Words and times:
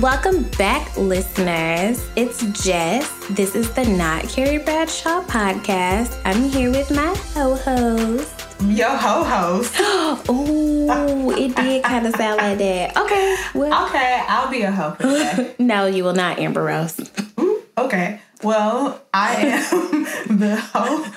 Welcome 0.00 0.44
back, 0.56 0.96
listeners. 0.96 2.08
It's 2.16 2.40
Jess. 2.64 3.06
This 3.30 3.54
is 3.54 3.70
the 3.74 3.84
Not 3.84 4.26
Carrie 4.28 4.56
Bradshaw 4.56 5.22
podcast. 5.24 6.18
I'm 6.24 6.44
here 6.48 6.70
with 6.70 6.90
my 6.90 7.14
ho-host. 7.34 8.46
Yo 8.62 8.88
ho 8.88 9.24
host. 9.24 9.74
oh, 9.78 11.34
it 11.36 11.54
did 11.54 11.84
kind 11.84 12.06
of 12.06 12.14
sound 12.14 12.38
like 12.38 12.56
that. 12.58 12.96
Okay, 12.96 13.36
well. 13.54 13.86
Okay, 13.88 14.24
I'll 14.26 14.50
be 14.50 14.62
a 14.62 14.72
ho 14.72 14.92
for 14.92 15.02
today. 15.02 15.54
no, 15.58 15.84
you 15.86 16.02
will 16.04 16.14
not, 16.14 16.38
Amber 16.38 16.64
Rose. 16.64 16.98
Ooh, 17.38 17.62
okay. 17.76 18.20
Well, 18.42 19.02
I 19.12 19.34
am 19.36 20.04
the 20.38 20.56
host, 20.56 21.12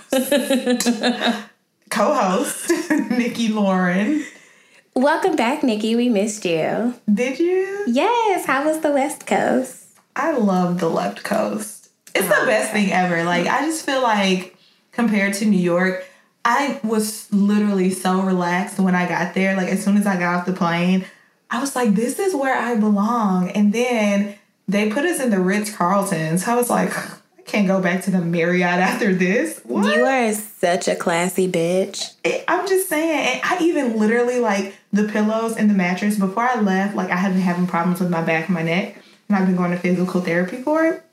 co-host, 1.90 2.70
Nikki 3.12 3.48
Lauren. 3.48 4.26
Welcome 4.96 5.36
back, 5.36 5.64
Nikki. 5.64 5.96
We 5.96 6.08
missed 6.08 6.46
you. 6.46 6.94
Did 7.12 7.40
you? 7.40 7.86
Yes. 7.88 8.46
How 8.46 8.64
was 8.66 8.82
the 8.82 8.92
West 8.92 9.26
Coast? 9.26 9.88
I 10.16 10.38
love 10.38 10.80
the 10.80 10.90
left 10.90 11.24
coast. 11.24 11.90
It's 12.14 12.28
the 12.28 12.42
oh. 12.42 12.46
best 12.46 12.72
thing 12.72 12.92
ever. 12.92 13.24
Like 13.24 13.48
I 13.48 13.62
just 13.62 13.84
feel 13.84 14.04
like 14.04 14.56
compared 14.92 15.34
to 15.36 15.46
New 15.46 15.60
York, 15.60 16.06
I 16.46 16.80
was 16.84 17.32
literally 17.34 17.90
so 17.90 18.22
relaxed 18.22 18.80
when 18.80 18.94
I 18.94 19.10
got 19.10 19.34
there. 19.34 19.58
Like 19.58 19.70
as 19.70 19.84
soon 19.84 19.98
as 19.98 20.06
I 20.06 20.20
got 20.20 20.36
off 20.36 20.46
the 20.46 20.54
plane, 20.54 21.06
I 21.50 21.60
was 21.60 21.76
like, 21.76 21.96
this 21.96 22.20
is 22.20 22.36
where 22.36 22.56
I 22.56 22.76
belong. 22.76 23.50
And 23.50 23.74
then 23.74 24.36
they 24.68 24.92
put 24.92 25.06
us 25.06 25.20
in 25.20 25.32
the 25.32 25.40
Ritz 25.40 25.76
Carlton. 25.76 26.38
So 26.38 26.52
I 26.52 26.56
was 26.56 26.70
like, 26.70 26.94
I 27.46 27.52
can't 27.52 27.68
go 27.68 27.82
back 27.82 28.04
to 28.06 28.12
the 28.12 28.22
Marriott 28.22 28.80
after 28.80 29.14
this. 29.14 29.60
What? 29.64 29.96
You 29.96 30.04
are 30.06 30.32
such 30.34 30.88
a 30.88 30.96
classy 30.96 31.48
bitch. 31.52 32.14
It- 32.24 32.44
I'm 32.48 32.68
just 32.68 32.88
saying, 32.90 33.28
and 33.34 33.42
I 33.44 33.62
even 33.64 33.98
literally 34.00 34.40
like 34.40 34.74
the 34.92 35.04
pillows 35.08 35.56
and 35.58 35.70
the 35.70 35.74
mattress 35.74 36.18
before 36.18 36.44
I 36.44 36.60
left. 36.62 36.96
Like 36.96 37.12
I 37.12 37.16
had 37.18 37.34
been 37.34 37.42
having 37.42 37.68
problems 37.68 38.00
with 38.00 38.10
my 38.10 38.22
back 38.22 38.46
and 38.48 38.56
my 38.56 38.64
neck, 38.64 38.96
and 39.28 39.38
I've 39.38 39.46
been 39.46 39.56
going 39.58 39.72
to 39.72 39.78
physical 39.78 40.22
therapy 40.22 40.58
for 40.62 40.86
it. 40.86 41.04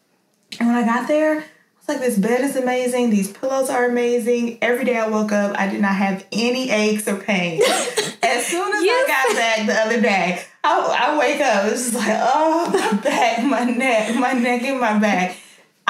And 0.59 0.69
when 0.69 0.77
I 0.77 0.85
got 0.85 1.09
there, 1.09 1.39
I 1.41 1.43
was 1.79 1.89
like, 1.89 1.99
"This 2.01 2.17
bed 2.19 2.41
is 2.43 2.57
amazing. 2.57 3.11
These 3.11 3.33
pillows 3.33 3.69
are 3.69 3.85
amazing." 3.87 4.59
Every 4.63 4.85
day 4.85 4.97
I 4.97 5.09
woke 5.09 5.33
up, 5.33 5.59
I 5.59 5.67
did 5.69 5.81
not 5.81 5.95
have 5.97 6.25
any 6.33 6.71
aches 6.71 7.07
or 7.09 7.17
pain. 7.17 7.61
as 8.23 8.47
soon 8.47 8.75
as 8.77 8.85
Yes. 8.85 9.05
I 9.05 9.33
got 9.33 9.37
back 9.37 9.67
the 9.67 9.75
other 9.75 10.01
day, 10.01 10.43
I, 10.63 11.09
I 11.13 11.19
wake 11.19 11.41
up, 11.41 11.65
it's 11.73 11.91
just 11.91 11.95
like, 11.95 12.07
"Oh, 12.21 12.71
my 12.73 13.01
back, 13.01 13.45
my 13.45 13.65
neck, 13.65 14.15
my 14.17 14.33
neck, 14.33 14.63
and 14.63 14.81
my 14.81 14.99
back." 14.99 15.37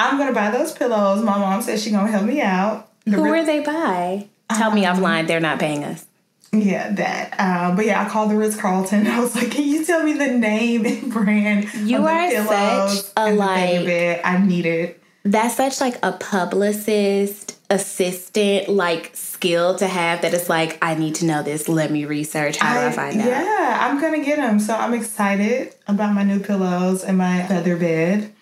I'm 0.09 0.17
gonna 0.17 0.33
buy 0.33 0.51
those 0.51 0.71
pillows. 0.71 1.23
My 1.23 1.37
mom 1.37 1.61
says 1.61 1.83
she's 1.83 1.93
gonna 1.93 2.11
help 2.11 2.25
me 2.25 2.41
out. 2.41 2.89
The 3.05 3.11
Who 3.17 3.23
Ritz- 3.23 3.31
were 3.31 3.45
they 3.45 3.59
by? 3.61 4.27
Tell 4.55 4.71
me 4.71 4.83
offline. 4.83 5.27
They're 5.27 5.39
not 5.39 5.59
paying 5.59 5.83
us. 5.83 6.05
Yeah, 6.53 6.91
that. 6.91 7.35
Uh, 7.39 7.75
but 7.75 7.85
yeah, 7.85 8.05
I 8.05 8.09
called 8.09 8.29
the 8.31 8.35
Ritz 8.35 8.57
Carlton. 8.59 9.07
I 9.15 9.19
was 9.19 9.35
like, 9.35 9.51
"Can 9.51 9.63
you 9.63 9.85
tell 9.85 10.03
me 10.03 10.13
the 10.13 10.27
name 10.27 10.85
and 10.85 11.11
brand 11.11 11.73
You 11.75 12.05
are 12.05 12.29
such 12.45 13.05
a, 13.15 13.31
like- 13.33 13.85
bed? 13.85 14.21
I 14.25 14.37
need 14.37 14.65
it." 14.65 15.01
That's 15.23 15.55
such 15.55 15.79
like 15.79 15.97
a 16.03 16.13
publicist 16.13 17.57
assistant 17.69 18.67
like 18.69 19.11
skill 19.15 19.75
to 19.75 19.87
have 19.87 20.23
that 20.23 20.33
it's 20.33 20.49
like 20.49 20.77
I 20.81 20.95
need 20.95 21.15
to 21.15 21.25
know 21.25 21.41
this. 21.43 21.69
Let 21.69 21.91
me 21.91 22.05
research. 22.05 22.57
How 22.57 22.73
do 22.81 22.87
I, 22.87 22.91
find 22.91 23.21
out? 23.21 23.27
Yeah, 23.27 23.77
I'm 23.81 24.01
gonna 24.01 24.23
get 24.25 24.37
them. 24.37 24.59
So 24.59 24.75
I'm 24.75 24.93
excited 24.93 25.73
about 25.87 26.13
my 26.13 26.23
new 26.23 26.39
pillows 26.39 27.03
and 27.03 27.17
my 27.17 27.43
feather 27.43 27.77
bed, 27.77 28.33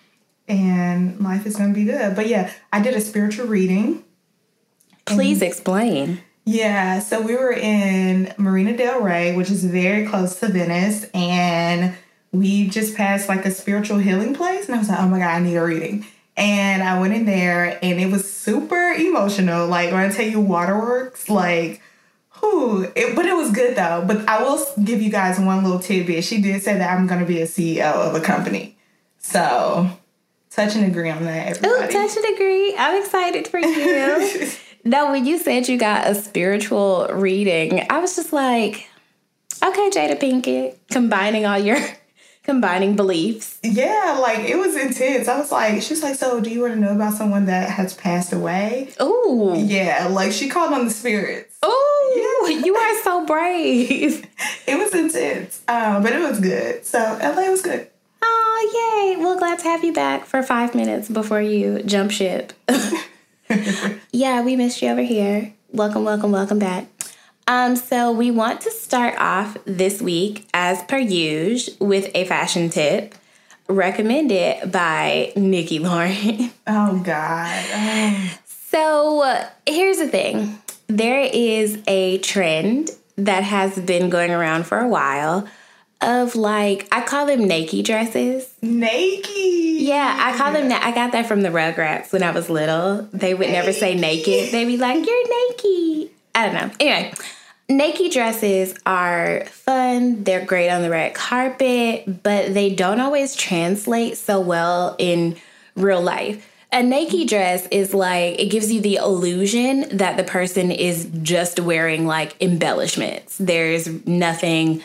and 0.50 1.20
life 1.20 1.46
is 1.46 1.56
gonna 1.56 1.72
be 1.72 1.84
good. 1.84 2.14
But 2.16 2.26
yeah, 2.26 2.52
I 2.72 2.80
did 2.80 2.94
a 2.94 3.00
spiritual 3.00 3.46
reading. 3.46 4.04
Please 5.06 5.40
explain. 5.40 6.20
Yeah, 6.44 6.98
so 6.98 7.20
we 7.20 7.36
were 7.36 7.52
in 7.52 8.34
Marina 8.36 8.76
Del 8.76 9.00
Rey, 9.00 9.36
which 9.36 9.50
is 9.50 9.64
very 9.64 10.06
close 10.06 10.40
to 10.40 10.48
Venice, 10.48 11.04
and 11.14 11.94
we 12.32 12.68
just 12.68 12.96
passed 12.96 13.28
like 13.28 13.44
a 13.44 13.50
spiritual 13.50 13.98
healing 13.98 14.34
place, 14.34 14.66
and 14.66 14.74
I 14.74 14.78
was 14.78 14.88
like, 14.88 14.98
oh 14.98 15.08
my 15.08 15.18
god, 15.18 15.28
I 15.28 15.38
need 15.40 15.56
a 15.56 15.62
reading. 15.62 16.06
And 16.36 16.82
I 16.82 16.98
went 17.00 17.12
in 17.12 17.24
there, 17.24 17.78
and 17.82 18.00
it 18.00 18.10
was 18.10 18.32
super 18.32 18.92
emotional. 18.92 19.68
Like 19.68 19.92
when 19.92 20.00
I 20.00 20.12
tell 20.12 20.26
you 20.26 20.40
waterworks, 20.40 21.28
like, 21.28 21.82
it, 22.42 23.14
but 23.14 23.26
it 23.26 23.36
was 23.36 23.50
good 23.52 23.76
though. 23.76 24.04
But 24.06 24.28
I 24.28 24.42
will 24.42 24.64
give 24.82 25.02
you 25.02 25.10
guys 25.10 25.38
one 25.38 25.62
little 25.62 25.78
tidbit. 25.78 26.24
She 26.24 26.40
did 26.40 26.62
say 26.62 26.78
that 26.78 26.90
I'm 26.98 27.06
going 27.06 27.20
to 27.20 27.26
be 27.26 27.42
a 27.42 27.46
CEO 27.46 27.92
of 27.92 28.14
a 28.14 28.20
company, 28.20 28.78
so 29.18 29.90
touch 30.50 30.76
and 30.76 30.86
agree 30.86 31.10
on 31.10 31.24
that, 31.24 31.56
Ooh, 31.64 31.76
everybody. 31.76 31.92
touch 31.92 32.16
and 32.16 32.34
agree. 32.34 32.74
I'm 32.76 33.02
excited 33.02 33.48
for 33.48 33.58
you. 33.60 34.50
no, 34.84 35.12
when 35.12 35.26
you 35.26 35.38
said 35.38 35.68
you 35.68 35.78
got 35.78 36.06
a 36.08 36.14
spiritual 36.14 37.08
reading, 37.12 37.86
I 37.90 37.98
was 38.00 38.16
just 38.16 38.32
like, 38.32 38.88
okay, 39.62 39.90
Jada 39.90 40.18
Pinkett, 40.18 40.76
combining 40.90 41.46
all 41.46 41.58
your 41.58 41.78
combining 42.42 42.96
beliefs. 42.96 43.58
Yeah, 43.62 44.18
like 44.20 44.40
it 44.40 44.56
was 44.56 44.76
intense. 44.76 45.28
I 45.28 45.38
was 45.38 45.52
like, 45.52 45.82
she 45.82 45.94
was 45.94 46.02
like, 46.02 46.16
so 46.16 46.40
do 46.40 46.50
you 46.50 46.62
want 46.62 46.74
to 46.74 46.80
know 46.80 46.94
about 46.94 47.14
someone 47.14 47.46
that 47.46 47.70
has 47.70 47.94
passed 47.94 48.32
away? 48.32 48.92
Ooh. 49.00 49.54
Yeah, 49.56 50.08
like 50.10 50.32
she 50.32 50.48
called 50.48 50.72
on 50.72 50.86
the 50.86 50.90
spirits. 50.90 51.58
Ooh, 51.64 52.48
you 52.48 52.74
are 52.74 53.02
so 53.02 53.24
brave. 53.26 54.26
It 54.66 54.78
was 54.78 54.94
intense, 54.94 55.62
um, 55.66 56.02
but 56.02 56.12
it 56.12 56.20
was 56.20 56.38
good. 56.38 56.86
So 56.86 56.98
LA 56.98 57.50
was 57.50 57.60
good. 57.60 57.89
Oh, 58.22 59.14
yay. 59.16 59.22
Well, 59.22 59.38
glad 59.38 59.58
to 59.60 59.64
have 59.64 59.84
you 59.84 59.92
back 59.92 60.24
for 60.24 60.42
five 60.42 60.74
minutes 60.74 61.08
before 61.08 61.40
you 61.40 61.82
jump 61.82 62.10
ship. 62.10 62.52
yeah, 64.12 64.42
we 64.42 64.56
missed 64.56 64.82
you 64.82 64.88
over 64.90 65.02
here. 65.02 65.52
Welcome, 65.72 66.04
welcome, 66.04 66.32
welcome 66.32 66.58
back. 66.58 66.86
Um, 67.46 67.74
so 67.76 68.12
we 68.12 68.30
want 68.30 68.60
to 68.62 68.70
start 68.70 69.14
off 69.18 69.56
this 69.64 70.00
week, 70.00 70.48
as 70.54 70.82
per 70.84 70.98
usual, 70.98 71.74
with 71.86 72.10
a 72.14 72.24
fashion 72.24 72.70
tip 72.70 73.14
recommended 73.68 74.70
by 74.70 75.32
Nikki 75.36 75.78
Lauren. 75.78 76.50
Oh 76.66 77.00
God. 77.04 77.64
Oh. 77.74 78.38
So 78.46 79.22
uh, 79.22 79.48
here's 79.66 79.98
the 79.98 80.06
thing 80.06 80.58
there 80.86 81.20
is 81.20 81.82
a 81.88 82.18
trend 82.18 82.90
that 83.16 83.42
has 83.42 83.78
been 83.80 84.08
going 84.08 84.30
around 84.30 84.66
for 84.66 84.78
a 84.78 84.88
while 84.88 85.48
of 86.00 86.34
like, 86.34 86.88
I 86.90 87.02
call 87.02 87.26
them 87.26 87.46
Nike 87.46 87.82
dresses. 87.82 88.52
Naked. 88.62 89.26
Yeah, 89.80 90.16
I 90.18 90.36
call 90.36 90.52
them 90.52 90.68
that. 90.68 90.82
I 90.82 90.92
got 90.92 91.12
that 91.12 91.26
from 91.26 91.42
the 91.42 91.48
Rugrats 91.48 92.12
when 92.12 92.22
I 92.22 92.30
was 92.30 92.48
little. 92.48 93.08
They 93.12 93.34
would 93.34 93.48
never 93.48 93.72
say 93.72 93.94
naked. 93.94 94.52
They'd 94.52 94.66
be 94.66 94.76
like, 94.76 95.06
"You're 95.06 95.50
naked." 95.50 96.10
I 96.34 96.46
don't 96.46 96.54
know. 96.54 96.70
Anyway, 96.80 97.12
naked 97.68 98.12
dresses 98.12 98.74
are 98.86 99.44
fun. 99.46 100.24
They're 100.24 100.44
great 100.44 100.70
on 100.70 100.82
the 100.82 100.90
red 100.90 101.14
carpet, 101.14 102.22
but 102.22 102.54
they 102.54 102.74
don't 102.74 103.00
always 103.00 103.34
translate 103.34 104.16
so 104.16 104.40
well 104.40 104.96
in 104.98 105.36
real 105.74 106.02
life. 106.02 106.46
A 106.72 106.82
naked 106.82 107.28
dress 107.28 107.66
is 107.72 107.92
like 107.94 108.38
it 108.38 108.46
gives 108.46 108.70
you 108.70 108.80
the 108.80 108.96
illusion 108.96 109.96
that 109.96 110.16
the 110.16 110.22
person 110.22 110.70
is 110.70 111.10
just 111.22 111.58
wearing 111.58 112.06
like 112.06 112.40
embellishments. 112.40 113.36
There's 113.38 113.88
nothing 114.06 114.82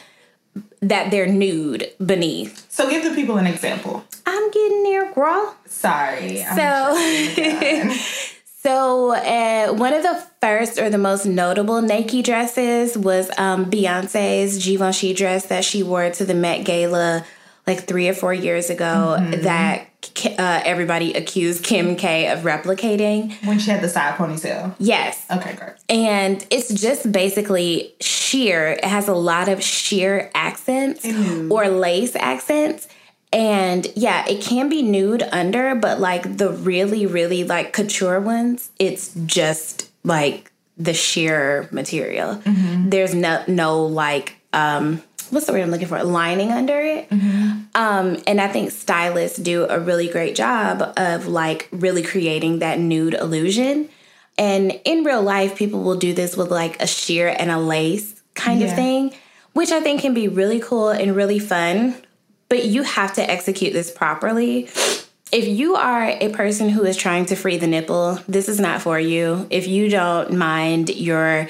that 0.90 1.12
they're 1.12 1.28
nude 1.28 1.92
beneath. 2.04 2.72
So 2.72 2.90
give 2.90 3.04
the 3.04 3.14
people 3.14 3.38
an 3.38 3.48
example. 3.48 4.04
I'm 4.26 4.52
getting 4.52 4.84
there, 4.84 5.12
girl. 5.14 5.56
Sorry. 5.66 6.44
I'm 6.44 6.58
So, 6.58 7.96
so 8.64 9.16
uh, 9.16 9.74
one 9.74 9.94
of 9.94 10.04
the 10.04 10.24
first 10.42 10.80
or 10.80 10.90
the 10.90 10.98
most 10.98 11.26
notable 11.26 11.82
Nike 11.82 12.22
dresses 12.22 12.98
was 12.98 13.30
um, 13.38 13.66
Beyonce's 13.66 14.64
Givenchy 14.64 15.14
dress 15.14 15.48
that 15.48 15.64
she 15.64 15.84
wore 15.84 16.10
to 16.12 16.26
the 16.26 16.34
Met 16.34 16.66
Gala 16.66 17.26
like 17.68 17.86
three 17.88 18.08
or 18.10 18.14
four 18.14 18.34
years 18.34 18.70
ago. 18.70 19.18
That 19.44 19.88
uh, 20.38 20.62
everybody 20.66 21.14
accused 21.14 21.64
Kim 21.64 21.96
K 21.96 22.28
of 22.32 22.40
replicating. 22.40 23.34
when 23.46 23.58
she 23.60 23.72
had 23.72 23.82
the 23.82 23.90
side 23.90 24.16
ponytail. 24.16 24.76
Yes, 24.78 25.26
Okay, 25.32 25.56
great. 25.56 25.74
and 25.90 26.46
it's 26.52 26.74
just 26.74 27.12
basically 27.12 27.94
sheer. 28.00 28.70
It 28.74 28.84
has 28.86 29.08
a 29.08 29.16
lot 29.16 29.50
of 29.50 29.64
sheer 29.64 30.30
accents 30.36 31.06
or 31.50 31.68
lace 31.70 32.16
accents. 32.16 32.88
And 33.34 33.86
yeah, 33.96 34.26
it 34.30 34.42
can 34.42 34.70
be 34.70 34.82
nude 34.82 35.24
under, 35.32 35.76
but 35.76 36.00
like 36.00 36.38
the 36.38 36.52
really, 36.52 37.06
really 37.06 37.44
like 37.44 37.74
couture 37.74 38.20
ones, 38.22 38.70
it's 38.80 39.14
just 39.26 39.90
like 40.06 40.52
the 40.78 40.94
sheer 40.94 41.68
material. 41.72 42.42
There's 42.46 43.14
no 43.16 43.44
no 43.48 43.84
like 43.86 44.36
um 44.54 45.02
what's 45.32 45.46
the 45.46 45.54
word 45.54 45.62
I'm 45.62 45.72
looking 45.72 45.88
for? 45.88 46.02
Lining 46.04 46.52
under 46.52 46.80
it. 46.80 47.12
Um, 47.76 48.18
and 48.28 48.40
I 48.40 48.48
think 48.48 48.72
stylists 48.72 49.38
do 49.38 49.68
a 49.70 49.80
really 49.80 50.08
great 50.08 50.36
job 50.36 50.94
of 50.98 51.28
like 51.28 51.68
really 51.72 52.04
creating 52.04 52.60
that 52.60 52.80
nude 52.80 53.14
illusion. 53.14 53.90
And 54.38 54.80
in 54.84 55.04
real 55.04 55.22
life, 55.22 55.56
people 55.56 55.84
will 55.84 55.98
do 55.98 56.14
this 56.14 56.36
with 56.36 56.52
like 56.52 56.82
a 56.82 56.88
sheer 56.88 57.34
and 57.38 57.52
a 57.52 57.58
lace 57.58 58.22
kind 58.34 58.62
of 58.64 58.74
thing, 58.76 59.14
which 59.54 59.72
I 59.72 59.80
think 59.80 60.02
can 60.02 60.14
be 60.14 60.28
really 60.28 60.60
cool 60.60 60.90
and 60.90 61.16
really 61.16 61.40
fun. 61.40 61.96
But 62.50 62.66
you 62.66 62.84
have 62.84 63.14
to 63.14 63.30
execute 63.30 63.74
this 63.74 63.92
properly. 63.92 64.70
If 65.32 65.48
you 65.48 65.76
are 65.76 66.04
a 66.04 66.30
person 66.30 66.70
who 66.70 66.84
is 66.84 66.96
trying 66.96 67.26
to 67.28 67.36
free 67.36 67.58
the 67.58 67.68
nipple, 67.68 68.20
this 68.28 68.48
is 68.48 68.60
not 68.60 68.82
for 68.82 69.00
you. 69.00 69.48
If 69.50 69.68
you 69.68 69.90
don't 69.90 70.34
mind 70.34 70.90
your 70.90 71.50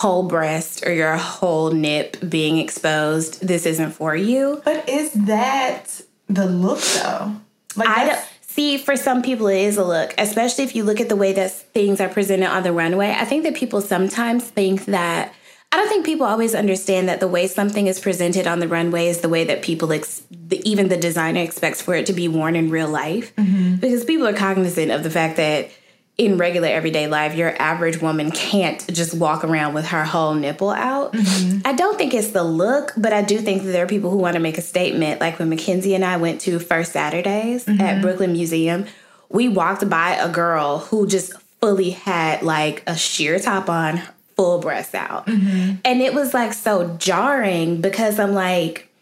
whole 0.00 0.22
breast 0.22 0.82
or 0.86 0.94
your 0.94 1.14
whole 1.16 1.72
nip 1.72 2.16
being 2.26 2.56
exposed, 2.56 3.46
this 3.46 3.66
isn't 3.66 3.90
for 3.90 4.16
you. 4.16 4.62
But 4.64 4.88
is 4.88 5.12
that 5.12 6.00
the 6.26 6.46
look 6.46 6.80
though. 6.80 7.36
Like 7.76 7.88
I 7.88 8.06
don't 8.06 8.24
see 8.40 8.78
for 8.78 8.96
some 8.96 9.20
people 9.20 9.46
it 9.48 9.58
is 9.58 9.76
a 9.76 9.84
look, 9.84 10.14
especially 10.16 10.64
if 10.64 10.74
you 10.74 10.84
look 10.84 11.00
at 11.00 11.10
the 11.10 11.16
way 11.16 11.34
that 11.34 11.52
things 11.52 12.00
are 12.00 12.08
presented 12.08 12.48
on 12.48 12.62
the 12.62 12.72
runway. 12.72 13.10
I 13.10 13.26
think 13.26 13.44
that 13.44 13.54
people 13.54 13.82
sometimes 13.82 14.44
think 14.44 14.86
that 14.86 15.34
I 15.70 15.76
don't 15.76 15.88
think 15.88 16.06
people 16.06 16.26
always 16.26 16.54
understand 16.54 17.08
that 17.08 17.20
the 17.20 17.28
way 17.28 17.46
something 17.46 17.86
is 17.86 18.00
presented 18.00 18.46
on 18.46 18.58
the 18.58 18.66
runway 18.68 19.06
is 19.06 19.20
the 19.20 19.28
way 19.28 19.44
that 19.44 19.62
people, 19.62 19.92
ex- 19.92 20.22
even 20.50 20.88
the 20.88 20.96
designer, 20.96 21.42
expects 21.42 21.80
for 21.80 21.94
it 21.94 22.06
to 22.06 22.12
be 22.12 22.26
worn 22.26 22.56
in 22.56 22.70
real 22.70 22.88
life. 22.88 23.36
Mm-hmm. 23.36 23.76
Because 23.76 24.04
people 24.04 24.26
are 24.26 24.32
cognizant 24.32 24.90
of 24.90 25.04
the 25.04 25.10
fact 25.10 25.36
that 25.36 25.70
in 26.20 26.36
regular 26.36 26.68
everyday 26.68 27.06
life, 27.06 27.34
your 27.34 27.56
average 27.60 28.02
woman 28.02 28.30
can't 28.30 28.86
just 28.92 29.14
walk 29.14 29.42
around 29.42 29.72
with 29.72 29.86
her 29.86 30.04
whole 30.04 30.34
nipple 30.34 30.68
out. 30.68 31.14
Mm-hmm. 31.14 31.60
I 31.64 31.72
don't 31.72 31.96
think 31.96 32.12
it's 32.12 32.32
the 32.32 32.44
look, 32.44 32.92
but 32.94 33.14
I 33.14 33.22
do 33.22 33.38
think 33.38 33.62
that 33.62 33.70
there 33.70 33.84
are 33.84 33.88
people 33.88 34.10
who 34.10 34.18
want 34.18 34.34
to 34.34 34.40
make 34.40 34.58
a 34.58 34.62
statement. 34.62 35.18
Like 35.18 35.38
when 35.38 35.48
Mackenzie 35.48 35.94
and 35.94 36.04
I 36.04 36.18
went 36.18 36.42
to 36.42 36.58
First 36.58 36.92
Saturdays 36.92 37.64
mm-hmm. 37.64 37.80
at 37.80 38.02
Brooklyn 38.02 38.32
Museum, 38.32 38.84
we 39.30 39.48
walked 39.48 39.88
by 39.88 40.10
a 40.10 40.28
girl 40.30 40.80
who 40.80 41.06
just 41.06 41.32
fully 41.58 41.90
had 41.90 42.42
like 42.42 42.82
a 42.86 42.98
sheer 42.98 43.38
top 43.38 43.70
on, 43.70 44.02
full 44.36 44.58
breasts 44.58 44.94
out. 44.94 45.26
Mm-hmm. 45.26 45.76
And 45.86 46.02
it 46.02 46.12
was 46.12 46.34
like 46.34 46.52
so 46.52 46.98
jarring 46.98 47.80
because 47.80 48.18
I'm 48.18 48.34
like, 48.34 48.92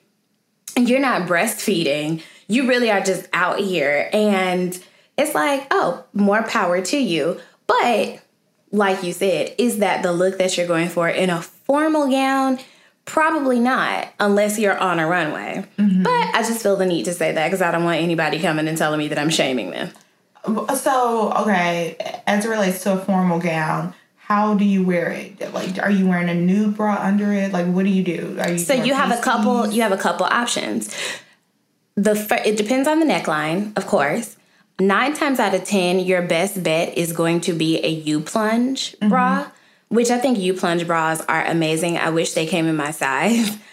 you're 0.77 1.01
not 1.01 1.29
breastfeeding. 1.29 2.23
You 2.47 2.69
really 2.69 2.93
are 2.93 3.01
just 3.01 3.29
out 3.33 3.59
here. 3.59 4.09
And 4.13 4.81
it's 5.19 5.35
like, 5.35 5.67
oh, 5.71 6.05
more 6.15 6.43
power 6.45 6.81
to 6.81 6.97
you. 6.97 7.41
But 7.67 8.23
like 8.71 9.03
you 9.03 9.13
said, 9.13 9.55
is 9.59 9.79
that 9.79 10.03
the 10.03 10.13
look 10.13 10.39
that 10.39 10.57
you're 10.57 10.67
going 10.67 10.89
for 10.89 11.09
in 11.09 11.29
a 11.29 11.43
formal 11.43 12.09
gown? 12.09 12.59
Probably 13.05 13.59
not, 13.59 14.09
unless 14.21 14.59
you're 14.59 14.79
on 14.79 15.01
a 15.01 15.07
runway. 15.07 15.67
Mm-hmm. 15.79 16.03
But 16.03 16.35
I 16.35 16.43
just 16.47 16.63
feel 16.63 16.77
the 16.77 16.87
need 16.87 17.07
to 17.07 17.15
say 17.15 17.33
that 17.33 17.47
because 17.47 17.63
I 17.63 17.71
don't 17.71 17.85
want 17.85 18.01
anybody 18.01 18.39
coming 18.39 18.69
and 18.69 18.77
telling 18.77 18.99
me 18.99 19.09
that 19.09 19.19
I'm 19.19 19.31
shaming 19.31 19.71
them. 19.71 19.91
So, 20.77 21.33
okay, 21.33 21.97
as 22.27 22.45
it 22.45 22.49
relates 22.49 22.83
to 22.85 22.93
a 22.93 22.99
formal 22.99 23.39
gown, 23.39 23.95
how 24.17 24.55
do 24.55 24.65
you 24.65 24.85
wear 24.85 25.11
it? 25.11 25.53
Like, 25.53 25.79
are 25.83 25.91
you 25.91 26.07
wearing 26.07 26.29
a 26.29 26.35
nude 26.35 26.77
bra 26.77 26.99
under 27.01 27.33
it? 27.33 27.53
Like, 27.53 27.67
what 27.67 27.85
do 27.85 27.91
you 27.91 28.05
do? 28.05 28.37
Are 28.41 28.51
you 28.51 28.59
so 28.59 28.75
you 28.75 28.93
have 28.95 29.11
a 29.11 29.21
couple. 29.23 29.69
You 29.71 29.83
have 29.83 29.93
a 29.93 29.97
couple 29.97 30.27
options. 30.27 30.95
The 31.97 32.15
it 32.47 32.57
depends 32.57 32.87
on 32.87 33.01
the 33.01 33.07
neckline, 33.07 33.77
of 33.77 33.87
course. 33.87 34.38
Nine 34.81 35.15
times 35.15 35.41
out 35.41 35.55
of 35.55 35.65
ten, 35.65 35.99
your 35.99 36.23
best 36.23 36.63
bet 36.63 36.97
is 36.97 37.13
going 37.13 37.41
to 37.43 37.53
be 37.53 37.85
a 37.85 37.89
U 37.89 38.21
plunge 38.21 38.93
mm-hmm. 38.93 39.09
bra, 39.09 39.51
which 39.89 40.11
I 40.11 40.19
think 40.19 40.39
U 40.39 40.55
plunge 40.55 40.87
bras 40.87 41.21
are 41.23 41.45
amazing. 41.45 41.99
I 41.99 42.11
wish 42.11 42.33
they 42.33 42.47
came 42.47 42.67
in 42.67 42.77
my 42.77 42.91
size. 42.91 43.57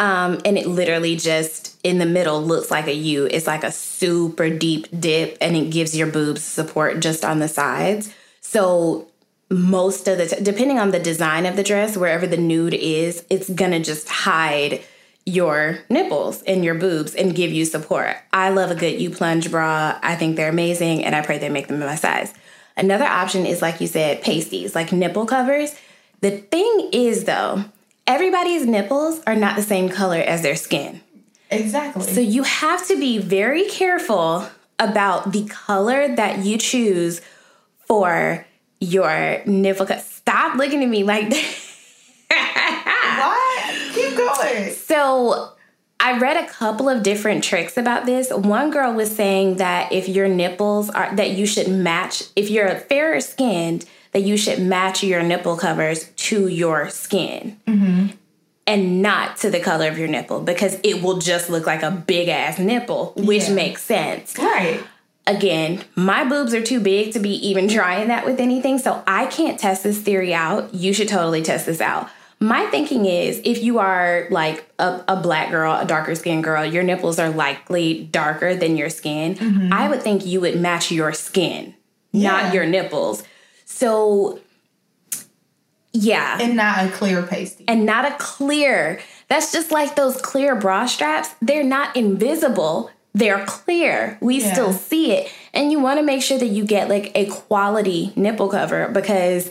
Um, 0.00 0.40
and 0.46 0.56
it 0.56 0.66
literally 0.66 1.14
just 1.14 1.78
in 1.84 1.98
the 1.98 2.06
middle 2.06 2.42
looks 2.42 2.70
like 2.70 2.86
a 2.86 2.94
U. 2.94 3.28
It's 3.30 3.46
like 3.46 3.62
a 3.62 3.70
super 3.70 4.48
deep 4.48 4.86
dip, 4.98 5.36
and 5.42 5.54
it 5.54 5.70
gives 5.70 5.94
your 5.94 6.06
boobs 6.06 6.42
support 6.42 7.00
just 7.00 7.22
on 7.22 7.38
the 7.38 7.48
sides. 7.48 8.10
So 8.40 9.10
most 9.50 10.08
of 10.08 10.16
the 10.16 10.26
t- 10.26 10.42
depending 10.42 10.78
on 10.78 10.90
the 10.90 10.98
design 10.98 11.44
of 11.44 11.56
the 11.56 11.62
dress 11.62 11.96
wherever 11.96 12.26
the 12.26 12.36
nude 12.36 12.72
is 12.72 13.24
it's 13.28 13.50
gonna 13.50 13.80
just 13.80 14.08
hide 14.08 14.80
your 15.30 15.78
nipples 15.88 16.42
and 16.42 16.64
your 16.64 16.74
boobs 16.74 17.14
and 17.14 17.34
give 17.34 17.50
you 17.50 17.64
support 17.64 18.16
i 18.32 18.50
love 18.50 18.70
a 18.70 18.74
good 18.74 19.00
u 19.00 19.10
plunge 19.10 19.50
bra 19.50 19.98
i 20.02 20.14
think 20.14 20.36
they're 20.36 20.50
amazing 20.50 21.04
and 21.04 21.14
i 21.14 21.22
pray 21.22 21.38
they 21.38 21.48
make 21.48 21.68
them 21.68 21.80
in 21.80 21.86
my 21.86 21.94
size 21.94 22.32
another 22.76 23.04
option 23.04 23.46
is 23.46 23.62
like 23.62 23.80
you 23.80 23.86
said 23.86 24.22
pasties 24.22 24.74
like 24.74 24.92
nipple 24.92 25.26
covers 25.26 25.74
the 26.20 26.30
thing 26.30 26.90
is 26.92 27.24
though 27.24 27.64
everybody's 28.06 28.66
nipples 28.66 29.20
are 29.26 29.36
not 29.36 29.56
the 29.56 29.62
same 29.62 29.88
color 29.88 30.18
as 30.18 30.42
their 30.42 30.56
skin 30.56 31.00
exactly 31.50 32.02
so 32.02 32.20
you 32.20 32.42
have 32.42 32.86
to 32.86 32.98
be 32.98 33.18
very 33.18 33.68
careful 33.68 34.46
about 34.78 35.32
the 35.32 35.44
color 35.44 36.14
that 36.16 36.38
you 36.44 36.56
choose 36.56 37.20
for 37.86 38.46
your 38.80 39.42
nipple 39.44 39.86
cut. 39.86 40.00
Stop 40.00 40.56
looking 40.56 40.82
at 40.82 40.88
me 40.88 41.04
like 41.04 41.28
that. 41.28 41.44
what? 43.18 43.49
Going. 44.26 44.72
So 44.72 45.52
I 45.98 46.18
read 46.18 46.36
a 46.36 46.48
couple 46.48 46.88
of 46.88 47.02
different 47.02 47.44
tricks 47.44 47.76
about 47.76 48.06
this. 48.06 48.30
One 48.30 48.70
girl 48.70 48.92
was 48.94 49.14
saying 49.14 49.56
that 49.56 49.92
if 49.92 50.08
your 50.08 50.28
nipples 50.28 50.90
are 50.90 51.14
that 51.16 51.32
you 51.32 51.46
should 51.46 51.68
match 51.68 52.24
if 52.36 52.50
you're 52.50 52.74
fairer 52.76 53.20
skinned, 53.20 53.84
that 54.12 54.22
you 54.22 54.36
should 54.36 54.60
match 54.60 55.02
your 55.02 55.22
nipple 55.22 55.56
covers 55.56 56.08
to 56.08 56.48
your 56.48 56.88
skin. 56.88 57.58
Mm-hmm. 57.66 58.16
And 58.66 59.02
not 59.02 59.36
to 59.38 59.50
the 59.50 59.58
color 59.58 59.88
of 59.88 59.98
your 59.98 60.06
nipple 60.06 60.40
because 60.40 60.78
it 60.84 61.02
will 61.02 61.18
just 61.18 61.50
look 61.50 61.66
like 61.66 61.82
a 61.82 61.90
big 61.90 62.28
ass 62.28 62.58
nipple, 62.58 63.12
which 63.16 63.48
yeah. 63.48 63.54
makes 63.54 63.82
sense. 63.82 64.38
Right 64.38 64.80
again, 65.26 65.82
my 65.94 66.24
boobs 66.24 66.52
are 66.54 66.62
too 66.62 66.80
big 66.80 67.12
to 67.12 67.20
be 67.20 67.30
even 67.48 67.68
trying 67.68 68.08
that 68.08 68.24
with 68.24 68.40
anything. 68.40 68.78
So 68.78 69.02
I 69.06 69.26
can't 69.26 69.58
test 69.58 69.82
this 69.82 70.00
theory 70.00 70.34
out. 70.34 70.74
You 70.74 70.92
should 70.92 71.08
totally 71.08 71.42
test 71.42 71.66
this 71.66 71.80
out. 71.80 72.10
My 72.42 72.66
thinking 72.66 73.04
is 73.04 73.40
if 73.44 73.62
you 73.62 73.78
are 73.78 74.26
like 74.30 74.64
a, 74.78 75.04
a 75.08 75.16
black 75.16 75.50
girl, 75.50 75.78
a 75.78 75.84
darker 75.84 76.14
skinned 76.14 76.42
girl, 76.42 76.64
your 76.64 76.82
nipples 76.82 77.18
are 77.18 77.28
likely 77.28 78.04
darker 78.04 78.54
than 78.54 78.78
your 78.78 78.88
skin. 78.88 79.34
Mm-hmm. 79.34 79.72
I 79.72 79.88
would 79.88 80.02
think 80.02 80.24
you 80.24 80.40
would 80.40 80.58
match 80.58 80.90
your 80.90 81.12
skin, 81.12 81.74
yeah. 82.12 82.30
not 82.30 82.54
your 82.54 82.64
nipples. 82.64 83.22
So, 83.66 84.40
yeah. 85.92 86.38
And 86.40 86.56
not 86.56 86.86
a 86.86 86.90
clear 86.90 87.22
pasty. 87.22 87.64
And 87.68 87.84
not 87.84 88.06
a 88.06 88.16
clear. 88.18 89.00
That's 89.28 89.52
just 89.52 89.70
like 89.70 89.94
those 89.96 90.16
clear 90.20 90.56
bra 90.56 90.86
straps. 90.86 91.34
They're 91.42 91.62
not 91.62 91.94
invisible 91.94 92.90
they're 93.12 93.44
clear. 93.46 94.18
We 94.20 94.40
yeah. 94.40 94.52
still 94.52 94.72
see 94.72 95.12
it. 95.12 95.32
And 95.52 95.72
you 95.72 95.80
want 95.80 95.98
to 95.98 96.04
make 96.04 96.22
sure 96.22 96.38
that 96.38 96.46
you 96.46 96.64
get 96.64 96.88
like 96.88 97.10
a 97.14 97.26
quality 97.26 98.12
nipple 98.14 98.48
cover 98.48 98.88
because 98.88 99.50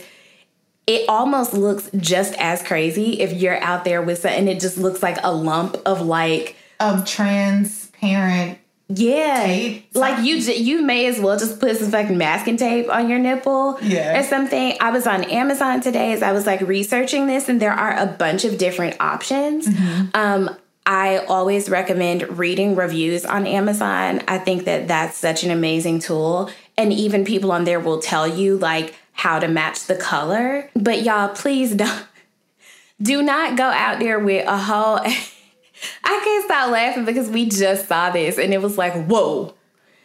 it 0.90 1.08
almost 1.08 1.54
looks 1.54 1.88
just 1.96 2.34
as 2.34 2.62
crazy 2.62 3.20
if 3.20 3.32
you're 3.32 3.62
out 3.62 3.84
there 3.84 4.02
with 4.02 4.18
something. 4.18 4.48
it 4.48 4.58
just 4.58 4.76
looks 4.76 5.02
like 5.02 5.18
a 5.22 5.32
lump 5.32 5.76
of 5.86 6.00
like 6.02 6.56
of 6.80 7.06
transparent 7.06 8.58
yeah, 8.92 9.44
tape. 9.46 9.86
like 9.94 10.24
you 10.24 10.36
you 10.36 10.82
may 10.82 11.06
as 11.06 11.20
well 11.20 11.38
just 11.38 11.60
put 11.60 11.76
some 11.76 11.92
fucking 11.92 12.18
masking 12.18 12.56
tape 12.56 12.90
on 12.90 13.08
your 13.08 13.20
nipple 13.20 13.78
yeah. 13.82 14.18
or 14.18 14.24
something. 14.24 14.76
I 14.80 14.90
was 14.90 15.06
on 15.06 15.22
Amazon 15.24 15.80
today 15.80 16.12
as 16.12 16.24
I 16.24 16.32
was 16.32 16.44
like 16.44 16.60
researching 16.60 17.28
this, 17.28 17.48
and 17.48 17.62
there 17.62 17.72
are 17.72 17.96
a 17.96 18.06
bunch 18.06 18.44
of 18.44 18.58
different 18.58 18.96
options. 19.00 19.68
Mm-hmm. 19.68 20.06
Um, 20.14 20.56
I 20.86 21.18
always 21.18 21.70
recommend 21.70 22.36
reading 22.36 22.74
reviews 22.74 23.24
on 23.24 23.46
Amazon. 23.46 24.22
I 24.26 24.38
think 24.38 24.64
that 24.64 24.88
that's 24.88 25.16
such 25.16 25.44
an 25.44 25.52
amazing 25.52 26.00
tool. 26.00 26.50
And 26.76 26.92
even 26.92 27.24
people 27.24 27.52
on 27.52 27.62
there 27.62 27.78
will 27.78 28.00
tell 28.00 28.26
you 28.26 28.56
like 28.56 28.94
how 29.20 29.38
to 29.38 29.46
match 29.46 29.84
the 29.84 29.94
color. 29.94 30.70
But 30.74 31.02
y'all, 31.02 31.28
please 31.28 31.74
don't 31.74 32.06
do 33.02 33.20
not 33.20 33.54
go 33.54 33.64
out 33.64 34.00
there 34.00 34.18
with 34.18 34.46
a 34.48 34.56
whole 34.56 34.98
I 36.04 36.20
can't 36.24 36.44
stop 36.44 36.70
laughing 36.70 37.04
because 37.04 37.28
we 37.28 37.46
just 37.46 37.86
saw 37.86 38.10
this 38.10 38.38
and 38.38 38.54
it 38.54 38.62
was 38.62 38.78
like, 38.78 38.94
whoa. 39.06 39.54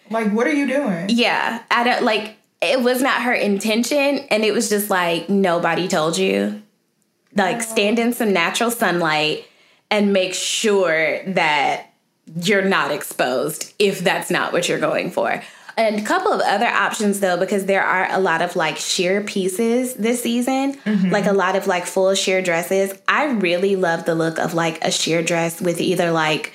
Like, 0.10 0.32
what 0.32 0.48
are 0.48 0.54
you 0.54 0.68
doing? 0.68 1.06
Yeah. 1.10 1.64
I 1.72 1.84
don't 1.86 2.04
like 2.04 2.36
it 2.62 2.82
was 2.82 3.02
not 3.02 3.22
her 3.22 3.34
intention 3.34 4.20
and 4.30 4.44
it 4.44 4.54
was 4.54 4.70
just 4.70 4.90
like 4.90 5.30
nobody 5.30 5.88
told 5.88 6.18
you. 6.18 6.62
Like 7.34 7.62
stand 7.62 8.00
in 8.00 8.12
some 8.12 8.34
natural 8.34 8.72
sunlight 8.72 9.46
and 9.90 10.12
make 10.12 10.34
sure 10.34 11.24
that 11.34 11.94
you're 12.42 12.64
not 12.64 12.92
exposed 12.92 13.74
if 13.80 14.00
that's 14.00 14.30
not 14.30 14.52
what 14.52 14.68
you're 14.68 14.80
going 14.80 15.12
for. 15.12 15.42
And 15.78 16.00
a 16.00 16.04
couple 16.04 16.32
of 16.32 16.42
other 16.42 16.68
options 16.68 17.20
though, 17.20 17.38
because 17.38 17.66
there 17.66 17.84
are 17.84 18.08
a 18.10 18.20
lot 18.20 18.42
of 18.42 18.56
like 18.56 18.78
sheer 18.78 19.22
pieces 19.22 19.94
this 19.96 20.24
season, 20.24 20.76
mm-hmm. 20.76 21.10
like 21.10 21.26
a 21.26 21.34
lot 21.34 21.56
of 21.56 21.68
like 21.68 21.86
full 21.86 22.14
sheer 22.16 22.42
dresses. 22.42 22.94
I 23.08 23.26
really 23.32 23.76
love 23.76 24.06
the 24.06 24.16
look 24.16 24.40
of 24.40 24.54
like 24.54 24.84
a 24.84 24.92
sheer 24.92 25.22
dress 25.22 25.62
with 25.62 25.82
either 25.82 26.12
like 26.12 26.54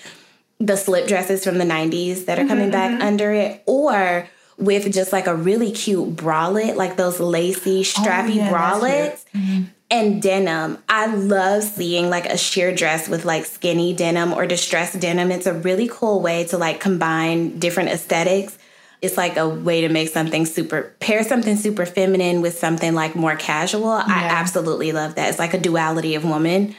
the 0.59 0.77
slip 0.77 1.07
dresses 1.07 1.45
from 1.45 1.59
the 1.59 1.65
90s 1.65 2.27
that 2.27 2.39
are 2.39 2.47
coming 2.47 2.65
mm-hmm, 2.65 2.73
back 2.73 2.91
mm-hmm. 2.93 3.03
under 3.03 3.33
it 3.33 3.63
or 3.67 4.29
with 4.57 4.93
just 4.93 5.13
like 5.13 5.27
a 5.27 5.35
really 5.35 5.73
cute 5.73 6.17
bralette, 6.17 6.77
like 6.77 6.97
those 6.97 7.19
lacy, 7.21 7.83
strappy 7.83 8.31
oh, 8.31 8.35
yeah, 8.35 8.51
bralettes. 8.51 9.25
Mm-hmm 9.35 9.65
and 9.91 10.23
denim. 10.23 10.79
I 10.89 11.07
love 11.07 11.65
seeing 11.65 12.11
like 12.11 12.27
a 12.27 12.39
sheer 12.39 12.75
dress 12.75 13.09
with 13.09 13.25
like 13.25 13.45
skinny 13.45 13.93
denim 13.93 14.33
or 14.33 14.47
distressed 14.47 15.01
denim. 15.01 15.33
It's 15.33 15.47
a 15.47 15.53
really 15.53 15.89
cool 15.91 16.21
way 16.21 16.45
to 16.45 16.59
like 16.59 16.81
combine 16.81 17.59
different 17.59 17.91
aesthetics. 17.91 18.57
It's 19.03 19.17
like 19.17 19.37
a 19.37 19.49
way 19.49 19.81
to 19.81 19.89
make 19.89 20.11
something 20.11 20.45
super 20.45 20.95
pair 21.01 21.25
something 21.25 21.57
super 21.57 21.87
feminine 21.87 22.43
with 22.43 22.59
something 22.59 22.95
like 22.95 23.17
more 23.17 23.37
casual. 23.37 23.97
Yeah. 23.97 24.05
I 24.07 24.23
absolutely 24.25 24.93
love 24.93 25.15
that. 25.15 25.31
It's 25.31 25.39
like 25.39 25.55
a 25.55 25.59
duality 25.59 26.15
of 26.15 26.25
woman. 26.25 26.75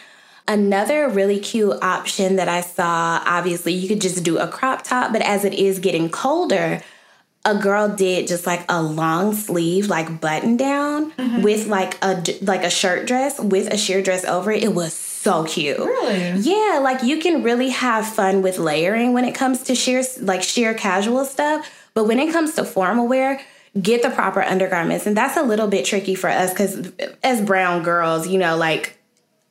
Another 0.47 1.07
really 1.07 1.39
cute 1.39 1.81
option 1.81 2.35
that 2.35 2.49
I 2.49 2.61
saw, 2.61 3.21
obviously, 3.25 3.73
you 3.73 3.87
could 3.87 4.01
just 4.01 4.23
do 4.23 4.37
a 4.37 4.47
crop 4.47 4.83
top, 4.83 5.13
but 5.13 5.21
as 5.21 5.45
it 5.45 5.53
is 5.53 5.79
getting 5.79 6.09
colder, 6.09 6.81
a 7.45 7.55
girl 7.55 7.89
did 7.89 8.27
just 8.27 8.45
like 8.45 8.65
a 8.69 8.81
long 8.81 9.33
sleeve 9.33 9.87
like 9.87 10.21
button 10.21 10.57
down 10.57 11.11
mm-hmm. 11.11 11.41
with 11.41 11.67
like 11.67 11.97
a 12.03 12.23
like 12.41 12.63
a 12.63 12.69
shirt 12.69 13.07
dress 13.07 13.39
with 13.39 13.71
a 13.73 13.77
sheer 13.77 14.01
dress 14.01 14.23
over 14.25 14.51
it. 14.51 14.63
It 14.63 14.73
was 14.75 14.93
so 14.93 15.43
cute. 15.45 15.77
Really? 15.77 16.39
Yeah, 16.39 16.79
like 16.83 17.03
you 17.03 17.19
can 17.19 17.43
really 17.43 17.69
have 17.69 18.07
fun 18.07 18.41
with 18.41 18.57
layering 18.59 19.13
when 19.13 19.25
it 19.25 19.33
comes 19.33 19.63
to 19.63 19.75
sheer 19.75 20.03
like 20.19 20.43
sheer 20.43 20.73
casual 20.73 21.25
stuff, 21.25 21.80
but 21.93 22.05
when 22.05 22.19
it 22.19 22.31
comes 22.31 22.53
to 22.55 22.63
formal 22.63 23.07
wear, 23.07 23.41
get 23.79 24.01
the 24.01 24.09
proper 24.09 24.41
undergarments. 24.41 25.05
And 25.05 25.15
that's 25.15 25.37
a 25.37 25.43
little 25.43 25.67
bit 25.67 25.85
tricky 25.85 26.15
for 26.15 26.29
us 26.29 26.53
cuz 26.53 26.91
as 27.23 27.41
brown 27.41 27.83
girls, 27.83 28.27
you 28.27 28.37
know, 28.37 28.57
like 28.57 28.97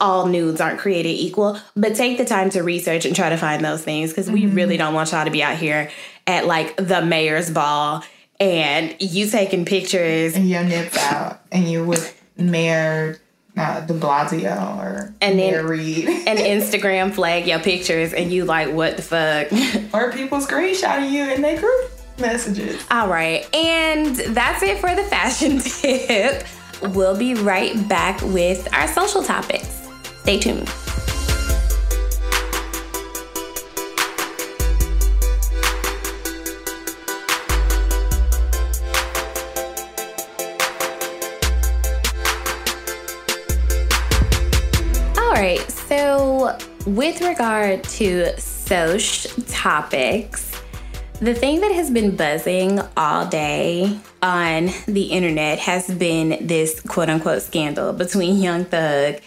all 0.01 0.27
nudes 0.27 0.61
aren't 0.61 0.81
created 0.81 1.11
equal, 1.11 1.59
but 1.77 1.95
take 1.95 2.19
the 2.19 2.25
time 2.25 2.51
to 2.51 2.63
research 2.63 3.05
and 3.05 3.15
try 3.15 3.29
to 3.29 3.37
find 3.37 3.65
those 3.65 3.83
things 3.83 4.11
because 4.11 4.31
we 4.31 4.43
mm-hmm. 4.43 4.55
really 4.55 4.77
don't 4.77 4.95
want 4.95 5.13
y'all 5.13 5.25
to 5.25 5.31
be 5.31 5.43
out 5.43 5.57
here 5.57 5.91
at 6.27 6.47
like 6.47 6.77
the 6.77 7.03
mayor's 7.03 7.51
ball 7.51 8.03
and 8.39 8.97
you 8.99 9.27
taking 9.27 9.67
pictures 9.67 10.35
and 10.35 10.49
your 10.49 10.65
nips 10.65 10.97
out 10.97 11.41
and 11.53 11.71
you're 11.71 11.85
with 11.85 12.19
Mayor 12.39 13.21
uh, 13.57 13.81
De 13.81 13.93
Blasio 13.93 14.79
or 14.79 15.15
and 15.21 15.37
Mayor 15.37 15.67
Reed. 15.67 16.09
an 16.27 16.39
Instagram 16.39 17.13
flag 17.13 17.47
your 17.47 17.59
pictures 17.59 18.15
and 18.15 18.33
you 18.33 18.47
like 18.47 18.73
what 18.73 18.97
the 18.97 19.03
fuck 19.03 19.53
or 19.95 20.13
people 20.13 20.39
screenshotting 20.39 21.11
you 21.11 21.31
in 21.31 21.43
their 21.43 21.61
group 21.61 21.91
messages. 22.21 22.85
All 22.91 23.09
right, 23.09 23.53
and 23.55 24.17
that's 24.17 24.63
it 24.63 24.79
for 24.79 24.95
the 24.95 25.05
fashion 25.05 25.59
tip. 25.65 26.47
We'll 26.95 27.17
be 27.17 27.35
right 27.35 27.89
back 27.89 28.21
with 28.23 28.73
our 28.75 28.89
social 28.89 29.23
topics. 29.23 29.89
Stay 30.23 30.39
tuned. 30.39 30.69
All 45.19 45.33
right, 45.33 45.61
so 45.71 46.57
with 46.87 47.21
regard 47.21 47.85
to 47.85 48.39
social 48.41 49.43
topics, 49.45 50.50
the 51.21 51.35
thing 51.35 51.61
that 51.61 51.73
has 51.73 51.91
been 51.91 52.17
buzzing 52.17 52.81
all 52.97 53.27
day 53.27 53.99
on 54.23 54.71
the 54.87 55.05
internet 55.13 55.59
has 55.59 55.87
been 55.87 56.47
this 56.47 56.81
quote 56.81 57.11
unquote 57.11 57.43
scandal 57.43 57.93
between 57.93 58.41
Young 58.41 58.65
Thug 58.65 59.21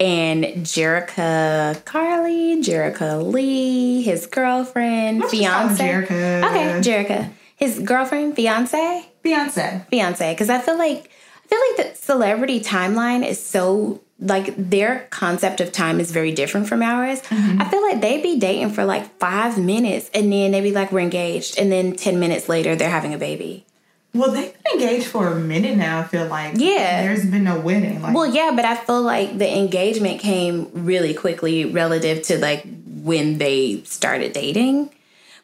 and 0.00 0.44
Jerrika 0.64 1.82
Karlae, 1.84 2.62
Jerrika 2.62 3.22
Lee, 3.30 4.02
his 4.02 4.26
girlfriend, 4.26 5.20
Let's 5.20 5.32
fiance. 5.32 5.84
Jerrika. 5.84 6.50
Okay, 6.50 6.80
Jerrika. 6.80 7.30
His 7.56 7.78
girlfriend, 7.78 8.34
fiance? 8.36 9.06
Fiance. 9.22 9.86
Fiance. 9.90 10.32
Because 10.32 10.50
I 10.50 10.58
feel 10.60 10.78
like 10.78 11.10
I 11.44 11.46
feel 11.46 11.58
like 11.68 11.94
the 11.94 11.98
celebrity 11.98 12.60
timeline 12.60 13.24
is 13.26 13.44
so 13.44 14.00
like 14.24 14.54
their 14.56 15.06
concept 15.10 15.60
of 15.60 15.70
time 15.70 16.00
is 16.00 16.10
very 16.10 16.32
different 16.32 16.66
from 16.66 16.82
ours. 16.82 17.20
Mm-hmm. 17.22 17.60
I 17.60 17.68
feel 17.68 17.82
like 17.82 18.00
they'd 18.00 18.22
be 18.22 18.38
dating 18.38 18.70
for 18.70 18.84
like 18.84 19.18
five 19.18 19.58
minutes 19.58 20.10
and 20.14 20.32
then 20.32 20.52
they'd 20.52 20.62
be 20.62 20.72
like, 20.72 20.90
we're 20.90 21.00
engaged. 21.00 21.58
And 21.58 21.70
then 21.70 21.94
10 21.94 22.18
minutes 22.18 22.48
later, 22.48 22.74
they're 22.74 22.88
having 22.90 23.12
a 23.12 23.18
baby. 23.18 23.66
Well, 24.14 24.30
they've 24.30 24.54
been 24.62 24.80
engaged 24.80 25.06
for 25.06 25.28
a 25.28 25.34
minute 25.34 25.76
now. 25.76 26.00
I 26.00 26.04
feel 26.04 26.26
like 26.26 26.54
yeah, 26.56 27.02
there's 27.02 27.26
been 27.26 27.44
no 27.44 27.58
wedding. 27.58 28.00
Like, 28.00 28.14
well, 28.14 28.32
yeah, 28.32 28.52
but 28.54 28.64
I 28.64 28.76
feel 28.76 29.02
like 29.02 29.38
the 29.38 29.58
engagement 29.58 30.20
came 30.20 30.70
really 30.72 31.14
quickly 31.14 31.64
relative 31.64 32.22
to 32.22 32.38
like 32.38 32.64
when 32.86 33.38
they 33.38 33.82
started 33.82 34.32
dating. 34.32 34.90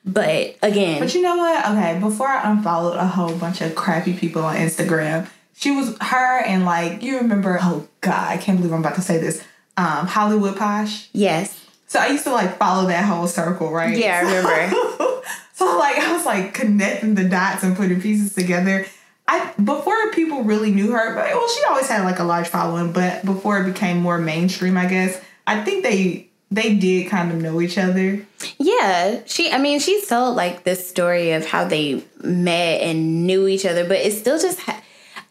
But 0.05 0.57
again, 0.63 1.01
but 1.01 1.15
you 1.15 1.21
know 1.21 1.37
what? 1.37 1.67
Okay, 1.67 1.99
before 1.99 2.29
I 2.29 2.51
unfollowed 2.51 2.97
a 2.97 3.07
whole 3.07 3.37
bunch 3.37 3.61
of 3.61 3.75
crappy 3.75 4.15
people 4.15 4.45
on 4.45 4.57
Instagram, 4.57 5.29
she 5.61 5.71
was 5.71 5.97
her 6.01 6.39
and 6.41 6.65
like 6.65 7.03
you 7.03 7.19
remember. 7.19 7.59
Oh 7.61 7.87
God, 8.01 8.29
I 8.29 8.37
can't 8.39 8.59
believe 8.59 8.73
I'm 8.73 8.81
about 8.81 8.97
to 8.97 9.03
say 9.03 9.19
this. 9.19 9.43
Um, 9.77 10.07
Hollywood 10.07 10.57
Posh. 10.57 11.09
Yes. 11.13 11.57
So 11.87 11.99
I 11.99 12.09
used 12.09 12.25
to 12.25 12.33
like 12.33 12.57
follow 12.57 12.89
that 12.89 13.05
whole 13.05 13.27
circle, 13.27 13.71
right? 13.71 13.97
Yeah, 13.97 14.23
I 14.25 14.37
remember. 14.37 14.77
So 15.61 15.77
like 15.77 15.99
I 15.99 16.17
was 16.17 16.25
like 16.25 16.55
connecting 16.55 17.17
the 17.17 17.29
dots 17.29 17.63
and 17.63 17.77
putting 17.77 18.01
pieces 18.01 18.33
together. 18.33 18.87
I 19.29 19.53
before 19.63 20.11
people 20.13 20.43
really 20.43 20.73
knew 20.73 20.93
her, 20.93 21.15
but 21.15 21.27
well, 21.35 21.49
she 21.49 21.63
always 21.69 21.87
had 21.87 22.03
like 22.05 22.19
a 22.19 22.25
large 22.25 22.49
following, 22.49 22.93
but 22.93 23.27
before 23.27 23.61
it 23.61 23.71
became 23.71 23.99
more 23.99 24.17
mainstream, 24.17 24.79
I 24.79 24.87
guess, 24.87 25.23
I 25.47 25.63
think 25.63 25.83
they 25.83 26.31
they 26.51 26.77
did 26.77 27.11
kind 27.11 27.31
of 27.31 27.43
know 27.43 27.61
each 27.61 27.77
other. 27.77 28.27
Yeah, 28.59 29.21
she. 29.27 29.53
I 29.53 29.59
mean, 29.59 29.81
she 29.81 30.03
told 30.07 30.35
like 30.35 30.65
this 30.65 30.89
story 30.89 31.33
of 31.33 31.45
how 31.45 31.65
they 31.65 32.03
met 32.25 32.81
and 32.81 33.27
knew 33.27 33.47
each 33.47 33.67
other, 33.67 33.87
but 33.87 33.99
it's 33.99 34.19
still 34.19 34.39
just. 34.39 34.59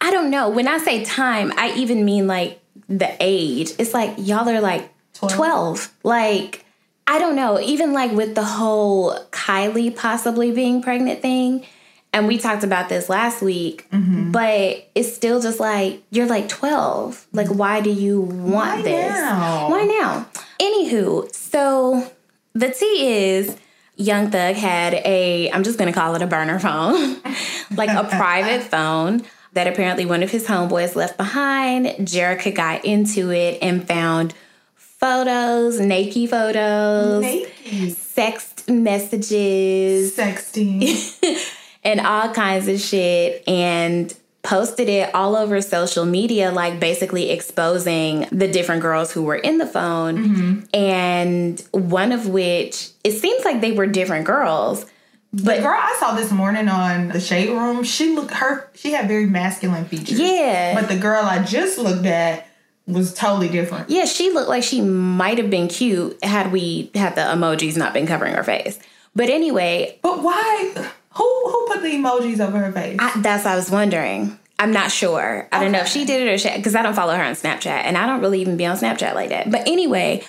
I 0.01 0.11
don't 0.11 0.29
know. 0.29 0.49
When 0.49 0.67
I 0.67 0.77
say 0.77 1.03
time, 1.03 1.51
I 1.57 1.73
even 1.75 2.05
mean 2.05 2.27
like 2.27 2.61
the 2.87 3.15
age. 3.19 3.71
It's 3.77 3.93
like 3.93 4.15
y'all 4.17 4.47
are 4.49 4.61
like 4.61 4.91
12. 5.13 5.35
12. 5.35 5.93
Like 6.03 6.65
I 7.09 7.17
don't 7.17 7.35
know, 7.35 7.59
even 7.59 7.91
like 7.91 8.11
with 8.11 8.35
the 8.35 8.43
whole 8.43 9.17
Kylie 9.31 9.95
possibly 9.95 10.51
being 10.51 10.83
pregnant 10.83 11.23
thing, 11.23 11.65
and 12.13 12.27
we 12.27 12.37
talked 12.37 12.63
about 12.63 12.87
this 12.87 13.09
last 13.09 13.41
week, 13.41 13.89
mm-hmm. 13.91 14.31
but 14.31 14.87
it's 14.93 15.13
still 15.13 15.41
just 15.41 15.59
like 15.59 16.03
you're 16.11 16.27
like 16.27 16.47
12. 16.49 17.27
Like, 17.33 17.47
why 17.47 17.81
do 17.81 17.89
you 17.89 18.21
want 18.21 18.53
why 18.53 18.81
this? 18.83 19.11
Now? 19.11 19.69
Why 19.69 19.83
now? 19.85 20.29
Anywho, 20.59 21.33
so 21.33 22.11
the 22.53 22.69
tea 22.69 23.07
is 23.07 23.57
Young 23.95 24.29
Thug 24.29 24.55
had 24.55 24.93
a, 24.93 25.49
I'm 25.51 25.63
just 25.63 25.79
gonna 25.79 25.93
call 25.93 26.13
it 26.13 26.21
a 26.21 26.27
burner 26.27 26.59
phone, 26.59 27.17
like 27.75 27.89
a 27.89 28.07
private 28.07 28.63
phone 28.71 29.23
that 29.53 29.67
apparently 29.67 30.05
one 30.05 30.23
of 30.23 30.31
his 30.31 30.47
homeboys 30.47 30.95
left 30.95 31.17
behind. 31.17 31.87
Jerrika 31.99 32.53
got 32.53 32.85
into 32.85 33.31
it 33.31 33.59
and 33.61 33.87
found 33.87 34.33
photos, 34.75 35.79
naked 35.79 36.29
photos, 36.29 37.21
naked. 37.21 37.95
sext 37.95 38.69
messages, 38.69 40.15
sexting, 40.15 41.47
and 41.83 42.01
all 42.01 42.33
kinds 42.33 42.67
of 42.67 42.79
shit. 42.79 43.43
And 43.47 44.13
posted 44.41 44.87
it 44.87 45.13
all 45.13 45.35
over 45.35 45.61
social 45.61 46.05
media, 46.05 46.51
like 46.51 46.79
basically 46.79 47.29
exposing 47.29 48.27
the 48.31 48.47
different 48.47 48.81
girls 48.81 49.11
who 49.11 49.21
were 49.23 49.35
in 49.35 49.57
the 49.57 49.65
phone. 49.65 50.17
Mm-hmm. 50.17 50.59
And 50.73 51.67
one 51.71 52.11
of 52.11 52.27
which, 52.27 52.89
it 53.03 53.11
seems 53.11 53.43
like 53.43 53.61
they 53.61 53.71
were 53.71 53.87
different 53.87 54.25
girls. 54.25 54.85
But 55.31 55.57
the 55.57 55.61
girl 55.61 55.79
I 55.79 55.95
saw 55.99 56.15
this 56.15 56.31
morning 56.31 56.67
on 56.67 57.09
the 57.09 57.19
shade 57.19 57.49
room, 57.49 57.83
she 57.83 58.15
looked 58.15 58.31
her 58.31 58.69
she 58.73 58.91
had 58.91 59.07
very 59.07 59.27
masculine 59.27 59.85
features. 59.85 60.19
Yeah. 60.19 60.79
But 60.79 60.89
the 60.89 60.97
girl 60.97 61.23
I 61.23 61.43
just 61.43 61.77
looked 61.77 62.05
at 62.05 62.47
was 62.87 63.13
totally 63.13 63.49
different. 63.49 63.89
Yeah, 63.89 64.05
she 64.05 64.31
looked 64.31 64.49
like 64.49 64.63
she 64.63 64.81
might 64.81 65.37
have 65.37 65.49
been 65.49 65.67
cute 65.67 66.23
had 66.23 66.51
we 66.51 66.89
had 66.95 67.15
the 67.15 67.21
emojis 67.21 67.77
not 67.77 67.93
been 67.93 68.07
covering 68.07 68.33
her 68.33 68.43
face. 68.43 68.79
But 69.15 69.29
anyway, 69.29 69.99
but 70.01 70.23
why? 70.23 70.73
Who 71.13 71.23
who 71.23 71.67
put 71.67 71.81
the 71.81 71.89
emojis 71.89 72.39
over 72.39 72.57
her 72.57 72.71
face? 72.71 72.97
I, 72.99 73.19
that's 73.21 73.45
what 73.45 73.53
I 73.53 73.55
was 73.55 73.69
wondering. 73.69 74.39
I'm 74.57 74.71
not 74.71 74.91
sure. 74.91 75.47
I 75.51 75.55
okay. 75.55 75.65
don't 75.65 75.71
know 75.71 75.79
if 75.79 75.87
she 75.87 76.05
did 76.05 76.27
it 76.27 76.31
or 76.31 76.37
she 76.37 76.55
because 76.55 76.75
I 76.75 76.81
don't 76.81 76.93
follow 76.93 77.15
her 77.15 77.23
on 77.23 77.33
Snapchat 77.33 77.67
and 77.67 77.97
I 77.97 78.05
don't 78.05 78.19
really 78.19 78.41
even 78.41 78.57
be 78.57 78.65
on 78.65 78.77
Snapchat 78.77 79.13
like 79.15 79.29
that. 79.29 79.49
But 79.49 79.67
anyway, 79.67 80.23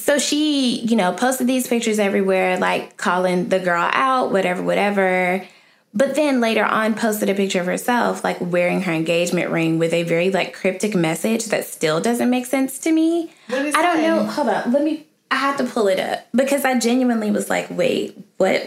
so 0.00 0.18
she, 0.18 0.80
you 0.80 0.96
know, 0.96 1.12
posted 1.12 1.46
these 1.46 1.66
pictures 1.66 1.98
everywhere, 1.98 2.58
like 2.58 2.96
calling 2.96 3.48
the 3.48 3.58
girl 3.58 3.88
out, 3.92 4.32
whatever, 4.32 4.62
whatever. 4.62 5.46
But 5.94 6.14
then 6.14 6.40
later 6.40 6.64
on 6.64 6.94
posted 6.94 7.28
a 7.28 7.34
picture 7.34 7.60
of 7.60 7.66
herself 7.66 8.22
like 8.22 8.40
wearing 8.40 8.82
her 8.82 8.92
engagement 8.92 9.50
ring 9.50 9.78
with 9.78 9.92
a 9.92 10.02
very 10.02 10.30
like 10.30 10.52
cryptic 10.54 10.94
message 10.94 11.46
that 11.46 11.64
still 11.64 12.00
doesn't 12.00 12.30
make 12.30 12.46
sense 12.46 12.78
to 12.80 12.92
me. 12.92 13.32
I 13.48 13.70
don't 13.72 14.02
know. 14.02 14.24
Hold 14.24 14.48
on. 14.48 14.72
Let 14.72 14.84
me 14.84 15.06
I 15.30 15.36
had 15.36 15.58
to 15.58 15.64
pull 15.64 15.88
it 15.88 15.98
up 16.00 16.26
because 16.34 16.64
I 16.64 16.78
genuinely 16.78 17.30
was 17.30 17.50
like, 17.50 17.68
wait, 17.70 18.18
what 18.36 18.62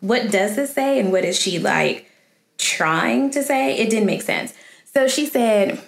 what 0.00 0.30
does 0.30 0.56
this 0.56 0.72
say 0.72 0.98
and 0.98 1.12
what 1.12 1.24
is 1.24 1.38
she 1.38 1.58
like 1.58 2.10
trying 2.58 3.30
to 3.32 3.42
say? 3.42 3.76
It 3.76 3.90
didn't 3.90 4.06
make 4.06 4.22
sense. 4.22 4.54
So 4.92 5.06
she 5.06 5.26
said, 5.26 5.80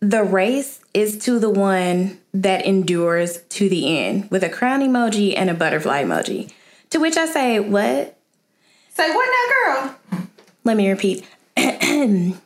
"The 0.00 0.24
race 0.24 0.80
is 0.94 1.18
to 1.18 1.38
the 1.38 1.50
one 1.50 2.18
that 2.32 2.64
endures 2.64 3.42
to 3.50 3.68
the 3.68 3.98
end," 3.98 4.30
with 4.30 4.42
a 4.42 4.48
crown 4.48 4.80
emoji 4.80 5.34
and 5.36 5.50
a 5.50 5.54
butterfly 5.54 6.02
emoji. 6.04 6.50
To 6.90 6.98
which 6.98 7.16
I 7.16 7.26
say, 7.26 7.60
"What?" 7.60 8.16
Say 8.94 9.12
what 9.12 9.28
now, 9.28 9.74
girl? 9.74 9.96
Let 10.62 10.76
me 10.76 10.88
repeat. 10.88 11.26
the 11.56 12.36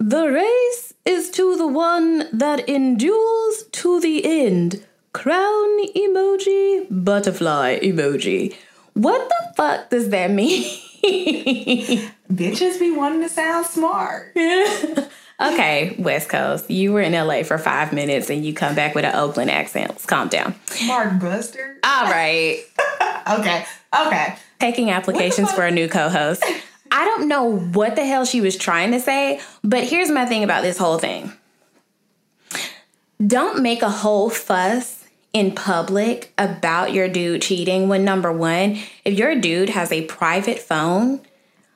race 0.00 0.94
is 1.04 1.30
to 1.32 1.56
the 1.56 1.66
one 1.66 2.26
that 2.32 2.66
endures 2.66 3.64
to 3.72 4.00
the 4.00 4.24
end. 4.24 4.82
Crown 5.12 5.86
emoji, 5.94 6.86
butterfly 6.90 7.78
emoji. 7.80 8.56
What 8.94 9.28
the 9.28 9.52
fuck 9.54 9.90
does 9.90 10.08
that 10.08 10.30
mean? 10.30 10.64
Bitches 12.32 12.80
be 12.80 12.90
wanting 12.90 13.20
to 13.20 13.28
sound 13.28 13.66
smart. 13.66 14.34
okay, 15.52 15.94
West 15.98 16.28
Coast. 16.28 16.70
You 16.70 16.92
were 16.92 17.00
in 17.00 17.12
LA 17.12 17.42
for 17.42 17.58
five 17.58 17.92
minutes 17.92 18.30
and 18.30 18.44
you 18.44 18.54
come 18.54 18.74
back 18.74 18.94
with 18.94 19.04
an 19.04 19.14
Oakland 19.14 19.50
accent. 19.50 19.90
Let's 19.90 20.06
calm 20.06 20.28
down. 20.28 20.54
Mark 20.86 21.20
Buster. 21.20 21.78
All 21.84 22.04
right. 22.04 22.64
okay. 23.38 23.64
Okay 24.06 24.36
taking 24.64 24.90
applications 24.90 25.52
for 25.52 25.66
a 25.66 25.70
new 25.70 25.88
co-host. 25.88 26.42
I 26.90 27.04
don't 27.04 27.28
know 27.28 27.44
what 27.44 27.96
the 27.96 28.04
hell 28.06 28.24
she 28.24 28.40
was 28.40 28.56
trying 28.56 28.92
to 28.92 29.00
say, 29.00 29.40
but 29.62 29.84
here's 29.84 30.10
my 30.10 30.24
thing 30.24 30.42
about 30.42 30.62
this 30.62 30.78
whole 30.78 30.98
thing. 30.98 31.32
Don't 33.24 33.62
make 33.62 33.82
a 33.82 33.90
whole 33.90 34.30
fuss 34.30 35.04
in 35.34 35.52
public 35.52 36.32
about 36.38 36.92
your 36.92 37.08
dude 37.08 37.42
cheating 37.42 37.88
when 37.88 38.04
number 38.04 38.32
one, 38.32 38.78
if 39.04 39.18
your 39.18 39.34
dude 39.34 39.68
has 39.68 39.92
a 39.92 40.06
private 40.06 40.58
phone, 40.58 41.20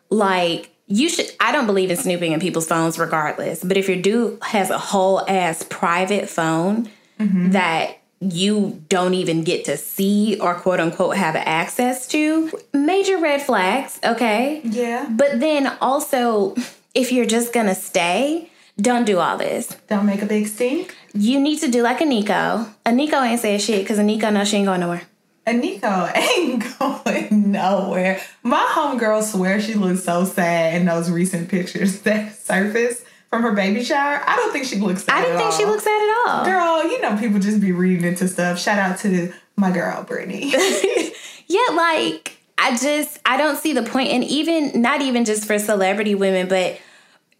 like 0.09 0.71
you 0.89 1.09
should 1.09 1.31
I 1.39 1.53
don't 1.53 1.67
believe 1.67 1.91
in 1.91 1.97
snooping 1.97 2.33
in 2.33 2.41
people's 2.41 2.67
phones 2.67 2.99
regardless, 2.99 3.63
but 3.63 3.77
if 3.77 3.89
your 3.89 4.01
dude 4.01 4.43
has 4.43 4.71
a 4.71 4.79
whole 4.79 5.29
ass 5.29 5.65
private 5.69 6.29
phone 6.29 6.91
mm-hmm. 7.21 7.51
that 7.51 7.99
you 8.21 8.83
don't 8.89 9.15
even 9.15 9.45
get 9.45 9.65
to 9.67 9.77
see 9.77 10.41
or 10.41 10.55
quote 10.55 10.81
unquote 10.81 11.17
have 11.17 11.37
access 11.37 12.09
to, 12.09 12.51
major 12.73 13.19
red 13.19 13.43
flags, 13.43 14.01
okay? 14.03 14.61
Yeah. 14.65 15.07
But 15.09 15.41
then 15.41 15.67
also 15.81 16.57
if 16.95 17.13
you're 17.13 17.27
just 17.27 17.53
gonna 17.53 17.75
stay, 17.75 18.51
don't 18.81 19.05
do 19.05 19.19
all 19.19 19.37
this. 19.37 19.77
Don't 19.89 20.07
make 20.07 20.23
a 20.23 20.27
big 20.27 20.47
stink. 20.47 20.97
You 21.13 21.39
need 21.39 21.59
to 21.61 21.69
do 21.69 21.83
like 21.83 22.01
a 22.01 22.05
Nico. 22.05 22.67
A 22.87 22.93
Nico 22.93 23.21
ain't 23.21 23.41
saying 23.41 23.61
shit 23.61 23.83
because 23.83 23.99
a 23.99 24.05
Nico 24.05 24.31
knows 24.31 24.49
she 24.49 24.57
ain't 24.57 24.67
going 24.67 24.81
nowhere. 24.81 25.03
A 25.49 25.53
Nico 25.55 26.11
ain't 26.15 26.79
going 26.79 27.53
nowhere. 27.53 28.21
My 28.43 28.69
homegirl 28.75 29.23
swears 29.23 29.65
she 29.65 29.75
looks 29.75 30.05
so 30.05 30.27
sad 30.27 30.75
in 30.75 30.85
those 30.85 31.11
recent 31.11 31.49
pictures 31.49 32.01
that 32.03 32.35
surfaced 32.37 33.03
from 33.31 33.43
her 33.43 33.53
baby 33.53 33.83
shower. 33.83 34.23
I 34.27 34.37
don't 34.37 34.53
think 34.53 34.67
she 34.67 34.77
looks 34.77 35.05
sad. 35.05 35.17
I 35.17 35.23
don't 35.23 35.39
think 35.39 35.51
all. 35.51 35.59
she 35.59 35.65
looks 35.65 35.85
sad 35.85 36.03
at 36.03 36.29
all. 36.29 36.45
Girl, 36.45 36.91
you 36.91 37.01
know 37.01 37.17
people 37.17 37.39
just 37.41 37.63
be 37.63 37.73
reading 37.73 38.05
into 38.05 38.29
stuff. 38.29 38.61
Shout 38.61 38.79
out 38.79 38.99
to 38.99 39.33
my 39.57 39.71
girl 39.71 40.03
Brittany. 40.03 40.51
yeah, 41.47 41.69
like 41.73 42.39
I 42.59 42.77
just 42.77 43.19
I 43.25 43.39
don't 43.39 43.57
see 43.57 43.73
the 43.73 43.85
point, 43.85 44.11
and 44.11 44.25
even 44.25 44.83
not 44.83 45.01
even 45.01 45.25
just 45.25 45.47
for 45.47 45.59
celebrity 45.59 46.15
women, 46.15 46.49
but 46.49 46.79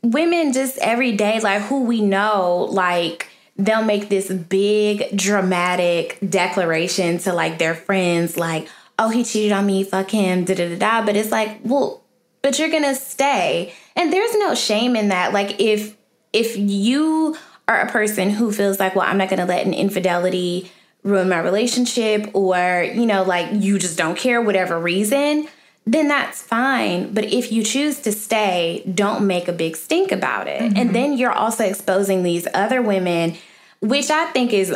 women 0.03 0.55
just 0.55 0.79
every 0.79 1.13
day, 1.13 1.41
like 1.41 1.61
who 1.63 1.85
we 1.85 2.01
know, 2.01 2.69
like 2.71 3.29
they'll 3.59 3.85
make 3.85 4.09
this 4.09 4.31
big 4.31 5.17
dramatic 5.17 6.19
declaration 6.27 7.19
to 7.19 7.33
like 7.33 7.59
their 7.59 7.75
friends, 7.75 8.37
like, 8.37 8.69
oh, 8.99 9.11
he 9.11 9.25
cheated 9.25 9.53
on 9.53 9.67
me, 9.67 9.85
fuck 9.85 10.11
him, 10.11 10.45
da 10.45 10.55
da 10.55 10.69
da 10.69 10.79
da. 10.79 11.05
But 11.05 11.17
it's 11.17 11.31
like, 11.31 11.59
well, 11.65 12.03
but 12.41 12.59
you're 12.59 12.71
gonna 12.71 12.95
stay. 12.95 13.75
And 13.97 14.13
there's 14.13 14.35
no 14.37 14.55
shame 14.55 14.97
in 14.97 15.09
that. 15.09 15.33
Like 15.33 15.61
if 15.61 15.97
if 16.33 16.57
you 16.57 17.37
are 17.67 17.81
a 17.81 17.91
person 17.91 18.31
who 18.31 18.53
feels 18.53 18.79
like, 18.79 18.95
well, 18.95 19.07
I'm 19.07 19.19
not 19.19 19.29
gonna 19.29 19.47
let 19.47 19.67
an 19.67 19.75
infidelity 19.75 20.71
ruin 21.03 21.29
my 21.29 21.39
relationship, 21.39 22.31
or, 22.35 22.85
you 22.95 23.07
know, 23.07 23.23
like 23.23 23.49
you 23.53 23.79
just 23.79 23.97
don't 23.97 24.17
care, 24.17 24.43
whatever 24.43 24.79
reason, 24.79 25.49
then 25.87 26.09
that's 26.09 26.43
fine. 26.43 27.15
But 27.15 27.25
if 27.25 27.51
you 27.51 27.63
choose 27.63 28.01
to 28.01 28.13
stay, 28.13 28.83
don't 28.93 29.27
make 29.27 29.49
a 29.49 29.53
big 29.53 29.77
stink 29.77 30.13
about 30.13 30.49
it. 30.49 30.61
Mm-hmm. 30.61 30.77
And 30.77 30.95
then 30.95 31.17
you're 31.17 31.33
also 31.33 31.65
exposing 31.65 32.23
these 32.23 32.47
other 32.53 32.83
women, 32.83 33.37
which 33.81 34.11
I 34.11 34.27
think 34.33 34.53
is 34.53 34.75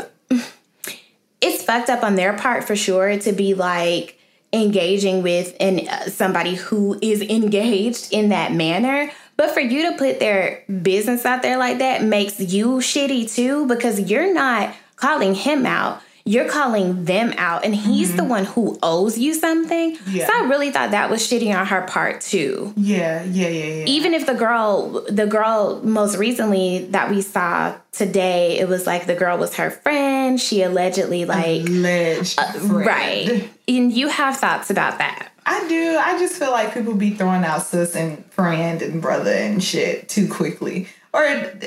it's 1.41 1.65
fucked 1.65 1.91
up 1.91 2.05
on 2.05 2.15
their 2.15 2.33
part 2.35 2.65
for 2.65 2.77
sure 2.77 3.19
to 3.19 3.33
be 3.33 3.55
like 3.55 4.19
engaging 4.53 5.23
with 5.23 5.57
and 5.59 5.89
uh, 5.89 6.09
somebody 6.09 6.55
who 6.55 6.99
is 7.03 7.21
engaged 7.23 8.13
in 8.13 8.29
that 8.29 8.53
manner. 8.53 9.11
But 9.37 9.51
for 9.51 9.61
you 9.61 9.91
to 9.91 9.97
put 9.97 10.21
their 10.21 10.63
business 10.83 11.25
out 11.25 11.43
there 11.43 11.57
like 11.57 11.79
that 11.79 12.05
makes 12.05 12.39
you 12.39 12.77
shitty 12.79 13.35
too 13.35 13.67
because 13.67 13.99
you're 13.99 14.33
not 14.33 14.75
calling 14.97 15.35
him 15.35 15.67
out 15.67 16.01
you're 16.25 16.49
calling 16.49 17.05
them 17.05 17.35
out 17.37 17.65
and 17.65 17.75
he's 17.75 18.09
mm-hmm. 18.09 18.17
the 18.19 18.25
one 18.25 18.45
who 18.45 18.79
owes 18.83 19.19
you 19.19 19.35
something. 19.35 19.99
Yeah. 20.07 20.27
So 20.27 20.33
I 20.33 20.49
really 20.49 20.71
thought 20.71 20.93
that 20.93 21.11
was 21.11 21.21
shitty 21.21 21.55
on 21.55 21.67
her 21.67 21.83
part 21.83 22.21
too. 22.21 22.73
Yeah, 22.77 23.25
yeah, 23.25 23.49
yeah, 23.49 23.65
yeah. 23.65 23.85
Even 23.87 24.15
if 24.15 24.27
the 24.27 24.35
girl 24.35 25.05
the 25.09 25.27
girl 25.27 25.81
most 25.83 26.17
recently 26.17 26.87
that 26.91 27.11
we 27.11 27.23
saw 27.23 27.77
today, 27.91 28.59
it 28.59 28.69
was 28.69 28.87
like 28.87 29.07
the 29.07 29.15
girl 29.15 29.37
was 29.39 29.57
her 29.57 29.71
friend. 29.71 30.41
She 30.41 30.63
allegedly 30.63 31.25
like 31.25 31.63
alleged 31.63 32.39
uh, 32.39 32.53
right. 32.63 33.51
And 33.67 33.93
you 33.93 34.09
have 34.09 34.37
thoughts 34.37 34.71
about 34.71 34.99
that. 34.99 35.31
I 35.45 35.67
do. 35.69 35.99
I 35.99 36.19
just 36.21 36.39
feel 36.39 36.53
like 36.53 36.73
people 36.73 36.95
be 36.95 37.11
throwing 37.11 37.43
out 37.45 37.63
sis 37.63 37.97
and 37.97 38.25
friend 38.27 38.81
and 38.81 39.03
brother 39.03 39.33
and 39.33 39.63
shit 39.63 40.09
too 40.09 40.29
quickly 40.29 40.89
or 41.13 41.23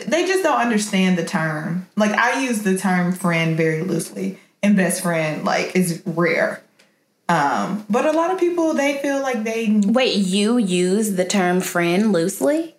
they 0.08 0.26
just 0.26 0.44
don't 0.44 0.60
understand 0.60 1.18
the 1.18 1.26
term. 1.26 1.88
Like 1.96 2.12
I 2.12 2.42
use 2.44 2.64
the 2.64 2.78
term 2.78 3.12
friend 3.12 3.56
very 3.56 3.84
loosely 3.84 4.40
and 4.66 4.76
best 4.76 5.04
friend 5.04 5.46
like 5.46 5.76
is 5.76 6.02
rare. 6.06 6.62
Um, 7.30 7.86
but 7.90 8.06
a 8.06 8.12
lot 8.12 8.32
of 8.32 8.40
people 8.40 8.74
they 8.74 8.98
feel 8.98 9.22
like 9.22 9.44
they 9.44 9.82
Wait, 9.86 10.16
you 10.16 10.58
use 10.58 11.14
the 11.16 11.26
term 11.26 11.62
friend 11.62 12.12
loosely? 12.12 12.76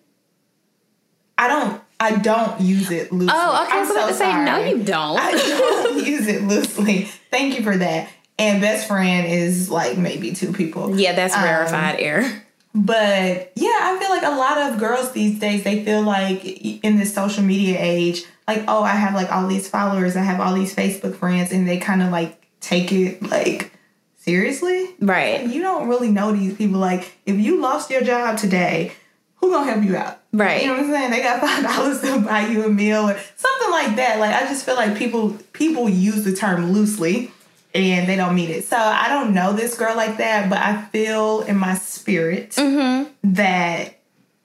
I 1.39 1.49
don't 1.49 1.81
I 1.99 2.17
don't 2.17 2.61
use 2.61 2.91
it 2.91 3.13
loosely. 3.13 3.35
Oh, 3.35 3.65
okay. 3.65 3.79
I'm 3.79 3.87
so 3.87 3.95
about 3.95 4.09
to 4.09 4.15
say 4.15 4.45
no, 4.45 4.59
you 4.59 4.83
don't. 4.83 5.19
I 5.19 5.33
don't 5.33 6.07
use 6.07 6.27
it 6.27 6.43
loosely. 6.43 7.03
Thank 7.31 7.57
you 7.57 7.65
for 7.65 7.77
that. 7.77 8.09
And 8.39 8.61
best 8.61 8.87
friend 8.87 9.27
is 9.27 9.71
like 9.71 9.97
maybe 9.97 10.33
two 10.33 10.53
people. 10.53 10.99
Yeah, 10.99 11.15
that's 11.15 11.35
um, 11.35 11.43
rarefied 11.43 12.01
air. 12.01 12.43
But 12.75 13.53
yeah, 13.55 13.79
I 13.81 13.97
feel 13.99 14.11
like 14.11 14.23
a 14.23 14.37
lot 14.37 14.59
of 14.59 14.79
girls 14.79 15.13
these 15.13 15.39
days 15.41 15.65
they 15.65 15.85
feel 15.85 16.03
like 16.03 16.45
in 16.45 16.99
this 16.99 17.15
social 17.15 17.43
media 17.43 17.79
age, 17.81 18.25
like, 18.47 18.65
oh, 18.69 18.83
I 18.83 18.93
have 18.93 19.15
like 19.15 19.31
all 19.33 19.47
these 19.47 19.69
followers, 19.69 20.17
I 20.17 20.23
have 20.23 20.41
all 20.41 20.55
these 20.55 20.75
Facebook 20.75 21.17
friends, 21.17 21.53
and 21.53 21.69
they 21.69 21.79
kind 21.79 22.03
of 22.03 22.11
like 22.11 22.47
take 22.61 22.93
it 22.93 23.23
like 23.23 23.73
seriously. 24.17 24.95
Right. 25.01 25.47
You 25.47 25.63
don't 25.63 25.89
really 25.89 26.11
know 26.11 26.33
these 26.33 26.57
people. 26.57 26.79
Like, 26.79 27.17
if 27.27 27.37
you 27.37 27.61
lost 27.61 27.91
your 27.91 28.03
job 28.03 28.39
today, 28.39 28.93
who 29.37 29.51
gonna 29.51 29.71
help 29.71 29.85
you 29.85 29.97
out? 29.97 30.21
Right. 30.33 30.63
You 30.63 30.69
know 30.69 30.75
what 30.75 30.85
I'm 30.85 30.91
saying? 30.91 31.11
They 31.11 31.23
got 31.23 31.41
five 31.47 31.63
dollars 31.63 32.01
to 32.03 32.21
buy 32.21 32.47
you 32.47 32.65
a 32.65 32.69
meal 32.69 33.11
or 33.11 33.19
something 33.37 33.71
like 33.71 33.97
that. 33.97 34.19
Like, 34.21 34.35
I 34.35 34.47
just 34.47 34.65
feel 34.65 34.77
like 34.77 34.97
people 34.97 35.37
people 35.53 35.89
use 35.89 36.25
the 36.25 36.35
term 36.35 36.73
loosely 36.73 37.33
and 37.75 38.09
they 38.09 38.17
don't 38.17 38.35
mean 38.35 38.51
it. 38.51 38.65
So 38.65 38.77
I 38.77 39.09
don't 39.09 39.35
know 39.35 39.53
this 39.53 39.77
girl 39.77 39.97
like 39.97 40.19
that, 40.19 40.49
but 40.49 40.59
I 40.59 40.83
feel 40.83 41.43
in 41.43 41.57
my 41.57 41.75
spirit 41.75 42.51
mm-hmm. 42.53 43.11
that 43.35 43.99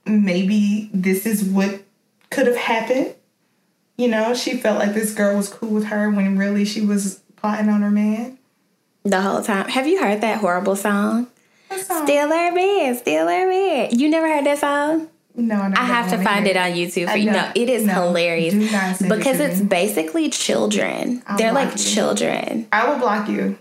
maybe 0.06 0.90
this 0.94 1.26
is 1.26 1.44
what 1.44 1.82
could 2.30 2.48
have 2.48 2.58
happened 2.58 3.14
you 4.02 4.08
know, 4.08 4.34
she 4.34 4.58
felt 4.58 4.80
like 4.80 4.96
this 4.96 5.14
girl 5.14 5.38
was 5.38 5.48
cool 5.48 5.70
with 5.70 5.86
her 5.86 6.10
when 6.10 6.36
really 6.38 6.66
she 6.66 6.82
was 6.82 7.22
plotting 7.36 7.70
on 7.70 7.84
her 7.84 7.92
man. 7.92 8.40
The 9.04 9.22
whole 9.22 9.44
time. 9.44 9.70
Have 9.70 9.86
you 9.86 10.02
heard 10.02 10.22
that 10.22 10.40
horrible 10.40 10.76
song? 10.76 11.28
song? 11.70 12.06
Still 12.06 12.30
her 12.30 12.52
man, 12.52 12.98
still 12.98 13.28
her 13.28 13.48
man. 13.48 13.90
You 13.92 14.10
never 14.10 14.28
heard 14.28 14.46
that 14.46 14.58
song? 14.58 15.08
No, 15.36 15.56
I, 15.56 15.72
I 15.76 15.86
have 15.86 16.10
to 16.10 16.22
find 16.24 16.48
it. 16.48 16.56
it 16.56 16.58
on 16.58 16.72
YouTube 16.72 17.10
for 17.10 17.18
you. 17.18 17.32
No, 17.32 17.52
it 17.56 17.70
is 17.70 17.86
no, 17.86 17.94
hilarious 17.94 18.54
because 19.02 19.40
it 19.40 19.52
it's 19.52 19.62
basically 19.62 20.30
children. 20.30 21.24
I'll 21.26 21.38
They're 21.38 21.54
like 21.54 21.72
you. 21.72 21.78
children. 21.78 22.68
I 22.72 22.90
will 22.90 23.00
block 23.00 23.30
you. 23.30 23.58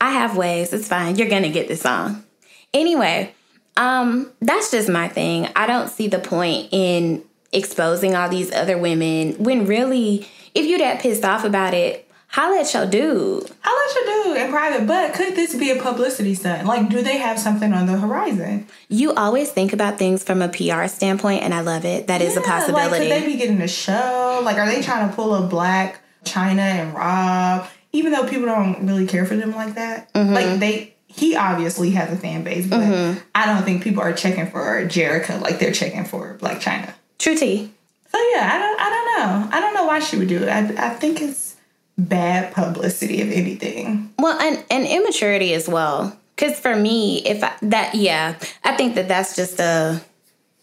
I 0.00 0.12
have 0.12 0.36
ways. 0.36 0.72
It's 0.72 0.86
fine. 0.86 1.16
You're 1.16 1.28
gonna 1.28 1.50
get 1.50 1.66
this 1.66 1.80
song. 1.80 2.24
Anyway, 2.72 3.34
um, 3.76 4.30
that's 4.40 4.70
just 4.70 4.88
my 4.88 5.08
thing. 5.08 5.48
I 5.56 5.66
don't 5.66 5.88
see 5.88 6.06
the 6.06 6.20
point 6.20 6.68
in 6.70 7.24
exposing 7.52 8.14
all 8.14 8.28
these 8.28 8.52
other 8.52 8.78
women 8.78 9.34
when 9.42 9.66
really, 9.66 10.28
if 10.54 10.66
you're 10.66 10.78
that 10.78 11.00
pissed 11.00 11.24
off 11.24 11.44
about 11.44 11.74
it, 11.74 12.08
holla 12.28 12.60
at 12.60 12.72
your 12.72 12.86
dude. 12.86 13.50
Holla 13.62 13.88
at 13.88 13.94
your 13.94 14.24
dude 14.24 14.42
in 14.42 14.50
private. 14.50 14.86
But 14.86 15.14
could 15.14 15.34
this 15.34 15.54
be 15.54 15.70
a 15.70 15.82
publicity 15.82 16.34
stunt? 16.34 16.66
Like, 16.66 16.88
do 16.88 17.02
they 17.02 17.18
have 17.18 17.38
something 17.38 17.72
on 17.72 17.86
the 17.86 17.98
horizon? 17.98 18.68
You 18.88 19.14
always 19.14 19.50
think 19.50 19.72
about 19.72 19.98
things 19.98 20.22
from 20.22 20.42
a 20.42 20.48
PR 20.48 20.86
standpoint, 20.86 21.42
and 21.42 21.52
I 21.52 21.60
love 21.60 21.84
it. 21.84 22.06
That 22.06 22.22
is 22.22 22.34
yeah, 22.34 22.40
a 22.40 22.44
possibility. 22.44 22.90
Like, 22.90 23.00
could 23.02 23.22
they 23.22 23.26
be 23.26 23.38
getting 23.38 23.60
a 23.60 23.68
show? 23.68 24.40
Like, 24.44 24.56
are 24.56 24.66
they 24.66 24.82
trying 24.82 25.08
to 25.08 25.14
pull 25.14 25.34
a 25.34 25.48
Blac 25.48 25.96
Chyna 26.24 26.58
and 26.58 26.94
Rob? 26.94 27.68
Even 27.92 28.12
though 28.12 28.26
people 28.28 28.46
don't 28.46 28.86
really 28.86 29.06
care 29.06 29.26
for 29.26 29.34
them 29.34 29.50
like 29.52 29.74
that, 29.74 30.12
mm-hmm. 30.12 30.32
like 30.32 30.60
they 30.60 30.94
he 31.08 31.34
obviously 31.34 31.90
has 31.90 32.12
a 32.12 32.16
fan 32.16 32.44
base, 32.44 32.68
but 32.68 32.78
mm-hmm. 32.78 33.18
I 33.34 33.46
don't 33.46 33.64
think 33.64 33.82
people 33.82 34.00
are 34.00 34.12
checking 34.12 34.48
for 34.48 34.84
Jerrica 34.86 35.40
like 35.40 35.58
they're 35.58 35.72
checking 35.72 36.04
for 36.04 36.38
Blac 36.38 36.60
Chyna. 36.62 36.94
True 37.20 37.36
tea. 37.36 37.70
So 38.10 38.18
yeah, 38.34 38.50
I 38.50 38.58
don't 38.58 38.80
I 38.80 38.90
don't 38.90 39.06
know. 39.18 39.56
I 39.56 39.60
don't 39.60 39.74
know 39.74 39.84
why 39.84 40.00
she 40.00 40.16
would 40.16 40.28
do 40.28 40.42
it. 40.42 40.48
I 40.48 40.86
I 40.86 40.88
think 40.94 41.20
it's 41.20 41.54
bad 41.98 42.52
publicity 42.54 43.20
if 43.20 43.30
anything. 43.30 44.12
Well, 44.18 44.40
and 44.40 44.64
and 44.70 44.86
immaturity 44.86 45.52
as 45.52 45.68
well. 45.68 46.16
Cuz 46.38 46.58
for 46.58 46.74
me, 46.74 47.18
if 47.26 47.44
I, 47.44 47.52
that 47.60 47.94
yeah, 47.94 48.36
I 48.64 48.74
think 48.74 48.94
that 48.94 49.06
that's 49.06 49.36
just 49.36 49.60
a 49.60 50.00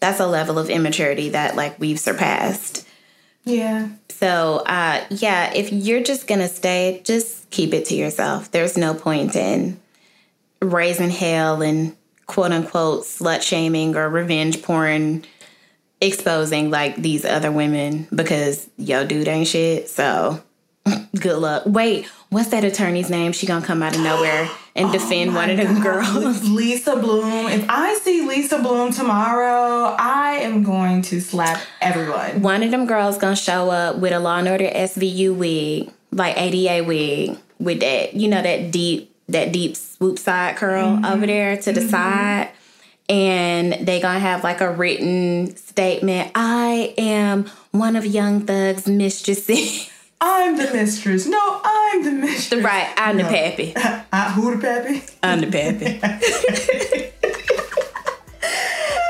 that's 0.00 0.18
a 0.18 0.26
level 0.26 0.58
of 0.58 0.68
immaturity 0.68 1.28
that 1.30 1.54
like 1.54 1.78
we've 1.78 2.00
surpassed. 2.00 2.84
Yeah. 3.44 3.88
So, 4.10 4.64
uh 4.66 5.04
yeah, 5.10 5.52
if 5.54 5.72
you're 5.72 6.02
just 6.02 6.26
going 6.26 6.40
to 6.40 6.48
stay, 6.48 7.00
just 7.04 7.48
keep 7.50 7.72
it 7.72 7.84
to 7.86 7.94
yourself. 7.94 8.50
There's 8.50 8.76
no 8.76 8.94
point 8.94 9.36
in 9.36 9.80
raising 10.60 11.10
hell 11.10 11.62
and 11.62 11.96
quote 12.26 12.50
unquote 12.50 13.04
slut 13.04 13.42
shaming 13.42 13.94
or 13.96 14.08
revenge 14.08 14.60
porn 14.60 15.24
exposing 16.00 16.70
like 16.70 16.96
these 16.96 17.24
other 17.24 17.50
women 17.50 18.06
because 18.14 18.68
yo 18.76 19.04
dude 19.04 19.28
ain't 19.28 19.48
shit. 19.48 19.88
So 19.88 20.42
good 21.20 21.38
luck. 21.38 21.64
Wait, 21.66 22.06
what's 22.30 22.50
that 22.50 22.64
attorney's 22.64 23.10
name? 23.10 23.32
She 23.32 23.46
gonna 23.46 23.64
come 23.64 23.82
out 23.82 23.94
of 23.94 24.02
nowhere 24.02 24.48
and 24.76 24.86
oh 24.88 24.92
defend 24.92 25.34
one 25.34 25.50
of 25.50 25.56
them 25.56 25.80
girls. 25.80 26.48
Lisa 26.48 26.96
Bloom. 26.96 27.48
If 27.48 27.66
I 27.68 27.94
see 27.94 28.26
Lisa 28.26 28.60
Bloom 28.60 28.92
tomorrow, 28.92 29.96
I 29.98 30.38
am 30.42 30.62
going 30.62 31.02
to 31.02 31.20
slap 31.20 31.60
everyone. 31.80 32.42
One 32.42 32.62
of 32.62 32.70
them 32.70 32.86
girls 32.86 33.18
gonna 33.18 33.36
show 33.36 33.70
up 33.70 33.96
with 33.98 34.12
a 34.12 34.18
Law 34.18 34.38
and 34.38 34.48
Order 34.48 34.68
SVU 34.68 35.34
wig 35.34 35.92
like 36.12 36.36
ADA 36.36 36.84
wig 36.84 37.36
with 37.58 37.80
that, 37.80 38.14
you 38.14 38.28
know, 38.28 38.42
that 38.42 38.70
deep 38.70 39.14
that 39.28 39.52
deep 39.52 39.76
swoop 39.76 40.18
side 40.18 40.56
curl 40.56 40.96
mm-hmm. 40.96 41.04
over 41.04 41.26
there 41.26 41.56
to 41.56 41.72
the 41.72 41.80
mm-hmm. 41.80 41.90
side. 41.90 42.50
And 43.08 43.86
they 43.86 44.00
gonna 44.00 44.18
have 44.18 44.44
like 44.44 44.60
a 44.60 44.70
written 44.70 45.56
statement. 45.56 46.30
I 46.34 46.94
am 46.98 47.46
one 47.70 47.96
of 47.96 48.04
Young 48.04 48.44
Thug's 48.46 48.86
mistresses. 48.86 49.90
I'm 50.20 50.56
the 50.56 50.64
mistress. 50.72 51.26
No, 51.26 51.60
I'm 51.64 52.04
the 52.04 52.10
mistress. 52.10 52.64
Right, 52.64 52.92
I'm 52.96 53.16
no. 53.16 53.24
the 53.24 53.30
pappy. 53.30 53.72
I, 54.12 54.32
who 54.32 54.56
the 54.56 54.60
pappy? 54.60 55.02
I'm 55.22 55.40
the 55.40 55.46
pappy. 55.46 56.00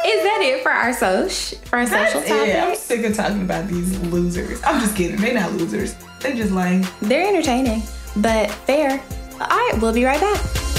Is 0.08 0.22
that 0.24 0.40
it 0.42 0.62
for 0.62 0.70
our 0.70 0.92
social 0.92 1.58
for 1.66 1.76
our 1.76 1.86
That's 1.86 2.12
social 2.12 2.28
topic? 2.28 2.54
I'm 2.54 2.76
sick 2.76 3.04
of 3.04 3.14
talking 3.16 3.42
about 3.42 3.68
these 3.68 3.98
losers. 4.00 4.62
I'm 4.64 4.80
just 4.80 4.96
kidding. 4.96 5.16
They're 5.16 5.34
not 5.34 5.52
losers. 5.52 5.94
They're 6.20 6.34
just 6.34 6.52
lame. 6.52 6.86
They're 7.02 7.26
entertaining, 7.26 7.82
but 8.16 8.50
fair. 8.50 9.02
All 9.40 9.46
right, 9.48 9.78
we'll 9.80 9.92
be 9.92 10.04
right 10.04 10.20
back. 10.20 10.77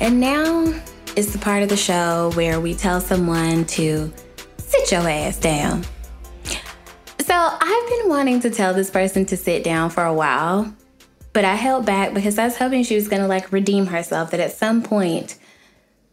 And 0.00 0.20
now 0.20 0.72
is 1.16 1.32
the 1.32 1.38
part 1.38 1.62
of 1.62 1.68
the 1.68 1.76
show 1.76 2.30
where 2.34 2.60
we 2.60 2.74
tell 2.74 3.00
someone 3.00 3.64
to 3.64 4.12
sit 4.58 4.92
your 4.92 5.08
ass 5.08 5.38
down. 5.38 5.82
So 7.20 7.34
I've 7.34 7.88
been 7.88 8.08
wanting 8.08 8.40
to 8.40 8.50
tell 8.50 8.72
this 8.72 8.90
person 8.90 9.26
to 9.26 9.36
sit 9.36 9.64
down 9.64 9.90
for 9.90 10.04
a 10.04 10.14
while, 10.14 10.72
but 11.32 11.44
I 11.44 11.56
held 11.56 11.84
back 11.84 12.14
because 12.14 12.38
I 12.38 12.44
was 12.44 12.56
hoping 12.56 12.84
she 12.84 12.94
was 12.94 13.08
gonna 13.08 13.26
like 13.26 13.52
redeem 13.52 13.86
herself, 13.86 14.30
that 14.30 14.40
at 14.40 14.52
some 14.52 14.82
point 14.82 15.36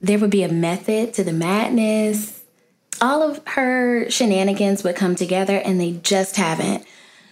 there 0.01 0.17
would 0.17 0.31
be 0.31 0.43
a 0.43 0.51
method 0.51 1.13
to 1.13 1.23
the 1.23 1.33
madness. 1.33 2.43
All 3.01 3.21
of 3.21 3.39
her 3.49 4.09
shenanigans 4.09 4.83
would 4.83 4.95
come 4.95 5.15
together 5.15 5.57
and 5.57 5.79
they 5.79 5.91
just 5.91 6.37
haven't. 6.37 6.85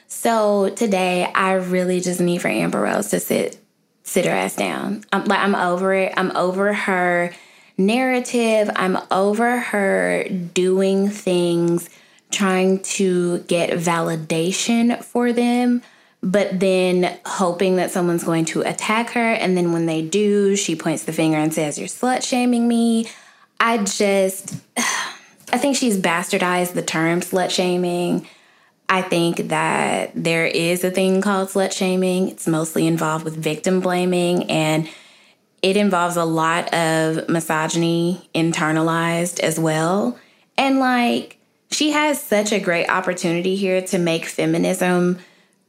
So 0.07 0.69
today 0.69 1.25
I 1.33 1.53
really 1.53 1.99
just 1.99 2.21
need 2.21 2.41
for 2.41 2.47
Amber 2.47 2.81
Rose 2.81 3.09
to 3.09 3.19
sit 3.19 3.59
sit 4.03 4.25
her 4.25 4.31
ass 4.31 4.55
down. 4.55 5.03
I'm 5.11 5.25
like 5.25 5.39
I'm 5.39 5.55
over 5.55 5.93
it. 5.93 6.13
I'm 6.15 6.35
over 6.35 6.73
her 6.73 7.33
narrative. 7.77 8.69
I'm 8.75 8.97
over 9.09 9.59
her 9.59 10.25
doing 10.53 11.09
things 11.09 11.89
trying 12.31 12.79
to 12.79 13.39
get 13.39 13.69
validation 13.71 15.03
for 15.03 15.31
them, 15.31 15.81
but 16.21 16.59
then 16.59 17.17
hoping 17.25 17.75
that 17.75 17.91
someone's 17.91 18.23
going 18.23 18.45
to 18.45 18.61
attack 18.61 19.11
her 19.11 19.33
and 19.33 19.55
then 19.55 19.71
when 19.71 19.85
they 19.85 20.01
do, 20.01 20.55
she 20.55 20.75
points 20.75 21.03
the 21.03 21.13
finger 21.13 21.37
and 21.37 21.53
says 21.53 21.77
you're 21.77 21.87
slut 21.87 22.23
shaming 22.23 22.67
me. 22.67 23.07
I 23.59 23.77
just 23.79 24.55
I 24.77 25.57
think 25.57 25.75
she's 25.77 25.97
bastardized 25.97 26.73
the 26.73 26.81
term 26.81 27.21
slut 27.21 27.51
shaming. 27.51 28.27
I 28.93 29.01
think 29.01 29.47
that 29.47 30.11
there 30.13 30.45
is 30.45 30.83
a 30.83 30.91
thing 30.91 31.19
called 31.19 31.49
slut 31.49 31.71
shaming. 31.71 32.29
It's 32.29 32.47
mostly 32.47 32.85
involved 32.85 33.25
with 33.25 33.35
victim 33.35 33.79
blaming 33.79 34.51
and 34.51 34.87
it 35.63 35.77
involves 35.77 36.15
a 36.15 36.23
lot 36.23 36.71
of 36.75 37.27
misogyny 37.27 38.29
internalized 38.35 39.39
as 39.39 39.59
well. 39.59 40.19
And 40.59 40.77
like, 40.77 41.39
she 41.71 41.89
has 41.89 42.21
such 42.21 42.51
a 42.51 42.59
great 42.59 42.87
opportunity 42.87 43.55
here 43.55 43.81
to 43.81 43.97
make 43.97 44.27
feminism 44.27 45.17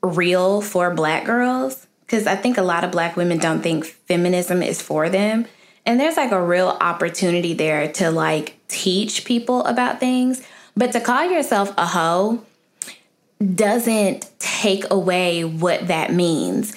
real 0.02 0.60
for 0.60 0.92
black 0.92 1.24
girls. 1.24 1.86
Because 2.02 2.26
I 2.26 2.36
think 2.36 2.58
a 2.58 2.62
lot 2.62 2.84
of 2.84 2.92
black 2.92 3.16
women 3.16 3.38
don't 3.38 3.62
think 3.62 3.86
feminism 3.86 4.62
is 4.62 4.82
for 4.82 5.08
them. 5.08 5.46
And 5.86 5.98
there's 5.98 6.18
like 6.18 6.32
a 6.32 6.44
real 6.44 6.76
opportunity 6.78 7.54
there 7.54 7.90
to 7.92 8.10
like 8.10 8.58
teach 8.68 9.24
people 9.24 9.64
about 9.64 9.98
things. 9.98 10.46
But 10.76 10.92
to 10.92 11.00
call 11.00 11.24
yourself 11.24 11.72
a 11.78 11.86
hoe 11.86 12.44
doesn't 13.44 14.30
take 14.38 14.90
away 14.90 15.44
what 15.44 15.88
that 15.88 16.12
means. 16.12 16.74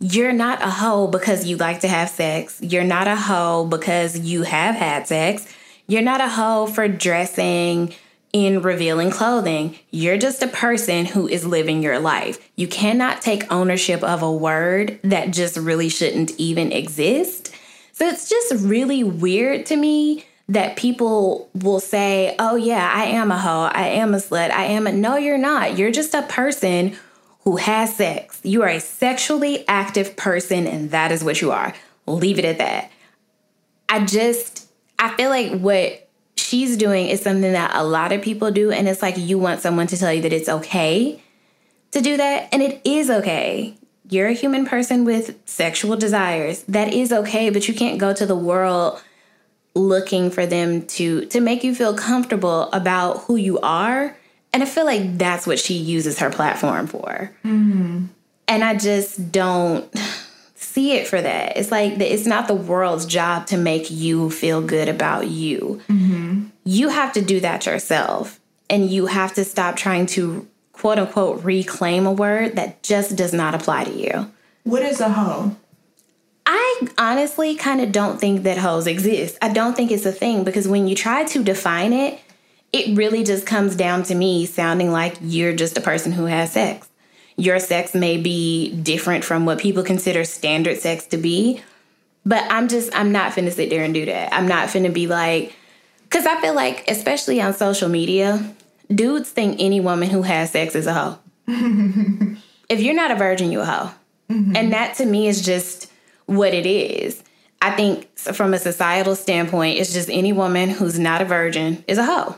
You're 0.00 0.32
not 0.32 0.62
a 0.62 0.70
hoe 0.70 1.08
because 1.08 1.44
you 1.44 1.56
like 1.56 1.80
to 1.80 1.88
have 1.88 2.08
sex. 2.08 2.60
You're 2.62 2.84
not 2.84 3.08
a 3.08 3.16
hoe 3.16 3.66
because 3.66 4.18
you 4.18 4.42
have 4.42 4.74
had 4.76 5.08
sex. 5.08 5.52
You're 5.86 6.02
not 6.02 6.20
a 6.20 6.28
hoe 6.28 6.66
for 6.66 6.86
dressing 6.86 7.94
in 8.32 8.62
revealing 8.62 9.10
clothing. 9.10 9.78
You're 9.90 10.18
just 10.18 10.42
a 10.42 10.48
person 10.48 11.06
who 11.06 11.26
is 11.26 11.46
living 11.46 11.82
your 11.82 11.98
life. 11.98 12.50
You 12.56 12.68
cannot 12.68 13.22
take 13.22 13.50
ownership 13.50 14.02
of 14.02 14.22
a 14.22 14.32
word 14.32 15.00
that 15.02 15.32
just 15.32 15.56
really 15.56 15.88
shouldn't 15.88 16.32
even 16.32 16.70
exist. 16.70 17.52
So 17.92 18.06
it's 18.06 18.28
just 18.28 18.64
really 18.64 19.02
weird 19.02 19.66
to 19.66 19.76
me 19.76 20.24
that 20.48 20.76
people 20.76 21.50
will 21.54 21.80
say, 21.80 22.34
oh, 22.38 22.56
yeah, 22.56 22.90
I 22.94 23.04
am 23.04 23.30
a 23.30 23.38
hoe, 23.38 23.70
I 23.72 23.88
am 23.88 24.14
a 24.14 24.18
slut, 24.18 24.50
I 24.50 24.64
am 24.64 24.86
a. 24.86 24.92
No, 24.92 25.16
you're 25.16 25.36
not. 25.38 25.76
You're 25.76 25.90
just 25.90 26.14
a 26.14 26.22
person 26.22 26.96
who 27.40 27.56
has 27.56 27.96
sex. 27.96 28.40
You 28.42 28.62
are 28.62 28.68
a 28.68 28.80
sexually 28.80 29.66
active 29.68 30.16
person, 30.16 30.66
and 30.66 30.90
that 30.90 31.12
is 31.12 31.22
what 31.22 31.40
you 31.40 31.50
are. 31.50 31.74
Leave 32.06 32.38
it 32.38 32.44
at 32.46 32.58
that. 32.58 32.90
I 33.90 34.04
just, 34.04 34.68
I 34.98 35.14
feel 35.16 35.28
like 35.30 35.60
what 35.60 36.08
she's 36.36 36.76
doing 36.76 37.08
is 37.08 37.20
something 37.20 37.52
that 37.52 37.72
a 37.74 37.84
lot 37.84 38.12
of 38.12 38.22
people 38.22 38.50
do, 38.50 38.70
and 38.70 38.88
it's 38.88 39.02
like 39.02 39.18
you 39.18 39.38
want 39.38 39.60
someone 39.60 39.86
to 39.88 39.98
tell 39.98 40.12
you 40.12 40.22
that 40.22 40.32
it's 40.32 40.48
okay 40.48 41.22
to 41.90 42.00
do 42.00 42.16
that, 42.16 42.48
and 42.52 42.62
it 42.62 42.80
is 42.84 43.10
okay. 43.10 43.74
You're 44.10 44.28
a 44.28 44.32
human 44.32 44.64
person 44.64 45.04
with 45.04 45.38
sexual 45.44 45.96
desires. 45.96 46.62
That 46.62 46.94
is 46.94 47.12
okay, 47.12 47.50
but 47.50 47.68
you 47.68 47.74
can't 47.74 47.98
go 47.98 48.14
to 48.14 48.24
the 48.24 48.36
world 48.36 49.02
looking 49.78 50.30
for 50.30 50.46
them 50.46 50.86
to 50.86 51.24
to 51.26 51.40
make 51.40 51.64
you 51.64 51.74
feel 51.74 51.94
comfortable 51.94 52.70
about 52.72 53.22
who 53.24 53.36
you 53.36 53.58
are. 53.60 54.16
And 54.52 54.62
i 54.62 54.66
feel 54.66 54.84
like 54.84 55.18
that's 55.18 55.46
what 55.46 55.58
she 55.58 55.74
uses 55.74 56.18
her 56.18 56.30
platform 56.30 56.86
for. 56.86 57.30
Mm-hmm. 57.44 58.06
and 58.48 58.64
i 58.64 58.74
just 58.74 59.30
don't 59.30 59.88
see 60.78 60.92
it 60.92 61.06
for 61.06 61.20
that. 61.20 61.56
It's 61.56 61.70
like 61.70 61.98
it's 62.00 62.26
not 62.26 62.46
the 62.46 62.54
world's 62.54 63.06
job 63.06 63.46
to 63.48 63.56
make 63.56 63.90
you 63.90 64.30
feel 64.30 64.60
good 64.60 64.88
about 64.88 65.28
you. 65.28 65.80
Mm-hmm. 65.88 66.46
you 66.64 66.88
have 66.88 67.12
to 67.14 67.22
do 67.22 67.40
that 67.40 67.66
yourself. 67.66 68.38
And 68.70 68.90
you 68.90 69.06
have 69.06 69.34
to 69.34 69.44
stop 69.44 69.76
trying 69.76 70.06
to 70.06 70.46
quote 70.72 70.98
unquote 70.98 71.42
reclaim 71.42 72.06
a 72.06 72.12
word 72.12 72.56
that 72.56 72.82
just 72.82 73.16
does 73.16 73.32
not 73.32 73.54
apply 73.54 73.84
to 73.84 73.92
you. 73.92 74.30
What 74.64 74.82
is 74.82 75.00
a 75.00 75.08
hoe 75.08 75.56
I 76.50 76.88
honestly 76.96 77.56
kind 77.56 77.82
of 77.82 77.92
don't 77.92 78.18
think 78.18 78.44
that 78.44 78.56
hoes 78.56 78.86
exist. 78.86 79.36
I 79.42 79.52
don't 79.52 79.76
think 79.76 79.90
it's 79.90 80.06
a 80.06 80.12
thing 80.12 80.44
because 80.44 80.66
when 80.66 80.88
you 80.88 80.94
try 80.94 81.24
to 81.24 81.44
define 81.44 81.92
it, 81.92 82.18
it 82.72 82.96
really 82.96 83.22
just 83.22 83.44
comes 83.44 83.76
down 83.76 84.02
to 84.04 84.14
me 84.14 84.46
sounding 84.46 84.90
like 84.90 85.18
you're 85.20 85.52
just 85.52 85.76
a 85.76 85.82
person 85.82 86.10
who 86.10 86.24
has 86.24 86.52
sex. 86.52 86.88
Your 87.36 87.58
sex 87.58 87.94
may 87.94 88.16
be 88.16 88.74
different 88.76 89.24
from 89.24 89.44
what 89.44 89.58
people 89.58 89.82
consider 89.82 90.24
standard 90.24 90.78
sex 90.78 91.06
to 91.08 91.18
be, 91.18 91.62
but 92.24 92.50
I'm 92.50 92.68
just, 92.68 92.96
I'm 92.96 93.12
not 93.12 93.32
finna 93.32 93.52
sit 93.52 93.68
there 93.68 93.84
and 93.84 93.92
do 93.92 94.06
that. 94.06 94.32
I'm 94.32 94.48
not 94.48 94.68
finna 94.68 94.92
be 94.92 95.06
like, 95.06 95.54
because 96.04 96.24
I 96.24 96.40
feel 96.40 96.54
like, 96.54 96.90
especially 96.90 97.42
on 97.42 97.52
social 97.52 97.90
media, 97.90 98.54
dudes 98.88 99.28
think 99.28 99.56
any 99.60 99.80
woman 99.80 100.08
who 100.08 100.22
has 100.22 100.52
sex 100.52 100.74
is 100.74 100.86
a 100.86 100.94
hoe. 100.94 101.18
if 102.70 102.80
you're 102.80 102.94
not 102.94 103.10
a 103.10 103.16
virgin, 103.16 103.52
you're 103.52 103.62
a 103.62 103.66
hoe. 103.66 103.90
Mm-hmm. 104.30 104.56
And 104.56 104.72
that 104.72 104.94
to 104.96 105.04
me 105.04 105.28
is 105.28 105.44
just, 105.44 105.92
what 106.28 106.54
it 106.54 106.66
is. 106.66 107.22
I 107.60 107.72
think 107.72 108.16
from 108.18 108.54
a 108.54 108.58
societal 108.58 109.16
standpoint, 109.16 109.78
it's 109.78 109.92
just 109.92 110.08
any 110.10 110.32
woman 110.32 110.70
who's 110.70 110.98
not 110.98 111.20
a 111.20 111.24
virgin 111.24 111.84
is 111.88 111.98
a 111.98 112.04
hoe. 112.04 112.36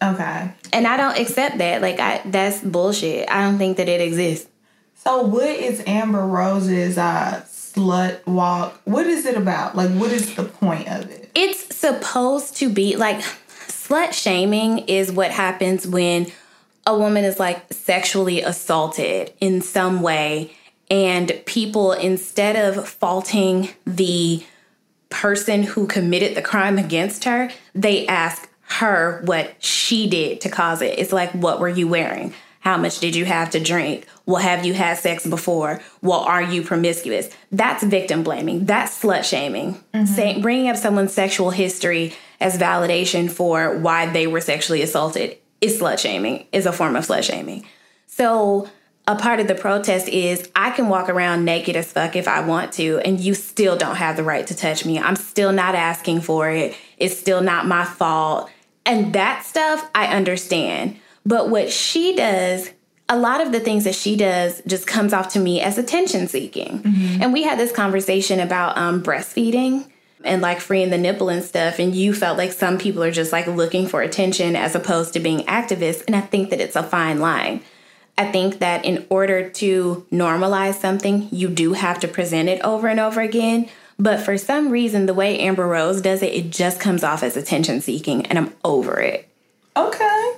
Okay. 0.00 0.52
And 0.72 0.86
I 0.86 0.96
don't 0.96 1.18
accept 1.18 1.58
that. 1.58 1.82
Like 1.82 1.98
I 1.98 2.22
that's 2.24 2.60
bullshit. 2.60 3.28
I 3.28 3.42
don't 3.42 3.58
think 3.58 3.78
that 3.78 3.88
it 3.88 4.00
exists. 4.00 4.48
So 4.94 5.22
what 5.22 5.48
is 5.48 5.82
Amber 5.86 6.24
Rose's 6.24 6.98
uh 6.98 7.42
slut 7.46 8.24
walk? 8.26 8.80
What 8.84 9.06
is 9.06 9.26
it 9.26 9.36
about? 9.36 9.74
Like 9.74 9.90
what 9.90 10.12
is 10.12 10.36
the 10.36 10.44
point 10.44 10.88
of 10.88 11.10
it? 11.10 11.30
It's 11.34 11.74
supposed 11.74 12.56
to 12.58 12.68
be 12.68 12.96
like 12.96 13.20
slut 13.66 14.12
shaming 14.12 14.80
is 14.80 15.10
what 15.10 15.32
happens 15.32 15.86
when 15.86 16.30
a 16.86 16.96
woman 16.96 17.24
is 17.24 17.40
like 17.40 17.72
sexually 17.72 18.40
assaulted 18.42 19.32
in 19.40 19.60
some 19.62 20.00
way 20.00 20.52
and 20.90 21.40
people, 21.44 21.92
instead 21.92 22.56
of 22.56 22.88
faulting 22.88 23.70
the 23.84 24.44
person 25.10 25.62
who 25.62 25.86
committed 25.86 26.34
the 26.34 26.42
crime 26.42 26.78
against 26.78 27.24
her, 27.24 27.50
they 27.74 28.06
ask 28.06 28.48
her 28.62 29.22
what 29.24 29.54
she 29.62 30.08
did 30.08 30.40
to 30.42 30.48
cause 30.48 30.82
it. 30.82 30.98
It's 30.98 31.12
like, 31.12 31.30
what 31.32 31.60
were 31.60 31.68
you 31.68 31.88
wearing? 31.88 32.34
How 32.60 32.76
much 32.76 32.98
did 32.98 33.14
you 33.16 33.24
have 33.24 33.50
to 33.50 33.60
drink? 33.60 34.06
Well, 34.26 34.42
have 34.42 34.66
you 34.66 34.74
had 34.74 34.98
sex 34.98 35.26
before? 35.26 35.80
Well, 36.02 36.20
are 36.20 36.42
you 36.42 36.62
promiscuous? 36.62 37.30
That's 37.50 37.82
victim 37.82 38.22
blaming. 38.22 38.66
That's 38.66 39.02
slut 39.02 39.24
shaming. 39.24 39.74
Mm-hmm. 39.94 40.04
Saying, 40.04 40.42
bringing 40.42 40.68
up 40.68 40.76
someone's 40.76 41.14
sexual 41.14 41.50
history 41.50 42.14
as 42.40 42.58
validation 42.58 43.30
for 43.30 43.78
why 43.78 44.06
they 44.06 44.26
were 44.26 44.40
sexually 44.40 44.82
assaulted 44.82 45.38
is 45.60 45.80
slut 45.80 45.98
shaming, 45.98 46.46
is 46.52 46.66
a 46.66 46.72
form 46.72 46.96
of 46.96 47.06
slut 47.06 47.22
shaming. 47.22 47.64
So 48.06 48.68
a 49.08 49.16
part 49.16 49.40
of 49.40 49.48
the 49.48 49.54
protest 49.54 50.06
is 50.08 50.50
I 50.54 50.70
can 50.70 50.90
walk 50.90 51.08
around 51.08 51.46
naked 51.46 51.76
as 51.76 51.90
fuck 51.90 52.14
if 52.14 52.28
I 52.28 52.40
want 52.40 52.74
to, 52.74 52.98
and 52.98 53.18
you 53.18 53.32
still 53.32 53.74
don't 53.74 53.96
have 53.96 54.18
the 54.18 54.22
right 54.22 54.46
to 54.46 54.54
touch 54.54 54.84
me. 54.84 54.98
I'm 54.98 55.16
still 55.16 55.50
not 55.50 55.74
asking 55.74 56.20
for 56.20 56.50
it. 56.50 56.76
It's 56.98 57.16
still 57.16 57.40
not 57.40 57.66
my 57.66 57.86
fault. 57.86 58.50
And 58.84 59.14
that 59.14 59.46
stuff 59.46 59.88
I 59.94 60.14
understand. 60.14 60.98
But 61.24 61.48
what 61.48 61.70
she 61.70 62.16
does, 62.16 62.70
a 63.08 63.18
lot 63.18 63.40
of 63.40 63.50
the 63.50 63.60
things 63.60 63.84
that 63.84 63.94
she 63.94 64.14
does 64.14 64.60
just 64.66 64.86
comes 64.86 65.14
off 65.14 65.30
to 65.30 65.40
me 65.40 65.62
as 65.62 65.78
attention 65.78 66.28
seeking. 66.28 66.82
Mm-hmm. 66.82 67.22
And 67.22 67.32
we 67.32 67.44
had 67.44 67.58
this 67.58 67.72
conversation 67.72 68.40
about 68.40 68.76
um, 68.76 69.02
breastfeeding 69.02 69.90
and 70.22 70.42
like 70.42 70.60
freeing 70.60 70.90
the 70.90 70.98
nipple 70.98 71.30
and 71.30 71.42
stuff. 71.42 71.78
And 71.78 71.94
you 71.94 72.12
felt 72.12 72.36
like 72.36 72.52
some 72.52 72.76
people 72.76 73.02
are 73.02 73.10
just 73.10 73.32
like 73.32 73.46
looking 73.46 73.88
for 73.88 74.02
attention 74.02 74.54
as 74.54 74.74
opposed 74.74 75.14
to 75.14 75.20
being 75.20 75.46
activists. 75.46 76.04
And 76.06 76.14
I 76.14 76.20
think 76.20 76.50
that 76.50 76.60
it's 76.60 76.76
a 76.76 76.82
fine 76.82 77.20
line. 77.20 77.62
I 78.18 78.30
think 78.32 78.58
that 78.58 78.84
in 78.84 79.06
order 79.08 79.48
to 79.48 80.06
normalize 80.10 80.74
something, 80.74 81.28
you 81.30 81.48
do 81.48 81.74
have 81.74 82.00
to 82.00 82.08
present 82.08 82.48
it 82.48 82.60
over 82.62 82.88
and 82.88 82.98
over 82.98 83.20
again. 83.20 83.68
But 83.96 84.20
for 84.20 84.36
some 84.36 84.70
reason, 84.70 85.06
the 85.06 85.14
way 85.14 85.38
Amber 85.38 85.66
Rose 85.66 86.00
does 86.00 86.22
it, 86.22 86.34
it 86.34 86.50
just 86.50 86.80
comes 86.80 87.04
off 87.04 87.22
as 87.22 87.36
attention 87.36 87.80
seeking, 87.80 88.26
and 88.26 88.36
I'm 88.36 88.54
over 88.64 89.00
it. 89.00 89.28
Okay. 89.76 90.32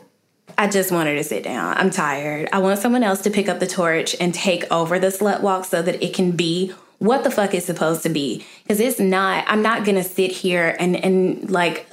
I 0.59 0.69
just 0.69 0.93
wanted 0.93 1.15
to 1.15 1.25
sit 1.25 1.43
down. 1.43 1.75
I'm 1.79 1.91
tired. 1.91 2.51
I 2.53 2.59
want 2.59 2.81
someone 2.81 3.03
else 3.03 3.23
to 3.23 3.31
pick 3.31 3.49
up 3.49 3.61
the 3.61 3.67
torch 3.67 4.15
and 4.21 4.35
take 4.35 4.71
over 4.71 4.99
the 4.99 5.07
slut 5.07 5.41
walk 5.41 5.65
so 5.65 5.81
that 5.81 6.03
it 6.05 6.15
can 6.15 6.33
be 6.33 6.75
what 6.99 7.25
the 7.25 7.31
fuck 7.31 7.55
is 7.55 7.65
supposed 7.65 8.03
to 8.03 8.11
be. 8.11 8.45
Because 8.63 8.79
it's 8.79 9.01
not, 9.01 9.45
I'm 9.47 9.63
not 9.63 9.87
gonna 9.87 10.05
sit 10.05 10.33
here 10.33 10.77
and, 10.79 10.97
and 10.97 11.51
like 11.51 11.91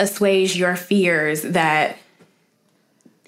assuage 0.00 0.56
your 0.56 0.74
fears 0.74 1.42
that 1.42 1.96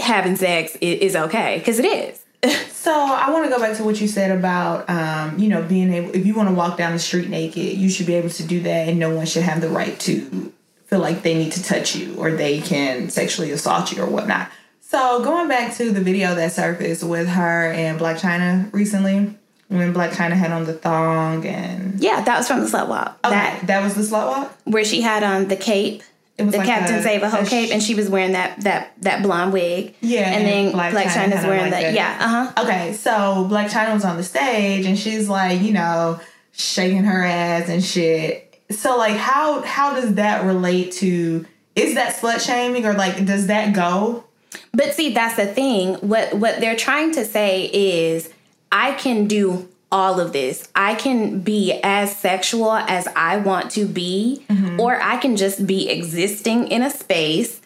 having 0.01 0.37
sex 0.37 0.77
is, 0.81 1.15
okay, 1.15 1.59
because 1.59 1.79
it 1.79 1.85
is. 1.87 2.25
so 2.73 2.93
I 2.93 3.31
want 3.31 3.45
to 3.45 3.51
go 3.51 3.59
back 3.59 3.77
to 3.77 3.85
what 3.85 4.01
you 4.01 4.09
said 4.09 4.37
about, 4.37 4.89
um, 4.89 5.39
you 5.39 5.49
know, 5.49 5.63
being 5.63 5.93
able. 5.93 6.15
If 6.15 6.25
you 6.25 6.35
want 6.35 6.49
to 6.49 6.55
walk 6.55 6.79
down 6.79 6.93
the 6.93 6.99
street 6.99 7.29
naked, 7.29 7.77
you 7.77 7.91
should 7.91 8.07
be 8.07 8.15
able 8.15 8.31
to 8.31 8.43
do 8.43 8.63
that, 8.63 8.89
and 8.89 8.99
no 8.99 9.15
one 9.15 9.27
should 9.27 9.43
have 9.43 9.61
the 9.61 9.69
right 9.69 9.99
to 10.01 10.53
feel 10.91 10.99
like 10.99 11.23
they 11.23 11.35
need 11.35 11.53
to 11.53 11.63
touch 11.63 11.95
you 11.95 12.17
or 12.17 12.33
they 12.33 12.61
can 12.61 13.09
sexually 13.11 13.53
assault 13.53 13.93
you 13.93 14.03
or 14.03 14.07
whatnot. 14.07 14.51
So 14.81 15.23
going 15.23 15.47
back 15.47 15.77
to 15.77 15.93
the 15.93 16.01
video 16.01 16.35
that 16.35 16.51
surfaced 16.51 17.05
with 17.05 17.29
her 17.29 17.71
and 17.71 17.99
Blac 17.99 18.19
Chyna 18.19 18.73
recently, 18.73 19.37
when 19.69 19.95
Blac 19.95 20.11
Chyna 20.11 20.33
had 20.33 20.51
on 20.51 20.65
the 20.65 20.73
thong 20.73 21.47
and 21.47 22.01
yeah, 22.01 22.23
that 22.23 22.39
was 22.39 22.49
from 22.49 22.59
the 22.59 22.67
slut 22.67 22.89
walk. 22.89 23.17
Okay, 23.25 23.35
that 23.35 23.67
that 23.69 23.85
was 23.85 23.95
the 23.95 24.03
slut 24.03 24.27
walk 24.27 24.59
where 24.65 24.85
she 24.85 25.01
had 25.01 25.23
on 25.23 25.47
the 25.47 25.55
cape 25.55 26.03
the 26.47 26.59
like 26.59 26.67
Captain 26.67 27.03
Save 27.03 27.23
a 27.23 27.31
Hoe 27.31 27.45
cape, 27.45 27.73
and 27.73 27.83
she 27.83 27.95
was 27.95 28.09
wearing 28.09 28.33
that 28.33 28.61
that 28.61 28.93
that 29.03 29.23
blonde 29.23 29.53
wig. 29.53 29.95
Yeah, 30.01 30.31
and, 30.31 30.47
then 30.47 30.73
Black, 30.73 30.93
Blac 30.93 31.07
Chyna's 31.07 31.45
wearing 31.45 31.71
like 31.71 31.87
the 31.87 31.93
yeah. 31.93 32.19
Uh 32.21 32.29
huh. 32.29 32.65
Okay, 32.65 32.93
so 32.93 33.11
Blac 33.51 33.71
Chyna 33.71 33.95
was 33.95 34.05
on 34.05 34.17
the 34.17 34.23
stage, 34.23 34.87
and 34.87 34.99
she's 34.99 35.29
like, 35.29 35.61
you 35.61 35.73
know, 35.73 36.21
shaking 36.53 37.05
her 37.05 37.25
ass 37.25 37.69
and 37.69 37.85
shit. 37.85 38.63
So 38.71 38.97
like, 38.97 39.17
how 39.17 39.63
how 39.63 39.95
does 39.95 40.15
that 40.15 40.45
relate 40.45 40.93
to? 40.93 41.47
Is 41.77 41.95
that 41.95 42.17
slut 42.17 42.45
shaming, 42.45 42.87
or 42.87 42.95
like, 42.95 43.25
does 43.25 43.47
that 43.47 43.75
go? 43.75 44.25
But 44.73 44.95
see, 44.95 45.13
that's 45.13 45.37
the 45.37 45.47
thing. 45.47 45.95
What 45.97 46.35
what 46.35 46.61
they're 46.61 46.77
trying 46.77 47.13
to 47.13 47.25
say 47.25 47.71
is, 47.73 48.33
I 48.73 48.93
can 48.93 49.27
do 49.27 49.69
all 49.93 50.21
of 50.21 50.33
this. 50.33 50.69
I 50.75 50.95
can 50.95 51.41
be 51.41 51.81
as 51.83 52.15
sexual 52.15 52.73
as 52.73 53.09
I 53.17 53.39
want 53.39 53.71
to 53.73 53.87
be, 53.87 54.45
mm-hmm. 54.49 54.81
or 54.81 55.01
I 55.01 55.17
can 55.17 55.37
just 55.37 55.67
be 55.67 55.89
existing 55.89 56.69
in 56.69 56.83
a 56.83 56.91
space 56.91 57.61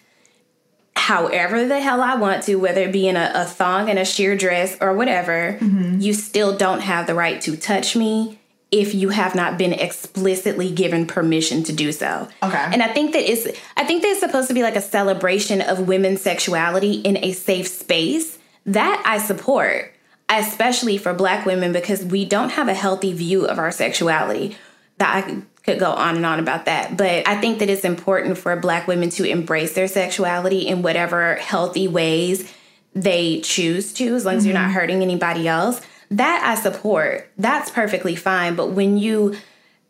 however 0.97 1.67
the 1.67 1.81
hell 1.81 2.01
I 2.01 2.15
want 2.15 2.45
to, 2.45 2.57
whether 2.57 2.83
it 2.83 2.93
be 2.93 3.09
in 3.09 3.17
a, 3.17 3.31
a 3.35 3.45
thong 3.45 3.91
and 3.91 3.99
a 3.99 4.05
sheer 4.05 4.37
dress 4.37 4.77
or 4.81 4.95
whatever. 4.95 5.59
Mm-hmm. 5.61 6.01
You 6.01 6.15
still 6.15 6.57
don't 6.57 6.81
have 6.81 7.07
the 7.07 7.15
right 7.15 7.41
to 7.43 7.57
touch 7.57 7.97
me 7.97 8.39
if 8.71 8.95
you 8.95 9.11
have 9.11 9.35
not 9.35 9.59
been 9.59 9.73
explicitly 9.73 10.71
given 10.71 11.07
permission 11.07 11.63
to 11.65 11.73
do 11.73 11.93
so. 11.93 12.29
Okay. 12.43 12.57
And 12.73 12.83
I 12.83 12.89
think 12.93 13.13
that 13.13 13.31
it's 13.31 13.47
I 13.77 13.85
think 13.85 14.03
that 14.03 14.09
it's 14.09 14.21
supposed 14.21 14.49
to 14.49 14.55
be 14.55 14.63
like 14.63 14.77
a 14.77 14.81
celebration 14.81 15.61
of 15.61 15.87
women's 15.87 16.23
sexuality 16.23 16.95
in 16.95 17.19
a 17.19 17.33
safe 17.33 17.69
space. 17.69 18.39
That 18.67 19.03
I 19.05 19.19
support 19.19 19.94
especially 20.29 20.99
for 20.99 21.15
black 21.15 21.47
women 21.47 21.73
because 21.73 22.05
we 22.05 22.25
don't 22.25 22.51
have 22.51 22.69
a 22.69 22.75
healthy 22.75 23.13
view 23.13 23.47
of 23.47 23.59
our 23.59 23.71
sexuality. 23.71 24.57
That 24.99 25.25
I 25.25 25.43
could 25.65 25.81
go 25.81 25.91
on 25.91 26.17
and 26.17 26.25
on 26.25 26.39
about 26.39 26.67
that, 26.67 26.97
but 26.97 27.27
I 27.27 27.41
think 27.41 27.59
that 27.59 27.69
it's 27.69 27.85
important 27.85 28.39
for 28.39 28.55
black 28.55 28.87
women 28.87 29.11
to 29.11 29.25
embrace 29.25 29.75
their 29.75 29.89
sexuality 29.89 30.69
in 30.69 30.83
whatever 30.83 31.35
healthy 31.37 31.89
ways 31.89 32.53
they 32.95 33.41
choose 33.41 33.93
to, 33.95 34.15
as 34.15 34.25
long 34.25 34.37
as 34.37 34.43
mm-hmm. 34.43 34.51
you're 34.51 34.55
not 34.55 34.67
mm-hmm. 34.67 34.75
hurting 34.75 35.03
anybody 35.03 35.49
else. 35.49 35.81
That 36.11 36.43
I 36.45 36.61
support. 36.61 37.29
That's 37.39 37.71
perfectly 37.71 38.15
fine. 38.15 38.55
But 38.55 38.71
when 38.71 38.99
you 38.99 39.37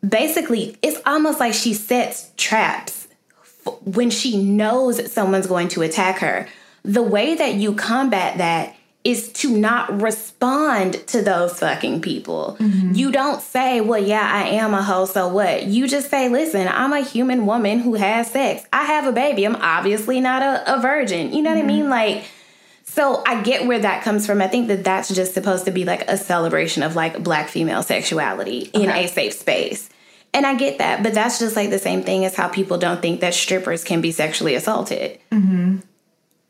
basically, 0.07 0.77
it's 0.81 0.99
almost 1.05 1.39
like 1.39 1.53
she 1.53 1.73
sets 1.73 2.31
traps 2.37 3.07
when 3.83 4.09
she 4.09 4.41
knows 4.41 5.11
someone's 5.11 5.47
going 5.47 5.67
to 5.69 5.81
attack 5.81 6.19
her. 6.19 6.47
The 6.83 7.03
way 7.03 7.35
that 7.35 7.55
you 7.55 7.75
combat 7.75 8.37
that 8.37 8.75
is 9.05 9.31
to 9.31 9.55
not 9.55 10.01
respond 10.01 10.95
to 11.07 11.21
those 11.21 11.59
fucking 11.59 12.01
people. 12.01 12.57
Mm-hmm. 12.59 12.93
You 12.95 13.11
don't 13.11 13.39
say, 13.39 13.79
well, 13.79 14.01
yeah, 14.01 14.27
I 14.29 14.47
am 14.47 14.73
a 14.73 14.81
hoe, 14.81 15.05
so 15.05 15.27
what? 15.27 15.65
You 15.65 15.87
just 15.87 16.09
say, 16.09 16.27
listen, 16.27 16.67
I'm 16.67 16.91
a 16.91 17.01
human 17.01 17.45
woman 17.45 17.79
who 17.79 17.93
has 17.93 18.31
sex. 18.31 18.65
I 18.73 18.83
have 18.85 19.05
a 19.05 19.11
baby. 19.11 19.45
I'm 19.45 19.57
obviously 19.57 20.19
not 20.19 20.41
a, 20.41 20.77
a 20.77 20.81
virgin. 20.81 21.33
You 21.33 21.43
know 21.43 21.51
mm-hmm. 21.51 21.59
what 21.59 21.65
I 21.65 21.67
mm-hmm. 21.67 21.67
mean? 21.67 21.89
Like, 21.89 22.25
so 22.83 23.21
I 23.27 23.43
get 23.43 23.67
where 23.67 23.79
that 23.79 24.03
comes 24.03 24.25
from. 24.25 24.41
I 24.41 24.47
think 24.47 24.69
that 24.69 24.83
that's 24.83 25.13
just 25.13 25.35
supposed 25.35 25.65
to 25.65 25.71
be 25.71 25.85
like 25.85 26.09
a 26.09 26.17
celebration 26.17 26.81
of 26.81 26.95
like 26.95 27.23
black 27.23 27.49
female 27.49 27.83
sexuality 27.83 28.71
okay. 28.73 28.83
in 28.83 28.89
a 28.89 29.07
safe 29.07 29.33
space. 29.33 29.87
And 30.33 30.47
I 30.47 30.55
get 30.55 30.79
that, 30.79 31.03
but 31.03 31.13
that's 31.13 31.37
just 31.37 31.55
like 31.55 31.69
the 31.69 31.79
same 31.79 32.01
thing 32.01 32.25
as 32.25 32.35
how 32.35 32.47
people 32.49 32.77
don't 32.77 33.01
think 33.01 33.21
that 33.21 33.35
strippers 33.35 33.83
can 33.83 34.01
be 34.01 34.11
sexually 34.11 34.55
assaulted. 34.55 35.19
Mm-hmm 35.31 35.77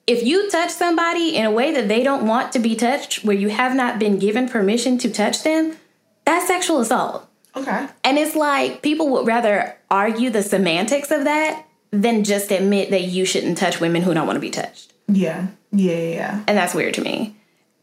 if 0.08 0.24
you 0.24 0.50
touch 0.50 0.70
somebody 0.70 1.36
in 1.36 1.46
a 1.46 1.52
way 1.52 1.74
that 1.74 1.88
they 1.88 2.04
don't 2.04 2.28
want 2.28 2.52
to 2.54 2.60
be 2.60 2.76
touched, 2.76 3.24
where 3.24 3.36
you 3.36 3.50
have 3.50 3.76
not 3.76 4.00
been 4.00 4.20
given 4.20 4.48
permission 4.48 4.98
to 5.00 5.10
touch 5.10 5.44
them, 5.44 5.78
that's 6.26 6.48
sexual 6.48 6.80
assault. 6.80 7.28
Okay. 7.56 7.88
And 8.04 8.18
it's 8.18 8.36
like 8.36 8.82
people 8.82 9.10
would 9.10 9.26
rather 9.26 9.76
argue 9.90 10.30
the 10.30 10.44
semantics 10.44 11.10
of 11.12 11.24
that 11.24 11.66
than 11.92 12.24
just 12.24 12.52
admit 12.52 12.90
that 12.92 13.04
you 13.04 13.26
shouldn't 13.26 13.58
touch 13.58 13.80
women 13.80 14.02
who 14.02 14.14
don't 14.14 14.28
want 14.28 14.38
to 14.38 14.42
be 14.42 14.50
touched. 14.50 14.94
Yeah. 15.08 15.48
Yeah, 15.72 15.98
yeah. 15.98 16.44
And 16.48 16.58
that's 16.58 16.74
weird 16.74 16.94
to 16.96 17.02
me. 17.02 17.36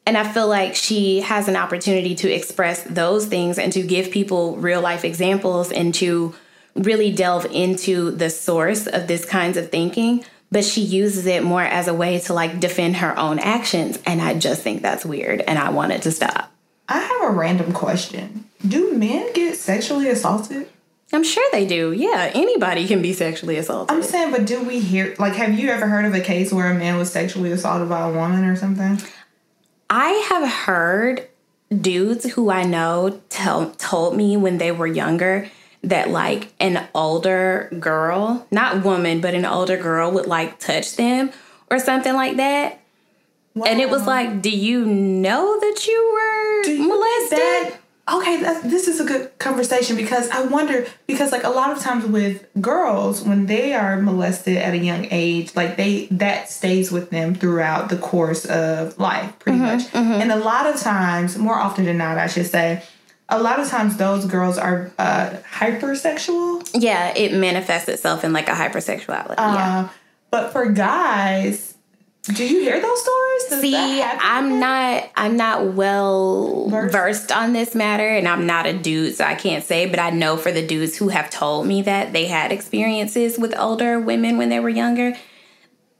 And 0.06 0.18
I 0.18 0.30
feel 0.30 0.48
like 0.48 0.74
she 0.74 1.20
has 1.20 1.48
an 1.48 1.56
opportunity 1.56 2.14
to 2.16 2.30
express 2.30 2.82
those 2.82 3.26
things 3.26 3.58
and 3.58 3.72
to 3.72 3.82
give 3.82 4.10
people 4.10 4.56
real 4.56 4.80
life 4.80 5.04
examples 5.04 5.70
and 5.70 5.94
to 5.94 6.34
really 6.74 7.12
delve 7.12 7.46
into 7.46 8.10
the 8.10 8.28
source 8.28 8.86
of 8.86 9.06
this 9.06 9.24
kinds 9.24 9.56
of 9.56 9.70
thinking 9.70 10.24
but 10.52 10.64
she 10.64 10.82
uses 10.82 11.24
it 11.24 11.42
more 11.42 11.62
as 11.62 11.88
a 11.88 11.94
way 11.94 12.20
to 12.20 12.34
like 12.34 12.60
defend 12.60 12.96
her 12.98 13.18
own 13.18 13.38
actions. 13.38 13.98
And 14.06 14.20
I 14.20 14.38
just 14.38 14.62
think 14.62 14.82
that's 14.82 15.04
weird 15.04 15.40
and 15.40 15.58
I 15.58 15.70
want 15.70 15.92
it 15.92 16.02
to 16.02 16.12
stop. 16.12 16.52
I 16.88 16.98
have 16.98 17.30
a 17.30 17.34
random 17.34 17.72
question. 17.72 18.44
Do 18.66 18.92
men 18.92 19.32
get 19.32 19.56
sexually 19.56 20.08
assaulted? 20.08 20.68
I'm 21.10 21.24
sure 21.24 21.46
they 21.52 21.66
do. 21.66 21.92
Yeah, 21.92 22.30
anybody 22.34 22.86
can 22.86 23.02
be 23.02 23.12
sexually 23.12 23.56
assaulted. 23.56 23.96
I'm 23.96 24.02
saying, 24.02 24.30
but 24.30 24.46
do 24.46 24.62
we 24.62 24.78
hear, 24.78 25.14
like, 25.18 25.34
have 25.34 25.58
you 25.58 25.68
ever 25.68 25.86
heard 25.86 26.06
of 26.06 26.14
a 26.14 26.20
case 26.20 26.52
where 26.52 26.70
a 26.70 26.74
man 26.74 26.96
was 26.96 27.12
sexually 27.12 27.52
assaulted 27.52 27.88
by 27.88 28.08
a 28.08 28.12
woman 28.12 28.44
or 28.44 28.56
something? 28.56 28.98
I 29.90 30.10
have 30.30 30.48
heard 30.48 31.28
dudes 31.68 32.32
who 32.32 32.50
I 32.50 32.64
know 32.64 33.20
tell, 33.28 33.72
told 33.72 34.16
me 34.16 34.38
when 34.38 34.56
they 34.56 34.72
were 34.72 34.86
younger 34.86 35.50
that 35.82 36.10
like 36.10 36.52
an 36.60 36.86
older 36.94 37.68
girl, 37.80 38.46
not 38.50 38.84
woman, 38.84 39.20
but 39.20 39.34
an 39.34 39.44
older 39.44 39.76
girl 39.76 40.10
would 40.12 40.26
like 40.26 40.58
touch 40.58 40.96
them 40.96 41.30
or 41.70 41.78
something 41.78 42.14
like 42.14 42.36
that. 42.36 42.80
Wow. 43.54 43.66
And 43.66 43.80
it 43.80 43.90
was 43.90 44.06
like, 44.06 44.40
do 44.40 44.50
you 44.50 44.84
know 44.86 45.60
that 45.60 45.86
you 45.86 46.10
were 46.14 46.72
you 46.72 46.88
molested? 46.88 47.38
That, 47.38 47.78
okay, 48.10 48.42
this 48.68 48.88
is 48.88 48.98
a 49.00 49.04
good 49.04 49.38
conversation 49.38 49.96
because 49.96 50.30
I 50.30 50.44
wonder 50.44 50.86
because 51.06 51.32
like 51.32 51.44
a 51.44 51.50
lot 51.50 51.70
of 51.70 51.80
times 51.80 52.06
with 52.06 52.46
girls 52.60 53.22
when 53.22 53.46
they 53.46 53.74
are 53.74 54.00
molested 54.00 54.56
at 54.56 54.72
a 54.72 54.78
young 54.78 55.06
age, 55.10 55.54
like 55.54 55.76
they 55.76 56.06
that 56.12 56.48
stays 56.48 56.90
with 56.90 57.10
them 57.10 57.34
throughout 57.34 57.90
the 57.90 57.98
course 57.98 58.46
of 58.46 58.98
life, 58.98 59.38
pretty 59.38 59.58
mm-hmm, 59.58 59.66
much. 59.66 59.82
Mm-hmm. 59.88 60.12
And 60.12 60.32
a 60.32 60.36
lot 60.36 60.66
of 60.66 60.80
times, 60.80 61.36
more 61.36 61.56
often 61.56 61.84
than 61.84 61.98
not, 61.98 62.16
I 62.18 62.28
should 62.28 62.46
say, 62.46 62.82
a 63.32 63.40
lot 63.42 63.58
of 63.58 63.68
times 63.68 63.96
those 63.96 64.26
girls 64.26 64.58
are 64.58 64.92
uh, 64.98 65.30
hypersexual. 65.52 66.68
Yeah, 66.74 67.12
it 67.16 67.32
manifests 67.32 67.88
itself 67.88 68.24
in 68.24 68.32
like 68.32 68.48
a 68.48 68.52
hypersexuality. 68.52 69.34
Uh, 69.38 69.54
yeah. 69.54 69.88
But 70.30 70.52
for 70.52 70.66
guys, 70.70 71.74
do 72.24 72.44
you 72.46 72.60
hear 72.60 72.80
those 72.80 73.02
stories? 73.02 73.44
Does 73.48 73.60
See, 73.62 74.02
I'm 74.02 74.60
not 74.60 75.10
I'm 75.16 75.36
not 75.36 75.72
well 75.72 76.68
versed? 76.68 76.92
versed 76.92 77.32
on 77.32 77.52
this 77.52 77.74
matter 77.74 78.06
and 78.06 78.28
I'm 78.28 78.46
not 78.46 78.66
a 78.66 78.72
dude, 78.72 79.16
so 79.16 79.24
I 79.24 79.34
can't 79.34 79.64
say, 79.64 79.86
but 79.86 79.98
I 79.98 80.10
know 80.10 80.36
for 80.36 80.52
the 80.52 80.64
dudes 80.64 80.96
who 80.96 81.08
have 81.08 81.30
told 81.30 81.66
me 81.66 81.82
that 81.82 82.12
they 82.12 82.26
had 82.26 82.52
experiences 82.52 83.38
with 83.38 83.58
older 83.58 83.98
women 83.98 84.36
when 84.36 84.50
they 84.50 84.60
were 84.60 84.68
younger, 84.68 85.16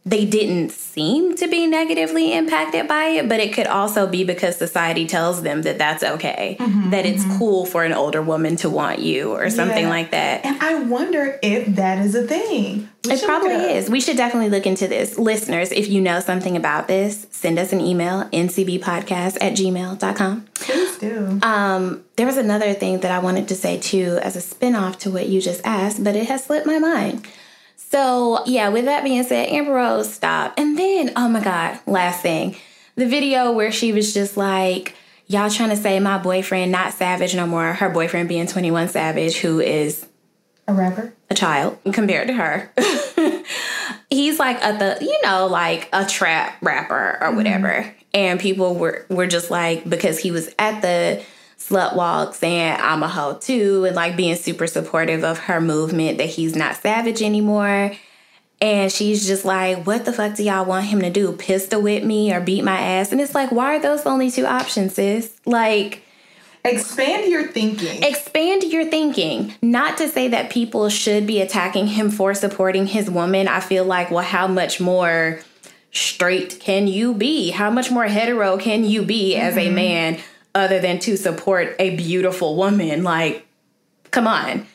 they 0.05 0.25
didn't 0.25 0.71
seem 0.71 1.37
to 1.37 1.47
be 1.47 1.67
negatively 1.67 2.33
impacted 2.33 2.88
by 2.88 3.05
it, 3.05 3.29
but 3.29 3.38
it 3.38 3.53
could 3.53 3.69
also 3.69 4.07
be 4.07 4.25
because 4.25 4.57
society 4.57 5.07
tells 5.07 5.43
them 5.43 5.62
that 5.62 5.79
that's 5.79 6.03
okay, 6.03 6.57
mm-hmm, 6.59 6.91
that 6.91 7.07
it's 7.07 7.23
mm-hmm. 7.23 7.38
cool 7.38 7.67
for 7.67 7.85
an 7.85 7.93
older 7.93 8.21
woman 8.21 8.57
to 8.57 8.69
want 8.69 8.99
you 8.99 9.31
or 9.31 9.49
something 9.49 9.85
yeah. 9.85 9.91
like 9.91 10.11
that. 10.11 10.45
And 10.45 10.61
I 10.61 10.83
wonder 10.83 11.38
if 11.41 11.77
that 11.77 12.05
is 12.05 12.17
a 12.17 12.27
thing. 12.27 12.88
We 13.05 13.12
it 13.12 13.23
probably 13.23 13.55
is. 13.55 13.88
We 13.88 14.01
should 14.01 14.17
definitely 14.17 14.51
look 14.51 14.67
into 14.67 14.88
this. 14.88 15.19
Listeners, 15.19 15.71
if 15.71 15.88
you 15.88 16.01
know 16.01 16.19
something 16.19 16.57
about 16.57 16.88
this, 16.88 17.27
send 17.31 17.59
us 17.59 17.73
an 17.73 17.81
email, 17.81 18.25
ncbpodcast 18.31 19.38
at 19.41 19.53
gmail.com. 19.55 20.47
Please 20.55 20.99
do. 20.99 21.38
Um, 21.43 22.05
there 22.17 22.27
was 22.27 22.37
another 22.37 22.75
thing 22.75 23.01
that 23.01 23.11
I 23.12 23.21
wanted 23.21 23.49
to 23.49 23.55
say 23.55 23.79
too 23.79 24.19
as 24.23 24.37
a 24.37 24.41
spinoff 24.41 24.99
to 25.01 25.11
what 25.11 25.29
you 25.29 25.41
just 25.41 25.61
asked, 25.65 26.03
but 26.03 26.17
it 26.17 26.27
has 26.27 26.45
slipped 26.45 26.67
my 26.67 26.79
mind. 26.79 27.27
So, 27.92 28.42
yeah, 28.46 28.70
with 28.70 28.87
that 28.87 29.05
being 29.05 29.22
said, 29.22 29.50
Amber 29.50 29.74
Rose 29.74 30.11
stopped. 30.11 30.59
And 30.59 30.78
then, 30.78 31.12
oh 31.14 31.28
my 31.28 31.44
God, 31.44 31.78
last 31.87 32.22
thing. 32.22 32.57
The 32.96 33.07
video 33.07 33.52
where 33.52 33.70
she 33.70 33.92
was 33.92 34.14
just 34.14 34.38
like, 34.38 34.96
y'all 35.26 35.50
trying 35.50 35.68
to 35.68 35.76
say 35.76 36.00
my 36.00 36.16
boyfriend 36.16 36.72
not 36.72 36.94
savage 36.94 37.35
no 37.35 37.46
more. 37.46 37.74
Her 37.74 37.90
boyfriend 37.90 38.31
being 38.31 38.46
21 38.46 38.88
savage 38.88 39.37
who 39.37 39.61
is 39.61 40.07
a 40.66 40.72
rapper? 40.72 41.12
a 41.28 41.35
child 41.35 41.76
compared 41.92 42.28
to 42.28 42.33
her. 42.33 42.72
He's 44.09 44.38
like 44.38 44.57
a 44.62 44.78
the 44.78 45.05
you 45.05 45.18
know 45.22 45.46
like 45.46 45.90
a 45.92 46.07
trap 46.07 46.57
rapper 46.62 47.18
or 47.20 47.35
whatever. 47.35 47.68
Mm-hmm. 47.68 47.98
and 48.14 48.40
people 48.40 48.74
were 48.74 49.05
were 49.11 49.26
just 49.26 49.50
like 49.50 49.88
because 49.88 50.18
he 50.18 50.31
was 50.31 50.55
at 50.59 50.81
the 50.81 51.22
slut 51.68 51.94
walk 51.94 52.35
saying 52.35 52.77
I'm 52.79 53.03
a 53.03 53.09
hoe 53.09 53.35
too 53.35 53.85
and 53.85 53.96
like 53.96 54.16
being 54.16 54.37
super 54.37 54.66
supportive 54.66 55.25
of 55.25 55.38
her 55.40 55.61
movement 55.61 56.18
that 56.18 56.29
he's 56.29 56.57
not 56.57 56.77
savage 56.77 57.22
anymore. 57.22 57.92
And 58.61 58.92
she's 58.92 59.27
just 59.27 59.44
like, 59.44 59.87
what 59.87 60.05
the 60.05 60.12
fuck 60.12 60.37
do 60.37 60.44
y'all 60.44 60.64
want 60.64 60.87
him 60.87 61.01
to 61.01 61.11
do? 61.11 61.33
Pistol 61.33 61.83
whip 61.83 62.05
me 62.05 62.33
or 62.33 62.40
beat 62.40 62.62
my 62.62 62.79
ass? 62.79 63.11
And 63.11 63.20
it's 63.20 63.35
like, 63.35 63.51
why 63.51 63.75
are 63.77 63.81
those 63.81 64.07
only 64.07 64.31
two 64.31 64.46
options, 64.46 64.94
sis? 64.94 65.33
Like, 65.44 66.03
expand 66.64 67.29
your 67.29 67.48
thinking. 67.48 68.05
Expand 68.05 68.62
your 68.62 68.85
thinking. 68.85 69.53
Not 69.62 69.98
to 69.98 70.09
say 70.09 70.29
that 70.29 70.51
people 70.51 70.88
should 70.90 71.27
be 71.27 71.40
attacking 71.40 71.88
him 71.88 72.09
for 72.09 72.35
supporting 72.35 72.87
his 72.87 73.11
woman. 73.11 73.48
I 73.48 73.59
feel 73.59 73.85
like, 73.85 74.12
well, 74.12 74.22
how 74.22 74.46
much 74.46 74.81
more 74.81 75.40
straight 75.90 76.61
can 76.61 76.87
you 76.87 77.14
be? 77.14 77.51
How 77.51 77.68
much 77.68 77.90
more 77.90 78.05
hetero 78.05 78.59
can 78.59 78.85
you 78.85 79.03
be 79.03 79.35
as 79.35 79.55
mm-hmm. 79.55 79.72
a 79.72 79.75
man 79.75 80.18
other 80.55 80.79
than 80.81 80.99
to 81.01 81.17
support 81.17 81.75
a 81.79 81.97
beautiful 81.97 82.57
woman. 82.57 83.03
Like, 83.03 83.47
come 84.11 84.27
on. 84.27 84.67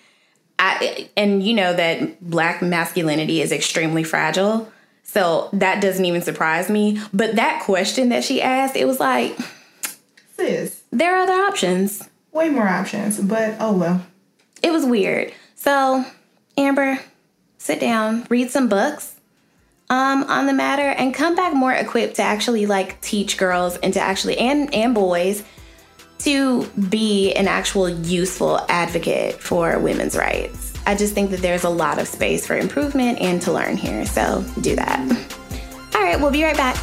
I, 0.59 1.09
and 1.15 1.43
you 1.43 1.53
know 1.53 1.73
that 1.73 2.27
black 2.27 2.61
masculinity 2.61 3.41
is 3.41 3.51
extremely 3.51 4.03
fragile. 4.03 4.71
So 5.03 5.49
that 5.53 5.81
doesn't 5.81 6.03
even 6.03 6.21
surprise 6.21 6.69
me. 6.69 6.99
But 7.13 7.35
that 7.35 7.61
question 7.63 8.09
that 8.09 8.23
she 8.23 8.41
asked, 8.41 8.75
it 8.75 8.85
was 8.85 8.99
like, 8.99 9.37
sis, 10.35 10.83
there 10.91 11.15
are 11.15 11.23
other 11.23 11.33
options. 11.33 12.09
Way 12.31 12.49
more 12.49 12.67
options, 12.67 13.19
but 13.19 13.55
oh 13.59 13.73
well. 13.73 14.05
It 14.61 14.71
was 14.71 14.85
weird. 14.85 15.31
So, 15.55 16.05
Amber, 16.57 16.99
sit 17.57 17.79
down, 17.79 18.25
read 18.29 18.49
some 18.49 18.67
books 18.67 19.15
um, 19.89 20.23
on 20.23 20.47
the 20.47 20.53
matter, 20.53 20.89
and 20.89 21.13
come 21.13 21.35
back 21.35 21.53
more 21.53 21.73
equipped 21.73 22.15
to 22.15 22.23
actually 22.23 22.65
like 22.65 22.99
teach 23.01 23.37
girls 23.37 23.77
and 23.77 23.93
to 23.93 23.99
actually 23.99 24.37
and 24.37 24.73
and 24.73 24.93
boys 24.93 25.43
to 26.19 26.65
be 26.89 27.33
an 27.33 27.47
actual 27.47 27.87
useful 27.89 28.59
advocate 28.69 29.35
for 29.35 29.79
women's 29.79 30.15
rights. 30.15 30.73
I 30.85 30.95
just 30.95 31.13
think 31.13 31.31
that 31.31 31.41
there's 31.41 31.63
a 31.63 31.69
lot 31.69 31.99
of 31.99 32.07
space 32.07 32.47
for 32.47 32.57
improvement 32.57 33.19
and 33.19 33.41
to 33.41 33.51
learn 33.51 33.77
here. 33.77 34.05
So 34.05 34.43
do 34.61 34.75
that. 34.75 34.99
All 35.93 36.01
right, 36.01 36.19
we'll 36.19 36.31
be 36.31 36.43
right 36.43 36.55
back. 36.55 36.77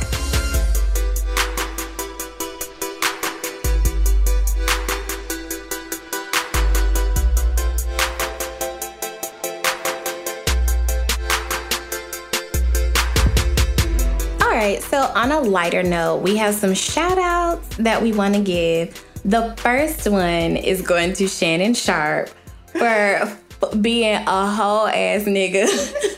All 14.42 14.50
right, 14.50 14.82
so 14.82 14.98
on 15.14 15.32
a 15.32 15.40
lighter 15.40 15.82
note, 15.82 16.18
we 16.18 16.36
have 16.36 16.54
some 16.54 16.74
shout 16.74 17.18
outs 17.18 17.76
that 17.78 18.00
we 18.00 18.12
want 18.12 18.34
to 18.34 18.40
give 18.40 19.02
the 19.24 19.54
first 19.58 20.08
one 20.08 20.56
is 20.56 20.82
going 20.82 21.14
to 21.14 21.28
Shannon 21.28 21.74
Sharpe 21.74 22.28
for 22.66 23.38
being 23.80 24.16
a 24.16 24.50
whole 24.50 24.87
ass 24.87 25.24
nigga. 25.24 25.66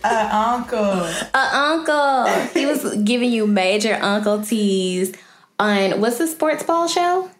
A 0.05 0.37
uncle. 0.37 0.79
A 0.79 1.57
uncle. 1.57 2.27
He 2.55 2.67
was 2.67 2.97
giving 2.99 3.31
you 3.31 3.47
major 3.47 3.99
uncle 4.01 4.43
teas 4.43 5.15
on 5.59 6.01
what's 6.01 6.19
the 6.19 6.27
sports 6.27 6.63
ball 6.63 6.89
show? 6.89 7.31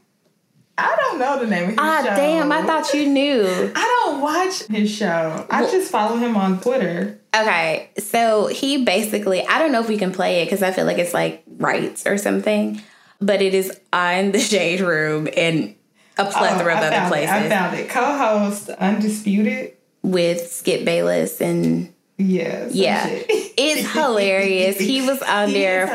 I 0.79 0.95
don't 0.97 1.19
know 1.19 1.39
the 1.39 1.47
name 1.47 1.63
of 1.63 1.71
his 1.71 1.79
ah, 1.79 2.03
show. 2.05 2.17
damn, 2.17 2.53
I 2.53 2.63
thought 2.63 2.93
you 2.93 3.07
knew. 3.07 3.73
I 3.75 4.03
don't 4.05 4.21
watch 4.21 4.65
his 4.65 4.91
show. 4.91 5.47
I 5.49 5.63
well, 5.63 5.71
just 5.71 5.91
follow 5.91 6.17
him 6.17 6.37
on 6.37 6.61
Twitter. 6.61 7.19
Okay, 7.35 7.91
so 7.99 8.47
he 8.49 8.85
basically, 8.85 9.47
I 9.47 9.59
don't 9.59 9.73
know 9.73 9.81
if 9.81 9.89
we 9.89 9.97
can 9.97 10.13
play 10.13 10.43
it 10.43 10.47
because 10.47 10.63
I 10.63 10.73
feel 10.73 10.85
like 10.85 10.99
it's 10.99 11.15
like 11.15 11.45
rights 11.47 12.07
or 12.07 12.19
something 12.19 12.83
but 13.21 13.43
it 13.43 13.55
is 13.55 13.79
on 13.93 14.33
the 14.33 14.39
Shade 14.41 14.81
Room 14.81 15.29
and 15.37 15.75
a 16.19 16.25
plethora 16.25 16.75
oh, 16.75 16.79
of 16.79 16.85
other 16.85 17.09
places. 17.09 17.35
It. 17.35 17.47
I 17.47 17.49
found 17.49 17.77
it. 17.77 17.89
Co-host 17.89 18.71
Undisputed 18.71 19.75
with 20.03 20.51
Skip 20.51 20.85
Bayless 20.85 21.41
and 21.41 21.93
yeah, 22.19 22.69
yeah, 22.71 23.05
it's 23.09 23.93
hilarious. 23.93 24.79
he 24.79 25.03
was 25.03 25.21
on 25.23 25.53
there 25.53 25.87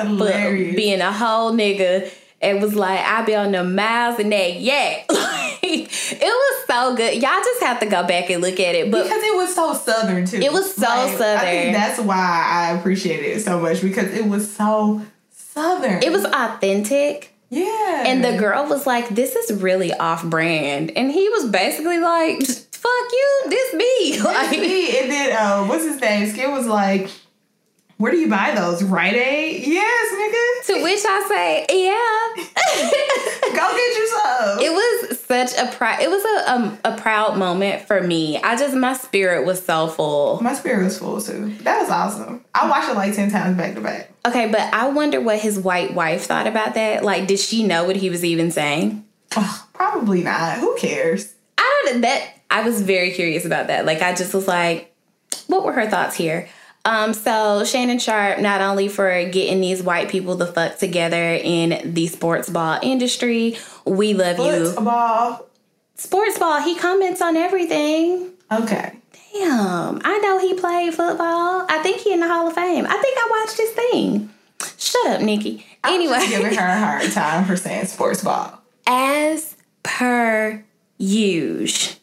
being 0.76 1.02
a 1.02 1.12
whole 1.12 1.52
nigga. 1.52 2.12
It 2.40 2.60
was 2.60 2.76
like 2.76 3.00
I 3.00 3.24
be 3.24 3.36
on 3.36 3.52
the 3.52 3.64
miles 3.64 4.20
and 4.20 4.32
that 4.32 4.60
yeah. 4.60 5.04
it 5.10 6.22
was 6.22 6.66
so 6.68 6.96
good. 6.96 7.14
Y'all 7.16 7.40
just 7.44 7.64
have 7.64 7.80
to 7.80 7.86
go 7.88 8.06
back 8.06 8.30
and 8.30 8.42
look 8.42 8.60
at 8.60 8.76
it. 8.76 8.92
But 8.92 9.04
because 9.04 9.24
it 9.24 9.36
was 9.36 9.56
so 9.56 9.74
southern 9.74 10.26
too. 10.26 10.38
It 10.38 10.52
was 10.52 10.76
so 10.76 10.82
like, 10.82 11.18
southern. 11.18 11.38
I 11.38 11.52
think 11.52 11.76
that's 11.76 12.00
why 12.00 12.46
I 12.48 12.78
appreciated 12.78 13.26
it 13.26 13.42
so 13.42 13.60
much 13.60 13.82
because 13.82 14.14
it 14.14 14.26
was 14.26 14.52
so 14.52 15.02
southern. 15.54 16.04
It 16.04 16.12
was 16.12 16.26
authentic. 16.26 17.34
Yeah. 17.50 18.04
And 18.08 18.24
the 18.24 18.38
girl 18.38 18.66
was 18.68 18.88
like, 18.88 19.10
this 19.10 19.36
is 19.36 19.62
really 19.62 19.94
off 19.94 20.24
brand. 20.24 20.92
And 20.96 21.12
he 21.12 21.28
was 21.30 21.50
basically 21.50 22.00
like, 22.00 22.42
fuck 22.46 23.12
you, 23.12 23.44
this 23.48 23.74
me. 23.74 24.12
This 24.12 24.24
like, 24.24 24.52
me. 24.52 25.00
And 25.00 25.12
then, 25.12 25.36
uh, 25.36 25.66
what's 25.66 25.84
his 25.84 26.00
name? 26.00 26.30
Skip 26.30 26.50
was 26.52 26.68
like, 26.68 27.10
where 28.02 28.12
do 28.12 28.18
you 28.18 28.28
buy 28.28 28.56
those? 28.56 28.82
Rite 28.82 29.14
Aid? 29.14 29.68
Yes, 29.68 30.14
nigga. 30.14 30.66
To 30.74 30.84
which 30.84 31.00
I 31.06 31.28
say, 31.30 31.66
yeah. 31.70 32.44
Go 33.56 33.76
get 33.76 33.98
yourself. 33.98 34.62
It 34.62 34.72
was 34.72 35.20
such 35.20 35.54
a 35.56 35.72
proud. 35.72 36.02
It 36.02 36.10
was 36.10 36.24
a 36.24 36.52
um, 36.52 36.80
a 36.84 36.98
proud 37.00 37.38
moment 37.38 37.86
for 37.86 38.02
me. 38.02 38.42
I 38.42 38.58
just 38.58 38.76
my 38.76 38.94
spirit 38.94 39.46
was 39.46 39.64
so 39.64 39.88
full. 39.88 40.42
My 40.42 40.54
spirit 40.54 40.84
was 40.84 40.98
full 40.98 41.22
too. 41.22 41.50
That 41.62 41.80
was 41.80 41.90
awesome. 41.92 42.44
I 42.56 42.68
watched 42.68 42.90
it 42.90 42.96
like 42.96 43.14
ten 43.14 43.30
times 43.30 43.56
back 43.56 43.76
to 43.76 43.82
back. 43.82 44.12
Okay, 44.26 44.50
but 44.52 44.62
I 44.74 44.90
wonder 44.90 45.22
what 45.22 45.40
his 45.40 45.60
white 45.60 45.94
wife 45.94 46.24
thought 46.24 46.48
about 46.48 46.74
that. 46.74 47.04
Like, 47.04 47.28
did 47.28 47.40
she 47.40 47.64
know 47.64 47.84
what 47.84 47.98
he 47.98 48.10
was 48.10 48.26
even 48.26 48.50
saying? 48.50 49.06
Oh, 49.36 49.68
probably 49.74 50.24
not. 50.24 50.58
Who 50.58 50.76
cares? 50.78 51.34
I 51.58 51.84
don't. 51.86 52.02
That 52.02 52.40
I 52.50 52.64
was 52.64 52.82
very 52.82 53.12
curious 53.12 53.46
about 53.46 53.68
that. 53.68 53.86
Like, 53.86 54.02
I 54.02 54.16
just 54.16 54.34
was 54.34 54.48
like, 54.48 54.92
what 55.46 55.64
were 55.64 55.74
her 55.74 55.88
thoughts 55.88 56.16
here? 56.16 56.50
Um, 56.84 57.14
so 57.14 57.64
Shannon 57.64 58.00
Sharpe, 58.00 58.40
not 58.40 58.62
only 58.62 58.88
for 58.88 59.08
getting 59.30 59.62
these 59.62 59.84
white 59.84 60.10
people 60.10 60.36
the 60.36 60.48
fuck 60.48 60.78
together 60.78 61.34
in 61.36 61.94
the 61.94 62.08
sports 62.08 62.50
ball 62.50 62.80
industry, 62.82 63.58
we 63.86 64.14
love 64.14 64.38
Football. 64.38 64.70
you. 64.70 64.76
Ball. 64.86 65.46
Sports 65.96 66.40
ball. 66.40 66.62
He 66.62 66.76
comments 66.76 67.22
on 67.22 67.38
everything. 67.38 68.32
Okay. 68.52 68.98
Damn, 69.34 70.02
I 70.04 70.18
know 70.18 70.40
he 70.40 70.54
played 70.56 70.94
football. 70.94 71.66
I 71.70 71.80
think 71.84 72.02
he 72.02 72.12
in 72.12 72.20
the 72.20 72.28
Hall 72.28 72.48
of 72.48 72.54
Fame. 72.54 72.86
I 72.86 72.98
think 72.98 73.18
I 73.18 73.28
watched 73.46 73.58
his 73.58 73.70
thing. 73.72 74.30
Shut 74.78 75.08
up, 75.08 75.22
Nikki. 75.22 75.66
Anyway, 75.86 76.16
I'm 76.18 76.30
giving 76.30 76.54
her 76.56 76.66
a 76.68 76.78
hard 76.80 77.12
time 77.14 77.46
for 77.46 77.56
saying 77.56 77.86
sports 77.86 78.24
ball. 78.24 78.60
As 78.86 79.56
per 79.84 80.64
usual. 80.98 81.96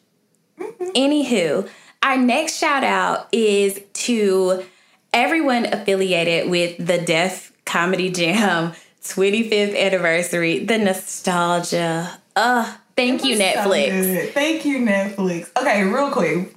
Mm-hmm. 0.59 0.85
Anywho, 0.95 1.69
our 2.03 2.17
next 2.17 2.59
shout 2.59 2.85
out 2.85 3.29
is 3.33 3.81
to 3.93 4.65
everyone 5.13 5.67
affiliated 5.67 6.51
with 6.51 6.85
the 6.85 6.99
Def 6.99 7.53
Comedy 7.65 8.11
Jam 8.11 8.73
25th 9.03 9.77
anniversary, 9.77 10.65
the 10.65 10.79
nostalgia. 10.79 12.19
Uh, 12.37 12.75
thank 12.97 13.25
you, 13.25 13.37
Netflix. 13.37 14.27
So 14.27 14.33
thank 14.33 14.65
you, 14.65 14.79
Netflix. 14.79 15.51
Okay, 15.61 15.85
real 15.85 16.11
quick. 16.11 16.55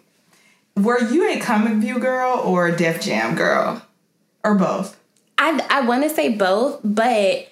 Were 0.75 1.01
you 1.11 1.29
a 1.29 1.39
Comic 1.39 1.73
View 1.79 1.99
girl 1.99 2.39
or 2.39 2.67
a 2.67 2.75
Def 2.75 3.01
Jam 3.01 3.35
girl? 3.35 3.81
Or 4.43 4.55
both? 4.55 4.97
I, 5.37 5.65
I 5.69 5.81
want 5.81 6.03
to 6.03 6.09
say 6.09 6.35
both, 6.35 6.79
but 6.83 7.47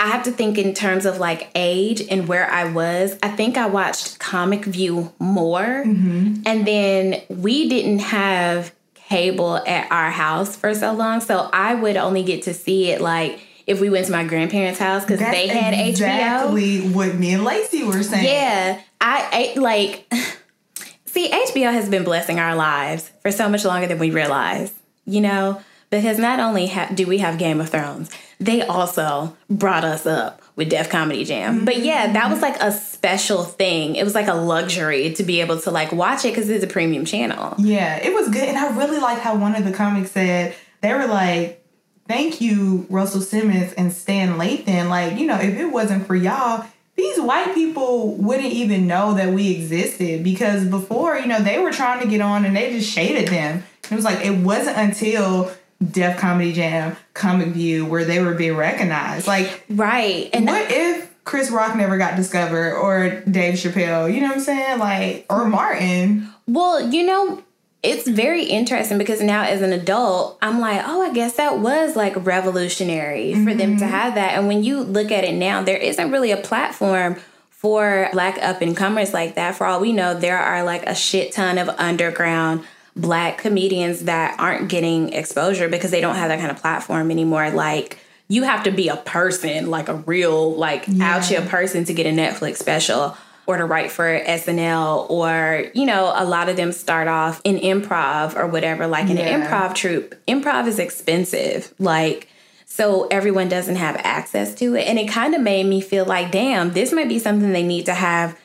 I 0.00 0.06
have 0.06 0.22
to 0.22 0.32
think 0.32 0.56
in 0.56 0.72
terms 0.72 1.04
of 1.04 1.18
like 1.18 1.50
age 1.54 2.02
and 2.10 2.26
where 2.26 2.50
I 2.50 2.64
was. 2.72 3.18
I 3.22 3.28
think 3.28 3.58
I 3.58 3.66
watched 3.66 4.18
Comic 4.18 4.64
View 4.64 5.12
more. 5.18 5.84
Mm-hmm. 5.84 6.42
And 6.46 6.66
then 6.66 7.20
we 7.28 7.68
didn't 7.68 7.98
have 7.98 8.74
cable 8.94 9.58
at 9.58 9.92
our 9.92 10.10
house 10.10 10.56
for 10.56 10.74
so 10.74 10.94
long. 10.94 11.20
So 11.20 11.50
I 11.52 11.74
would 11.74 11.98
only 11.98 12.22
get 12.22 12.44
to 12.44 12.54
see 12.54 12.90
it 12.90 13.02
like 13.02 13.40
if 13.66 13.78
we 13.78 13.90
went 13.90 14.06
to 14.06 14.12
my 14.12 14.24
grandparents' 14.24 14.78
house 14.78 15.04
because 15.04 15.18
they 15.18 15.48
had 15.48 15.74
exactly 15.74 16.78
HBO. 16.78 16.94
what 16.94 17.14
me 17.16 17.34
and 17.34 17.44
Lacey 17.44 17.84
were 17.84 18.02
saying. 18.02 18.24
Yeah, 18.24 18.80
I, 19.02 19.52
I 19.54 19.60
like. 19.60 20.10
See, 21.04 21.28
HBO 21.28 21.72
has 21.72 21.90
been 21.90 22.04
blessing 22.04 22.38
our 22.38 22.54
lives 22.54 23.10
for 23.20 23.30
so 23.30 23.50
much 23.50 23.66
longer 23.66 23.86
than 23.86 23.98
we 23.98 24.10
realize. 24.12 24.72
You 25.04 25.20
know, 25.20 25.60
because 25.90 26.18
not 26.18 26.40
only 26.40 26.68
ha- 26.68 26.90
do 26.94 27.06
we 27.06 27.18
have 27.18 27.36
Game 27.36 27.60
of 27.60 27.68
Thrones, 27.68 28.10
they 28.40 28.62
also 28.62 29.36
brought 29.50 29.84
us 29.84 30.06
up 30.06 30.42
with 30.56 30.70
Def 30.70 30.88
Comedy 30.88 31.24
Jam. 31.24 31.56
Mm-hmm. 31.56 31.64
But 31.66 31.78
yeah, 31.78 32.12
that 32.12 32.30
was 32.30 32.40
like 32.40 32.56
a 32.60 32.72
special 32.72 33.44
thing. 33.44 33.94
It 33.96 34.04
was 34.04 34.14
like 34.14 34.28
a 34.28 34.34
luxury 34.34 35.12
to 35.12 35.22
be 35.22 35.40
able 35.40 35.60
to 35.60 35.70
like 35.70 35.92
watch 35.92 36.24
it 36.24 36.28
because 36.28 36.48
it's 36.48 36.64
a 36.64 36.66
premium 36.66 37.04
channel. 37.04 37.54
Yeah, 37.58 37.96
it 37.96 38.14
was 38.14 38.28
good, 38.28 38.48
and 38.48 38.58
I 38.58 38.76
really 38.76 38.98
like 38.98 39.18
how 39.18 39.36
one 39.36 39.54
of 39.54 39.64
the 39.64 39.72
comics 39.72 40.12
said 40.12 40.54
they 40.80 40.92
were 40.94 41.06
like, 41.06 41.62
"Thank 42.08 42.40
you, 42.40 42.86
Russell 42.88 43.20
Simmons 43.20 43.74
and 43.74 43.92
Stan 43.92 44.38
Lathan. 44.38 44.88
Like, 44.88 45.18
you 45.18 45.26
know, 45.26 45.38
if 45.38 45.58
it 45.58 45.66
wasn't 45.66 46.06
for 46.06 46.16
y'all." 46.16 46.66
These 46.96 47.20
white 47.20 47.54
people 47.54 48.16
wouldn't 48.16 48.52
even 48.52 48.86
know 48.86 49.14
that 49.14 49.32
we 49.32 49.52
existed 49.52 50.22
because 50.22 50.66
before, 50.66 51.16
you 51.16 51.28
know, 51.28 51.40
they 51.40 51.58
were 51.58 51.70
trying 51.70 52.02
to 52.02 52.06
get 52.06 52.20
on 52.20 52.44
and 52.44 52.54
they 52.54 52.72
just 52.72 52.90
shaded 52.90 53.28
them. 53.28 53.62
It 53.90 53.94
was 53.94 54.04
like 54.04 54.22
it 54.22 54.36
wasn't 54.36 54.76
until 54.76 55.50
Def 55.88 56.18
Comedy 56.18 56.52
Jam, 56.52 56.96
Comic 57.14 57.48
View, 57.48 57.86
where 57.86 58.04
they 58.04 58.20
were 58.20 58.34
being 58.34 58.56
recognized. 58.56 59.26
Like, 59.26 59.64
right. 59.70 60.28
And 60.32 60.46
what 60.46 60.70
if 60.70 61.10
Chris 61.24 61.50
Rock 61.50 61.74
never 61.74 61.96
got 61.96 62.16
discovered 62.16 62.74
or 62.74 63.20
Dave 63.22 63.54
Chappelle? 63.54 64.12
You 64.12 64.20
know 64.20 64.28
what 64.28 64.36
I'm 64.36 64.42
saying? 64.42 64.78
Like, 64.78 65.26
or 65.30 65.46
Martin. 65.46 66.28
Well, 66.46 66.92
you 66.92 67.06
know, 67.06 67.42
it's 67.82 68.06
very 68.06 68.44
interesting 68.44 68.98
because 68.98 69.22
now 69.22 69.44
as 69.44 69.62
an 69.62 69.72
adult, 69.72 70.36
I'm 70.42 70.60
like, 70.60 70.82
oh, 70.84 71.02
I 71.02 71.14
guess 71.14 71.36
that 71.36 71.60
was 71.60 71.96
like 71.96 72.14
revolutionary 72.26 73.32
mm-hmm. 73.32 73.44
for 73.44 73.54
them 73.54 73.78
to 73.78 73.84
mm-hmm. 73.84 73.94
have 73.94 74.16
that. 74.16 74.34
And 74.34 74.48
when 74.48 74.62
you 74.62 74.82
look 74.82 75.10
at 75.10 75.24
it 75.24 75.34
now, 75.34 75.62
there 75.62 75.78
isn't 75.78 76.10
really 76.10 76.30
a 76.30 76.36
platform 76.36 77.16
for 77.48 78.08
black 78.12 78.38
up 78.42 78.60
and 78.60 78.76
comers 78.76 79.14
like 79.14 79.34
that. 79.36 79.54
For 79.54 79.66
all 79.66 79.80
we 79.80 79.92
know, 79.92 80.12
there 80.12 80.38
are 80.38 80.62
like 80.62 80.84
a 80.84 80.94
shit 80.94 81.32
ton 81.32 81.56
of 81.56 81.70
underground 81.70 82.64
black 82.96 83.38
comedians 83.38 84.04
that 84.04 84.38
aren't 84.38 84.68
getting 84.68 85.12
exposure 85.12 85.68
because 85.68 85.90
they 85.90 86.00
don't 86.00 86.16
have 86.16 86.28
that 86.28 86.38
kind 86.38 86.50
of 86.50 86.58
platform 86.58 87.10
anymore. 87.10 87.50
Like 87.50 87.98
you 88.28 88.42
have 88.42 88.64
to 88.64 88.70
be 88.70 88.88
a 88.88 88.96
person, 88.96 89.70
like 89.70 89.88
a 89.88 89.94
real, 89.94 90.54
like 90.54 90.84
yeah. 90.86 91.16
out 91.16 91.24
here 91.24 91.42
person 91.42 91.84
to 91.84 91.94
get 91.94 92.06
a 92.06 92.10
Netflix 92.10 92.56
special 92.56 93.16
or 93.46 93.56
to 93.56 93.64
write 93.64 93.90
for 93.90 94.04
SNL 94.20 95.10
or, 95.10 95.64
you 95.74 95.84
know, 95.84 96.12
a 96.14 96.24
lot 96.24 96.48
of 96.48 96.56
them 96.56 96.72
start 96.72 97.08
off 97.08 97.40
in 97.44 97.56
improv 97.56 98.36
or 98.36 98.46
whatever, 98.46 98.86
like 98.86 99.10
in 99.10 99.16
yeah. 99.16 99.36
an 99.36 99.42
improv 99.42 99.74
troupe. 99.74 100.14
Improv 100.28 100.66
is 100.68 100.78
expensive. 100.78 101.74
Like, 101.78 102.28
so 102.66 103.08
everyone 103.08 103.48
doesn't 103.48 103.76
have 103.76 103.96
access 104.04 104.54
to 104.56 104.76
it. 104.76 104.86
And 104.86 104.98
it 104.98 105.08
kind 105.08 105.34
of 105.34 105.40
made 105.40 105.66
me 105.66 105.80
feel 105.80 106.04
like, 106.04 106.30
damn, 106.30 106.72
this 106.72 106.92
might 106.92 107.08
be 107.08 107.18
something 107.18 107.50
they 107.50 107.66
need 107.66 107.86
to 107.86 107.94
have 107.94 108.38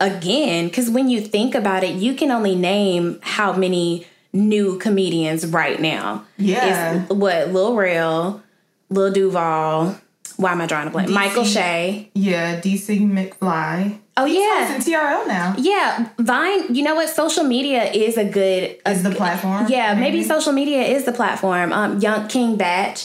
again 0.00 0.68
because 0.68 0.90
when 0.90 1.08
you 1.08 1.20
think 1.20 1.54
about 1.54 1.84
it 1.84 1.94
you 1.94 2.14
can 2.14 2.30
only 2.30 2.54
name 2.54 3.18
how 3.22 3.52
many 3.52 4.06
new 4.32 4.78
comedians 4.78 5.46
right 5.46 5.80
now 5.80 6.24
yeah 6.36 7.02
it's 7.02 7.10
what 7.12 7.52
lil 7.52 7.74
rel 7.74 8.42
lil 8.88 9.12
duval 9.12 9.96
why 10.36 10.52
am 10.52 10.60
i 10.60 10.66
drawing 10.66 10.88
a 10.88 10.90
blank 10.90 11.08
DC, 11.08 11.14
Michael 11.14 11.44
Che. 11.44 12.10
yeah 12.14 12.60
DC 12.60 13.00
Young 13.00 13.34
Fly 13.34 13.98
Oh 14.16 14.26
He's 14.26 14.36
yeah, 14.36 14.74
in 14.74 14.82
TRL 14.82 15.26
now. 15.28 15.54
Yeah, 15.56 16.10
Vine. 16.18 16.74
You 16.74 16.82
know 16.82 16.94
what? 16.94 17.08
Social 17.08 17.42
media 17.42 17.84
is 17.84 18.18
a 18.18 18.24
good 18.24 18.76
is 18.86 19.02
the 19.02 19.12
platform. 19.12 19.66
Yeah, 19.70 19.94
maybe. 19.94 20.18
maybe 20.18 20.24
social 20.24 20.52
media 20.52 20.82
is 20.82 21.04
the 21.04 21.12
platform. 21.12 21.72
Um, 21.72 22.00
Young 22.00 22.28
King 22.28 22.56
Bach 22.56 22.98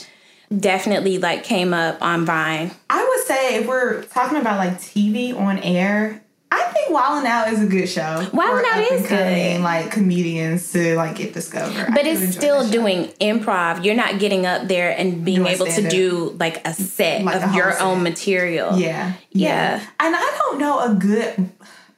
definitely 0.56 1.18
like 1.18 1.46
came 1.46 1.74
up 1.74 2.02
on 2.02 2.26
Vine. 2.26 2.72
I 2.90 3.08
would 3.08 3.26
say 3.26 3.56
if 3.56 3.68
we're 3.68 4.04
talking 4.04 4.38
about 4.38 4.58
like 4.58 4.74
TV 4.80 5.38
on 5.38 5.60
air, 5.60 6.22
I 6.56 6.72
think 6.72 6.96
Wildin' 6.96 7.26
Out 7.26 7.52
is 7.52 7.62
a 7.62 7.66
good 7.66 7.88
show. 7.88 8.26
Wildin' 8.32 8.64
Out 8.66 8.92
is 8.92 9.08
good. 9.08 9.62
Like 9.62 9.92
comedians 9.92 10.72
to 10.72 10.96
like 10.96 11.18
get 11.18 11.34
discovered. 11.34 11.94
But 11.94 12.06
it's 12.06 12.34
still 12.34 12.70
doing 12.70 13.08
improv. 13.20 13.84
You're 13.84 13.96
not 13.96 14.20
getting 14.20 14.46
up 14.46 14.68
there 14.68 14.98
and 14.98 15.26
being 15.26 15.46
able 15.46 15.66
to 15.66 15.90
do 15.90 16.36
like 16.40 16.66
a 16.66 16.74
set 16.74 17.24
like 17.24 17.44
of 17.44 17.54
your 17.54 17.74
set. 17.74 17.82
own 17.82 18.04
material. 18.04 18.78
Yeah. 18.78 19.14
yeah. 19.32 19.80
Yeah. 19.80 19.88
And 20.00 20.16
I 20.16 20.38
don't 20.40 20.60
know 20.60 20.80
a 20.80 20.96
good 20.96 21.52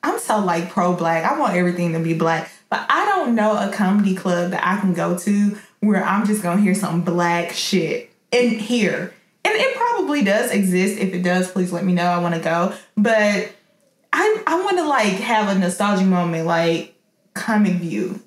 I'm 0.03 0.20
so 0.20 0.39
like 0.39 0.70
pro 0.70 0.95
black. 0.95 1.24
I 1.24 1.38
want 1.38 1.55
everything 1.55 1.93
to 1.93 1.99
be 1.99 2.14
black. 2.14 2.49
But 2.70 2.86
I 2.89 3.05
don't 3.05 3.36
know 3.36 3.51
a 3.51 3.72
comedy 3.72 4.16
club 4.16 4.51
that 4.51 4.66
I 4.66 4.80
can 4.80 4.93
go 4.93 5.18
to 5.20 5.58
where 5.82 6.03
I'm 6.03 6.26
just 6.26 6.41
gonna 6.41 6.62
hear 6.62 6.76
some 6.76 7.01
black 7.01 7.51
shit 7.51 8.12
in 8.32 8.58
here. 8.58 9.14
And 9.45 9.53
it 9.55 9.76
probably 9.78 10.24
does 10.24 10.51
exist. 10.51 10.97
If 10.97 11.14
it 11.14 11.24
does, 11.24 11.51
please 11.51 11.72
let 11.72 11.86
me 11.86 11.93
know. 11.93 12.05
I 12.05 12.20
wanna 12.20 12.39
go. 12.39 12.74
But 12.95 13.51
I 14.20 14.41
I 14.47 14.63
want 14.63 14.78
to 14.80 14.84
like 14.84 15.13
have 15.13 15.55
a 15.55 15.59
nostalgic 15.59 16.07
moment, 16.07 16.47
like 16.47 16.95
comic 17.36 17.74
view, 17.74 18.20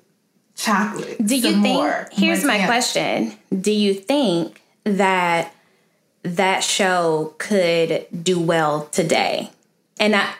chocolate. 0.55 1.17
Do 1.23 1.35
you 1.35 1.51
think? 1.51 1.57
More. 1.57 2.07
Here's 2.13 2.45
my 2.45 2.65
question: 2.65 3.33
Do 3.59 3.73
you 3.73 3.93
think 3.93 4.61
that 4.85 5.53
that 6.23 6.63
show 6.63 7.35
could 7.39 8.07
do 8.23 8.39
well 8.39 8.85
today? 8.93 9.49
And 9.99 10.15
I, 10.15 10.33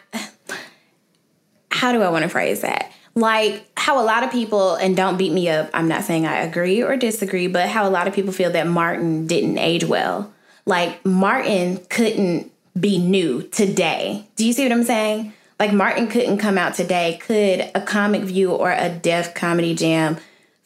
how 1.70 1.92
do 1.92 2.02
I 2.02 2.10
want 2.10 2.24
to 2.24 2.30
phrase 2.30 2.62
that? 2.62 2.90
Like 3.14 3.68
how 3.76 4.02
a 4.02 4.06
lot 4.06 4.24
of 4.24 4.32
people, 4.32 4.76
and 4.76 4.96
don't 4.96 5.18
beat 5.18 5.34
me 5.34 5.50
up. 5.50 5.70
I'm 5.74 5.90
not 5.90 6.06
saying 6.06 6.26
I 6.26 6.44
agree 6.44 6.82
or 6.82 6.96
disagree, 6.96 7.48
but 7.48 7.68
how 7.68 7.86
a 7.86 7.92
lot 7.92 8.08
of 8.08 8.14
people 8.14 8.32
feel 8.32 8.52
that 8.52 8.68
Martin 8.68 9.28
didn't 9.28 9.58
age 9.58 9.84
well. 9.84 10.32
Like 10.66 11.06
Martin 11.06 11.82
couldn't 11.90 12.50
be 12.80 13.00
new 13.00 13.44
today. 13.44 14.26
Do 14.38 14.48
you 14.48 14.54
see 14.54 14.64
what 14.64 14.72
I'm 14.72 14.86
saying? 14.86 15.34
Like 15.62 15.74
Martin 15.74 16.08
couldn't 16.08 16.40
come 16.40 16.58
out 16.58 16.74
today. 16.74 17.20
Could 17.22 17.70
a 17.76 17.82
comic 17.86 18.24
view 18.24 18.52
or 18.52 18.72
a 18.72 18.90
Def 18.90 19.36
Comedy 19.36 19.76
Jam 19.76 20.18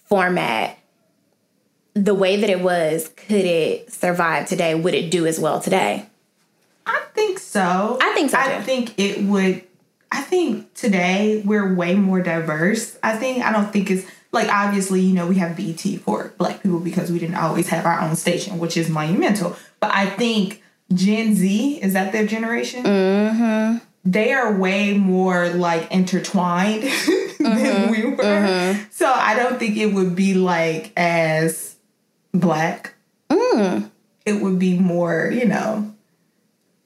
format 0.06 0.80
the 1.94 2.16
way 2.16 2.38
that 2.38 2.50
it 2.50 2.62
was, 2.62 3.10
could 3.10 3.44
it 3.44 3.92
survive 3.92 4.48
today? 4.48 4.74
Would 4.74 4.94
it 4.94 5.12
do 5.12 5.28
as 5.28 5.38
well 5.38 5.60
today? 5.60 6.06
I 6.86 7.04
think 7.14 7.40
so. 7.40 7.98
I 8.02 8.14
think 8.14 8.30
so. 8.30 8.38
Too. 8.38 8.44
I 8.44 8.62
think 8.62 8.98
it 8.98 9.24
would. 9.24 9.66
I 10.14 10.22
think 10.22 10.74
today 10.76 11.42
we're 11.44 11.74
way 11.74 11.96
more 11.96 12.22
diverse. 12.22 12.98
I 13.04 13.18
think 13.18 13.44
I 13.44 13.52
don't 13.52 13.74
think 13.74 13.92
it's 13.92 14.10
like 14.32 14.48
obviously 14.48 15.02
you 15.02 15.14
know 15.14 15.28
we 15.28 15.36
have 15.36 15.58
BET 15.58 15.82
for 16.06 16.32
black 16.38 16.64
people 16.64 16.80
because 16.80 17.12
we 17.12 17.20
didn't 17.20 17.36
always 17.36 17.68
have 17.68 17.86
our 17.86 18.00
own 18.00 18.16
station, 18.16 18.60
which 18.60 18.78
is 18.78 18.90
monumental. 18.90 19.58
But 19.82 19.94
I 19.94 20.06
think 20.06 20.64
Gen 20.94 21.36
Z 21.36 21.82
is 21.82 21.92
that 21.92 22.14
their 22.14 22.26
generation. 22.26 22.86
Mm-hmm 22.86 23.78
they 24.06 24.32
are 24.34 24.56
way 24.56 24.96
more 24.96 25.50
like 25.50 25.92
intertwined 25.92 26.84
than 27.40 27.92
we 27.92 28.06
were. 28.06 28.24
Mm-hmm. 28.24 28.84
So 28.92 29.12
I 29.12 29.36
don't 29.36 29.58
think 29.58 29.78
it 29.78 29.88
would 29.88 30.16
be 30.16 30.36
like 30.36 30.92
as 30.96 31.76
black. 32.34 32.94
Mm. 33.30 33.90
It 34.26 34.42
would 34.42 34.60
be 34.60 34.78
more, 34.78 35.30
you 35.34 35.46
know, 35.46 35.94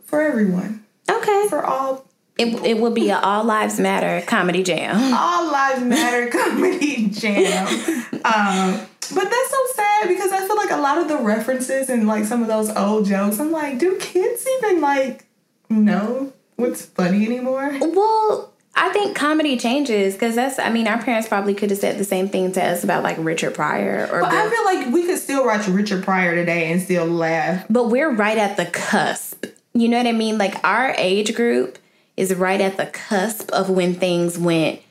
for 0.06 0.22
everyone. 0.22 0.86
Okay. 1.10 1.48
For 1.50 1.64
all 1.64 2.06
it, 2.38 2.66
it 2.66 2.78
would 2.78 2.96
be 2.96 3.10
an 3.10 3.22
All 3.22 3.44
Lives 3.44 3.82
Matter 3.82 4.26
comedy 4.26 4.64
jam. 4.64 5.14
All 5.14 5.52
Lives 5.52 5.84
Matter 5.84 6.28
comedy 6.32 7.10
jam. 7.10 7.68
um, 8.14 8.80
but 9.14 9.24
that's 9.30 9.50
so 9.50 9.66
sad 9.76 10.08
because 10.08 10.32
I 10.32 10.48
feel 10.48 10.56
like 10.56 10.72
a 10.72 10.78
lot 10.78 11.00
of 11.00 11.10
the 11.10 11.18
references 11.18 11.90
and 11.90 12.08
like 12.08 12.24
some 12.24 12.42
of 12.42 12.48
those 12.48 12.70
old 12.78 13.08
jokes, 13.08 13.42
I'm 13.42 13.52
like, 13.52 13.78
do 13.78 13.98
kids 13.98 14.48
even 14.60 14.80
like 14.80 15.26
know 15.70 16.32
what's 16.60 16.86
funny 16.86 17.26
anymore? 17.26 17.78
Well, 17.80 18.54
I 18.76 18.90
think 18.90 19.16
comedy 19.16 19.58
changes 19.58 20.14
because 20.14 20.36
that's. 20.36 20.60
I 20.60 20.70
mean, 20.70 20.88
our 20.88 21.02
parents 21.02 21.28
probably 21.28 21.54
could 21.54 21.70
have 21.70 21.80
said 21.80 21.98
the 21.98 22.04
same 22.04 22.30
thing 22.30 22.52
to 22.54 22.64
us 22.64 22.84
about 22.84 23.04
like 23.04 23.18
Richard 23.20 23.56
Pryor 23.56 24.08
or. 24.12 24.22
But 24.22 24.34
I 24.34 24.50
feel 24.50 24.66
like 24.66 24.94
we 24.94 25.06
could 25.06 25.20
still 25.20 25.46
watch 25.46 25.68
Richard 25.68 26.04
Pryor 26.04 26.36
today 26.36 26.72
and 26.72 26.82
still 26.82 27.06
laugh. 27.06 27.66
But 27.70 27.86
we're 27.90 28.12
right 28.12 28.38
at 28.38 28.58
the 28.58 28.66
cusp. 28.66 29.46
You 29.74 29.90
know 29.90 29.98
what 29.98 30.08
I 30.08 30.12
mean? 30.12 30.38
Like 30.38 30.64
our 30.64 30.94
age 30.98 31.36
group 31.36 31.78
is 32.16 32.34
right 32.36 32.62
at 32.62 32.78
the 32.78 32.86
cusp 32.86 33.52
of 33.52 33.70
when 33.70 33.96
things 33.96 34.38
went 34.38 34.82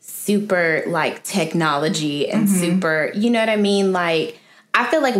super 0.00 0.82
like 0.86 1.22
technology 1.24 2.28
and 2.28 2.46
mm-hmm. 2.46 2.56
super. 2.56 3.10
You 3.14 3.30
know 3.30 3.40
what 3.40 3.48
I 3.48 3.56
mean? 3.56 3.92
Like 3.92 4.38
I 4.72 4.86
feel 4.86 5.02
like 5.02 5.16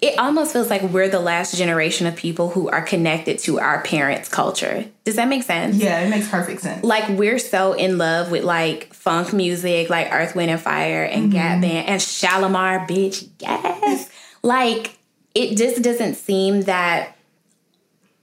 it 0.00 0.18
almost 0.18 0.52
feels 0.52 0.70
like 0.70 0.82
we're 0.82 1.08
the 1.08 1.20
last 1.20 1.56
generation 1.56 2.06
of 2.06 2.16
people 2.16 2.50
who 2.50 2.68
are 2.68 2.82
connected 2.82 3.38
to 3.40 3.60
our 3.60 3.82
parents' 3.82 4.28
culture. 4.28 4.86
Does 5.04 5.16
that 5.16 5.28
make 5.28 5.42
sense? 5.42 5.76
Yeah, 5.76 6.00
it 6.00 6.10
makes 6.10 6.28
perfect 6.28 6.62
sense. 6.62 6.84
Like 6.84 7.08
we're 7.18 7.38
so 7.38 7.74
in 7.74 7.98
love 7.98 8.30
with 8.30 8.44
like 8.44 8.94
funk 8.94 9.32
music, 9.32 9.90
like 9.90 10.12
Earth, 10.12 10.34
Wind, 10.34 10.50
and 10.50 10.60
Fire, 10.60 11.04
and 11.04 11.24
mm-hmm. 11.24 11.32
Gap 11.32 11.60
Band, 11.60 11.88
and 11.88 12.00
Shalamar, 12.00 12.88
bitch. 12.88 13.28
Yes, 13.40 14.10
like 14.42 14.98
it 15.34 15.56
just 15.56 15.82
doesn't 15.82 16.14
seem 16.14 16.62
that 16.62 17.16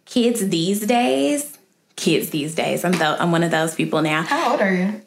kids 0.06 0.48
these 0.50 0.86
days 0.86 1.58
kids 1.98 2.30
these 2.30 2.56
days. 2.56 2.86
I'm 2.86 2.94
th- 2.94 3.20
I'm 3.20 3.32
one 3.34 3.44
of 3.44 3.52
those 3.52 3.76
people 3.76 4.02
now. 4.02 4.22
How 4.22 4.52
old 4.52 4.62
are 4.62 4.74
you? 4.74 5.02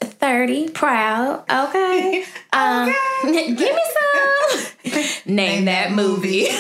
30. 0.46 0.66
30, 0.66 0.72
proud. 0.72 1.44
Okay. 1.50 2.24
Um, 2.52 2.92
Okay. 3.24 3.54
give 3.54 3.76
me 3.76 3.82
some. 3.94 5.02
Name 5.34 5.66
that 5.66 5.92
movie. 5.92 6.48
um, 6.48 6.56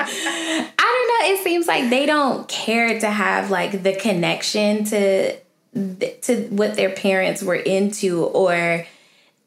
I 0.00 0.76
don't 0.78 1.08
know. 1.08 1.34
It 1.34 1.42
seems 1.42 1.66
like 1.66 1.90
they 1.90 2.06
don't 2.06 2.46
care 2.48 3.00
to 3.00 3.10
have 3.10 3.50
like 3.50 3.82
the 3.82 3.94
connection 3.96 4.84
to 4.84 5.36
to 5.72 6.46
what 6.50 6.76
their 6.76 6.90
parents 6.90 7.42
were 7.42 7.56
into, 7.56 8.22
or 8.24 8.86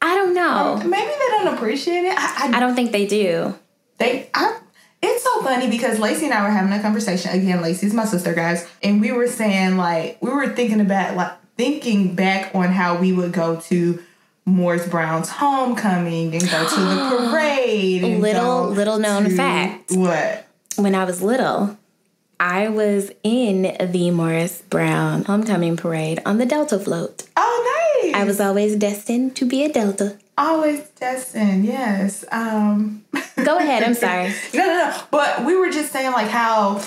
I 0.02 0.14
don't 0.14 0.34
know. 0.34 0.76
Maybe 0.84 1.06
they 1.06 1.28
don't 1.30 1.54
appreciate 1.54 2.04
it. 2.04 2.14
I, 2.18 2.48
I 2.52 2.56
I 2.58 2.60
don't 2.60 2.74
think 2.74 2.92
they 2.92 3.06
do. 3.06 3.54
They, 3.96 4.28
I, 4.34 4.58
it's 5.02 5.24
so 5.24 5.42
funny 5.42 5.70
because 5.70 5.98
Lacey 5.98 6.26
and 6.26 6.34
I 6.34 6.42
were 6.42 6.50
having 6.50 6.72
a 6.72 6.82
conversation. 6.82 7.30
Again, 7.30 7.62
Lacey's 7.62 7.94
my 7.94 8.04
sister, 8.04 8.34
guys, 8.34 8.68
and 8.82 9.00
we 9.00 9.12
were 9.12 9.28
saying 9.28 9.78
like 9.78 10.18
we 10.20 10.30
were 10.30 10.50
thinking 10.50 10.80
about 10.82 11.16
like 11.16 11.32
thinking 11.56 12.14
back 12.14 12.54
on 12.54 12.68
how 12.72 12.96
we 12.98 13.12
would 13.12 13.32
go 13.32 13.60
to 13.62 14.02
Morris 14.44 14.88
Brown's 14.88 15.28
homecoming 15.28 16.34
and 16.34 16.42
go 16.50 16.68
to 16.68 16.80
the 16.80 17.28
parade. 17.30 18.02
and 18.04 18.20
Little- 18.20 18.68
little 18.70 18.98
known 18.98 19.30
fact. 19.36 19.92
What? 19.92 20.46
When 20.76 20.94
I 20.94 21.04
was 21.04 21.22
little, 21.22 21.78
I 22.40 22.68
was 22.68 23.12
in 23.22 23.76
the 23.92 24.10
Morris 24.10 24.62
Brown 24.68 25.24
homecoming 25.24 25.76
parade 25.76 26.20
on 26.26 26.38
the 26.38 26.46
Delta 26.46 26.78
float. 26.78 27.28
Oh, 27.36 28.00
nice. 28.02 28.14
I 28.14 28.24
was 28.24 28.40
always 28.40 28.74
destined 28.74 29.36
to 29.36 29.44
be 29.44 29.64
a 29.64 29.68
Delta. 29.72 30.16
always 30.36 30.80
destined. 30.98 31.64
Yes. 31.66 32.24
Um. 32.32 33.04
Go 33.44 33.58
ahead. 33.58 33.84
I'm 33.84 33.94
sorry. 34.06 34.32
No, 34.54 34.66
no, 34.66 34.78
no. 34.90 35.02
But 35.10 35.44
we 35.44 35.54
were 35.56 35.70
just 35.70 35.92
saying 35.92 36.10
like 36.12 36.28
how 36.28 36.82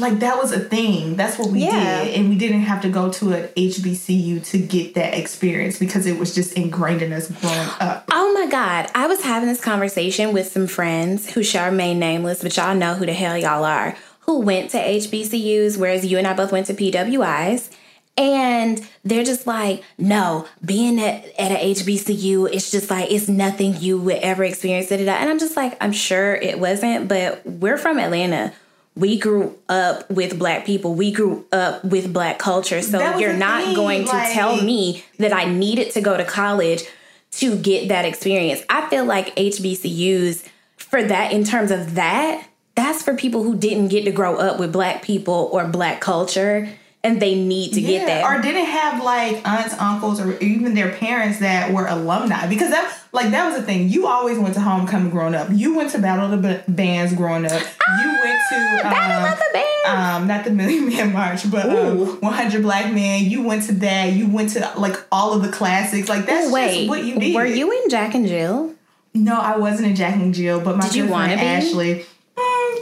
like 0.00 0.18
that 0.20 0.36
was 0.38 0.52
a 0.52 0.60
thing. 0.60 1.16
That's 1.16 1.38
what 1.38 1.50
we 1.50 1.60
Yeah. 1.64 2.04
did. 2.04 2.14
And 2.14 2.28
we 2.28 2.36
didn't 2.36 2.62
have 2.62 2.82
to 2.82 2.88
go 2.88 3.10
to 3.10 3.32
an 3.32 3.48
HBCU 3.56 4.40
to 4.46 4.58
get 4.58 4.94
that 4.94 5.14
experience 5.14 5.78
because 5.78 6.06
it 6.06 6.18
was 6.18 6.34
just 6.34 6.54
ingrained 6.54 7.02
in 7.02 7.12
us 7.12 7.28
growing 7.30 7.68
up. 7.80 8.04
Oh 8.10 8.32
my 8.32 8.46
God. 8.50 8.90
I 8.94 9.06
was 9.06 9.22
having 9.22 9.48
this 9.48 9.60
conversation 9.60 10.32
with 10.32 10.50
some 10.50 10.66
friends 10.66 11.30
who 11.32 11.42
shall 11.42 11.70
remain 11.70 11.98
nameless, 11.98 12.42
but 12.42 12.56
y'all 12.56 12.74
know 12.74 12.94
who 12.94 13.06
the 13.06 13.12
hell 13.12 13.36
y'all 13.36 13.64
are, 13.64 13.96
who 14.20 14.40
went 14.40 14.70
to 14.70 14.78
HBCUs, 14.78 15.76
whereas 15.78 16.04
you 16.06 16.18
and 16.18 16.26
I 16.26 16.32
both 16.34 16.52
went 16.52 16.66
to 16.66 16.74
PWIs. 16.74 17.70
And 18.18 18.86
they're 19.02 19.24
just 19.24 19.46
like, 19.46 19.82
no, 19.96 20.46
being 20.62 21.00
at, 21.00 21.24
at 21.38 21.52
a 21.52 21.72
HBCU, 21.74 22.52
it's 22.52 22.70
just 22.70 22.90
like, 22.90 23.10
it's 23.10 23.28
nothing 23.28 23.76
you 23.80 23.98
would 23.98 24.16
ever 24.18 24.44
experience. 24.44 24.88
da, 24.88 24.98
da, 24.98 25.06
da. 25.06 25.12
And 25.12 25.30
I'm 25.30 25.38
just 25.38 25.56
like, 25.56 25.76
I'm 25.82 25.92
sure 25.92 26.34
it 26.34 26.58
wasn't, 26.58 27.08
but 27.08 27.46
we're 27.46 27.78
from 27.78 27.98
Atlanta. 27.98 28.52
We 29.00 29.18
grew 29.18 29.58
up 29.68 30.10
with 30.10 30.38
black 30.38 30.66
people. 30.66 30.94
We 30.94 31.10
grew 31.10 31.46
up 31.52 31.82
with 31.84 32.12
black 32.12 32.38
culture. 32.38 32.82
So 32.82 33.16
you're 33.16 33.32
not 33.32 33.64
thing, 33.64 33.74
going 33.74 34.04
to 34.04 34.10
like- 34.12 34.32
tell 34.32 34.62
me 34.62 35.04
that 35.18 35.32
I 35.32 35.46
needed 35.46 35.90
to 35.92 36.00
go 36.00 36.16
to 36.16 36.24
college 36.24 36.84
to 37.32 37.56
get 37.56 37.88
that 37.88 38.04
experience. 38.04 38.62
I 38.68 38.88
feel 38.90 39.04
like 39.04 39.34
HBCUs 39.36 40.44
for 40.76 41.02
that 41.02 41.32
in 41.32 41.44
terms 41.44 41.70
of 41.70 41.94
that, 41.94 42.46
that's 42.74 43.02
for 43.02 43.14
people 43.14 43.42
who 43.42 43.56
didn't 43.56 43.88
get 43.88 44.04
to 44.04 44.12
grow 44.12 44.36
up 44.36 44.58
with 44.58 44.72
black 44.72 45.02
people 45.02 45.48
or 45.52 45.66
black 45.66 46.00
culture 46.00 46.68
and 47.02 47.20
they 47.20 47.34
need 47.34 47.72
to 47.72 47.80
get 47.80 48.06
that. 48.06 48.24
Or 48.24 48.42
didn't 48.42 48.66
have 48.66 49.02
like 49.02 49.46
aunts, 49.48 49.74
uncles, 49.78 50.20
or 50.20 50.38
even 50.38 50.74
their 50.74 50.92
parents 50.92 51.38
that 51.40 51.72
were 51.72 51.86
alumni. 51.86 52.46
Because 52.46 52.70
that 52.70 52.94
like 53.12 53.30
that 53.30 53.46
was 53.46 53.56
the 53.56 53.62
thing. 53.62 53.88
You 53.88 54.06
always 54.06 54.38
went 54.38 54.54
to 54.54 54.60
homecoming 54.60 55.10
growing 55.10 55.34
up. 55.34 55.48
You 55.50 55.74
went 55.76 55.90
to 55.92 55.98
Battle 55.98 56.32
of 56.32 56.42
the 56.42 56.62
B- 56.66 56.72
Bands 56.72 57.14
growing 57.14 57.46
up. 57.46 57.52
You 57.52 58.08
went 58.22 58.40
to 58.50 58.78
Battle 58.82 59.26
um, 59.26 59.32
of 59.32 59.38
the 59.38 59.44
Bands. 59.52 59.88
um, 59.88 60.26
not 60.28 60.44
the 60.44 60.50
Million 60.50 60.88
Man 60.88 61.12
March, 61.12 61.50
but 61.50 61.68
um, 61.70 62.20
100 62.20 62.62
Black 62.62 62.92
Men. 62.92 63.24
You 63.24 63.42
went 63.42 63.64
to 63.64 63.72
that. 63.72 64.12
You 64.12 64.28
went 64.28 64.50
to 64.50 64.72
like 64.76 64.96
all 65.10 65.32
of 65.32 65.42
the 65.42 65.50
classics. 65.50 66.08
Like 66.08 66.26
that's 66.26 66.52
Wait, 66.52 66.74
just 66.86 66.88
what 66.90 67.04
you 67.04 67.18
did. 67.18 67.34
were 67.34 67.46
you 67.46 67.72
in 67.82 67.88
Jack 67.88 68.14
and 68.14 68.26
Jill? 68.26 68.74
No, 69.14 69.40
I 69.40 69.56
wasn't 69.56 69.88
in 69.88 69.96
Jack 69.96 70.14
and 70.16 70.32
Jill, 70.34 70.60
but 70.60 70.76
my 70.76 70.86
Did 70.86 70.94
you 70.94 71.08
friend 71.08 71.12
wanna 71.12 71.36
be? 71.36 72.04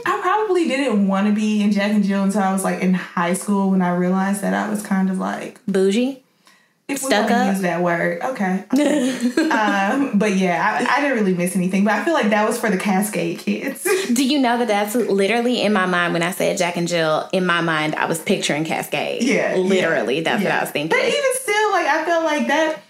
I 0.05 0.19
probably 0.21 0.67
didn't 0.67 1.07
want 1.07 1.27
to 1.27 1.33
be 1.33 1.61
in 1.61 1.71
Jack 1.71 1.91
and 1.91 2.03
Jill 2.03 2.23
until 2.23 2.41
I 2.41 2.51
was 2.53 2.63
like 2.63 2.81
in 2.81 2.93
high 2.93 3.33
school 3.33 3.71
when 3.71 3.81
I 3.81 3.95
realized 3.95 4.41
that 4.41 4.53
I 4.53 4.69
was 4.69 4.81
kind 4.81 5.09
of 5.09 5.17
like 5.19 5.59
Bougie? 5.67 6.23
if 6.87 7.03
we 7.03 7.07
Stuck 7.09 7.29
don't 7.29 7.37
up? 7.37 7.53
use 7.53 7.61
that 7.61 7.81
word, 7.83 8.19
okay. 8.23 8.63
um, 9.51 10.17
but 10.17 10.35
yeah, 10.35 10.85
I, 10.89 10.97
I 10.97 11.01
didn't 11.01 11.19
really 11.19 11.35
miss 11.35 11.55
anything. 11.55 11.83
But 11.83 11.93
I 11.93 12.03
feel 12.03 12.15
like 12.15 12.31
that 12.31 12.47
was 12.47 12.59
for 12.59 12.71
the 12.71 12.77
Cascade 12.77 13.37
kids. 13.37 13.83
Do 14.13 14.25
you 14.25 14.39
know 14.39 14.57
that 14.57 14.67
that's 14.67 14.95
literally 14.95 15.61
in 15.61 15.71
my 15.71 15.85
mind 15.85 16.13
when 16.13 16.23
I 16.23 16.31
said 16.31 16.57
Jack 16.57 16.77
and 16.77 16.87
Jill? 16.87 17.29
In 17.31 17.45
my 17.45 17.61
mind, 17.61 17.93
I 17.95 18.05
was 18.05 18.19
picturing 18.19 18.65
Cascade. 18.65 19.21
Yeah, 19.21 19.55
literally, 19.55 20.17
yeah, 20.17 20.23
that's 20.23 20.43
what. 20.43 20.51
I 20.51 20.61
was 20.61 20.71
thinking. 20.71 20.97
But 20.97 21.05
even 21.05 21.35
still, 21.35 21.71
like 21.71 21.85
I 21.85 22.05
felt 22.05 22.25
like 22.25 22.47
that. 22.47 22.81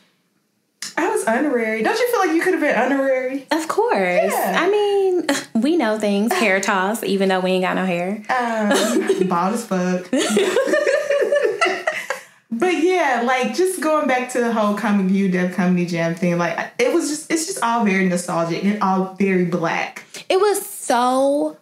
I 0.99 1.09
was 1.09 1.23
honorary. 1.25 1.81
Don't 1.81 1.97
you 1.97 2.11
feel 2.11 2.19
like 2.19 2.35
you 2.35 2.41
could 2.41 2.53
have 2.53 2.61
been 2.61 2.75
honorary? 2.77 3.47
Of 3.51 3.67
course. 3.69 4.31
Yeah. 4.33 4.59
I 4.59 4.69
mean, 4.69 5.25
we 5.61 5.77
know 5.77 5.97
things. 5.97 6.33
Hair 6.33 6.59
toss, 6.69 7.03
even 7.03 7.29
though 7.29 7.39
we 7.39 7.51
ain't 7.51 7.63
got 7.63 7.75
no 7.75 7.85
hair. 7.85 8.21
Um, 8.29 9.27
bald 9.29 9.53
as 9.53 9.65
fuck. 9.65 10.09
but 12.51 12.83
yeah, 12.83 13.23
like 13.25 13.55
just 13.55 13.79
going 13.81 14.07
back 14.07 14.29
to 14.31 14.39
the 14.39 14.51
whole 14.51 14.75
Comic 14.75 15.05
View 15.07 15.29
Def 15.29 15.55
Comedy 15.55 15.85
Jam 15.85 16.15
thing, 16.15 16.37
like 16.37 16.71
it 16.77 16.93
was 16.93 17.07
just 17.09 17.31
it's 17.31 17.45
just 17.45 17.63
all 17.63 17.85
very 17.85 18.07
nostalgic 18.07 18.63
and 18.65 18.81
all 18.83 19.13
very 19.15 19.45
black. 19.45 20.03
It 20.27 20.39
was 20.41 20.65
so 20.67 21.57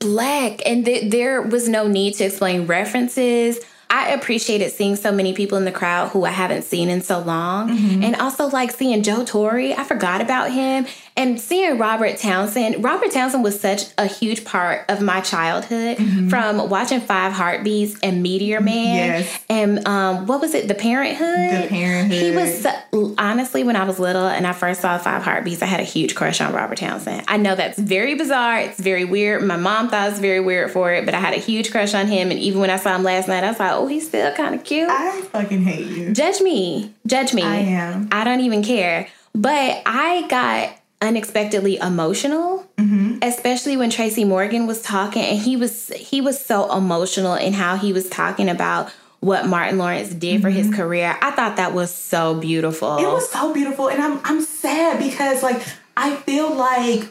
black, 0.00 0.66
and 0.66 0.84
th- 0.84 1.12
there 1.12 1.42
was 1.42 1.68
no 1.68 1.86
need 1.86 2.14
to 2.14 2.24
explain 2.24 2.66
references. 2.66 3.60
I 3.90 4.10
appreciated 4.10 4.70
seeing 4.70 4.94
so 4.94 5.10
many 5.10 5.34
people 5.34 5.58
in 5.58 5.64
the 5.64 5.72
crowd 5.72 6.10
who 6.10 6.24
I 6.24 6.30
haven't 6.30 6.62
seen 6.62 6.88
in 6.88 7.02
so 7.02 7.18
long. 7.18 7.70
Mm-hmm. 7.70 8.04
And 8.04 8.16
also, 8.16 8.46
like 8.46 8.70
seeing 8.70 9.02
Joe 9.02 9.24
Torry, 9.24 9.74
I 9.74 9.82
forgot 9.82 10.20
about 10.20 10.52
him. 10.52 10.86
And 11.20 11.38
seeing 11.40 11.76
Robert 11.76 12.16
Townsend. 12.16 12.82
Robert 12.82 13.10
Townsend 13.12 13.44
was 13.44 13.60
such 13.60 13.82
a 13.98 14.06
huge 14.06 14.44
part 14.44 14.86
of 14.88 15.02
my 15.02 15.20
childhood 15.20 15.98
from 16.30 16.70
watching 16.70 17.00
Five 17.00 17.32
Heartbeats 17.32 17.98
and 18.02 18.22
Meteor 18.22 18.60
Man. 18.62 18.96
Yes. 19.20 19.44
And 19.50 19.86
um, 19.86 20.26
what 20.26 20.40
was 20.40 20.54
it? 20.54 20.66
The 20.66 20.74
Parent 20.74 21.16
'Hood? 21.18 21.64
The 21.64 21.68
Parent 21.68 22.10
'Hood. 22.10 22.22
He 22.22 22.30
was 22.30 22.62
so- 22.62 23.14
honestly, 23.18 23.64
when 23.64 23.76
I 23.76 23.84
was 23.84 23.98
little 23.98 24.26
and 24.26 24.46
I 24.46 24.52
first 24.54 24.80
saw 24.80 24.96
Five 24.96 25.22
Heartbeats, 25.22 25.60
I 25.62 25.66
had 25.66 25.80
a 25.80 25.84
huge 25.84 26.14
crush 26.14 26.40
on 26.40 26.54
Robert 26.54 26.78
Townsend. 26.78 27.24
I 27.28 27.36
know 27.36 27.54
that's 27.54 27.78
very 27.78 28.14
bizarre. 28.14 28.58
It's 28.60 28.80
very 28.80 29.04
weird. 29.04 29.42
My 29.42 29.56
mom 29.56 29.88
thought 29.90 30.08
it 30.08 30.10
was 30.12 30.20
very 30.20 30.40
weird 30.40 30.70
for 30.70 30.90
it, 30.92 31.04
but 31.04 31.14
I 31.14 31.20
had 31.20 31.34
a 31.34 31.38
huge 31.38 31.70
crush 31.70 31.92
on 31.92 32.06
him. 32.06 32.30
And 32.30 32.40
even 32.40 32.60
when 32.60 32.70
I 32.70 32.76
saw 32.76 32.96
him 32.96 33.02
last 33.02 33.28
night, 33.28 33.44
I 33.44 33.48
was 33.48 33.60
like, 33.60 33.72
oh, 33.72 33.86
he's 33.86 34.06
still 34.08 34.32
kind 34.32 34.54
of 34.54 34.64
cute. 34.64 34.88
I 34.88 35.20
fucking 35.20 35.62
hate 35.64 35.86
you. 35.86 36.12
Judge 36.14 36.40
me. 36.40 36.94
Judge 37.06 37.34
me. 37.34 37.42
I 37.42 37.56
am. 37.56 38.08
I 38.10 38.24
don't 38.24 38.40
even 38.40 38.62
care. 38.62 39.08
But 39.34 39.82
I 39.86 40.26
got 40.28 40.76
unexpectedly 41.00 41.76
emotional, 41.78 42.66
mm-hmm. 42.76 43.18
especially 43.22 43.76
when 43.76 43.90
Tracy 43.90 44.24
Morgan 44.24 44.66
was 44.66 44.82
talking, 44.82 45.22
and 45.22 45.38
he 45.38 45.56
was 45.56 45.88
he 45.88 46.20
was 46.20 46.42
so 46.44 46.72
emotional 46.76 47.34
in 47.34 47.52
how 47.52 47.76
he 47.76 47.92
was 47.92 48.08
talking 48.08 48.48
about 48.48 48.90
what 49.20 49.46
Martin 49.46 49.78
Lawrence 49.78 50.14
did 50.14 50.40
for 50.42 50.50
his 50.50 50.66
mm-hmm. 50.66 50.76
career. 50.76 51.16
I 51.20 51.30
thought 51.30 51.56
that 51.56 51.74
was 51.74 51.94
so 51.94 52.34
beautiful. 52.34 52.96
It 52.98 53.04
was 53.04 53.30
so 53.30 53.52
beautiful, 53.52 53.88
and 53.88 54.02
I'm 54.02 54.20
I'm 54.24 54.42
sad 54.42 54.98
because 54.98 55.42
like 55.42 55.62
I 55.96 56.16
feel 56.16 56.54
like 56.54 57.08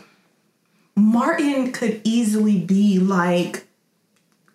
Martin 0.96 1.72
could 1.72 2.02
easily 2.04 2.60
be 2.60 3.00
like 3.00 3.66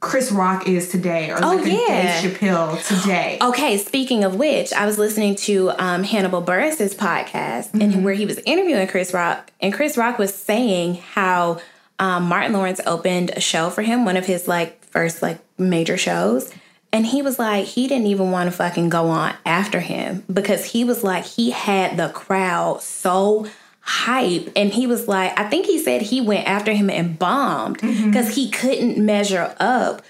Chris 0.04 0.30
Rock 0.32 0.68
is 0.68 0.88
today, 0.90 1.30
or 1.30 1.38
like 1.38 1.60
Oh, 1.60 1.64
yeah. 1.64 2.20
Dave 2.22 2.32
Chappelle 2.38 2.86
today. 3.02 3.38
Okay, 3.42 3.78
speaking 3.78 4.24
of 4.24 4.36
which, 4.36 4.72
I 4.72 4.86
was 4.86 4.98
listening 4.98 5.34
to 5.36 5.70
um, 5.78 6.02
Hannibal 6.04 6.40
Buress's 6.40 6.94
podcast 6.94 7.72
and 7.80 8.04
where 8.04 8.14
he 8.14 8.26
was 8.26 8.38
interviewing 8.46 8.86
Chris 8.88 9.12
Rock, 9.14 9.50
and 9.60 9.72
Chris 9.72 9.96
Rock 9.96 10.18
was 10.18 10.34
saying 10.34 10.96
how 10.96 11.60
um, 11.98 12.24
Martin 12.24 12.52
Lawrence 12.52 12.80
opened 12.86 13.30
a 13.30 13.40
show 13.40 13.70
for 13.70 13.82
him, 13.82 14.04
one 14.04 14.16
of 14.16 14.26
his 14.26 14.46
like 14.48 14.82
first 14.84 15.22
like 15.22 15.38
major 15.58 15.96
shows, 15.96 16.52
and 16.92 17.06
he 17.06 17.22
was 17.22 17.38
like 17.38 17.66
he 17.66 17.86
didn't 17.88 18.06
even 18.06 18.30
want 18.30 18.50
to 18.50 18.56
fucking 18.56 18.88
go 18.88 19.06
on 19.08 19.34
after 19.46 19.80
him 19.80 20.24
because 20.32 20.64
he 20.64 20.84
was 20.84 21.02
like 21.04 21.24
he 21.24 21.50
had 21.50 21.96
the 21.96 22.08
crowd 22.10 22.80
so 22.82 23.46
hype 23.86 24.50
and 24.56 24.72
he 24.72 24.86
was 24.86 25.06
like 25.06 25.38
i 25.38 25.48
think 25.48 25.66
he 25.66 25.78
said 25.78 26.00
he 26.00 26.20
went 26.20 26.48
after 26.48 26.72
him 26.72 26.88
and 26.88 27.18
bombed 27.18 27.78
mm-hmm. 27.78 28.06
because 28.06 28.34
he 28.34 28.50
couldn't 28.50 28.96
measure 28.96 29.54
up 29.60 30.02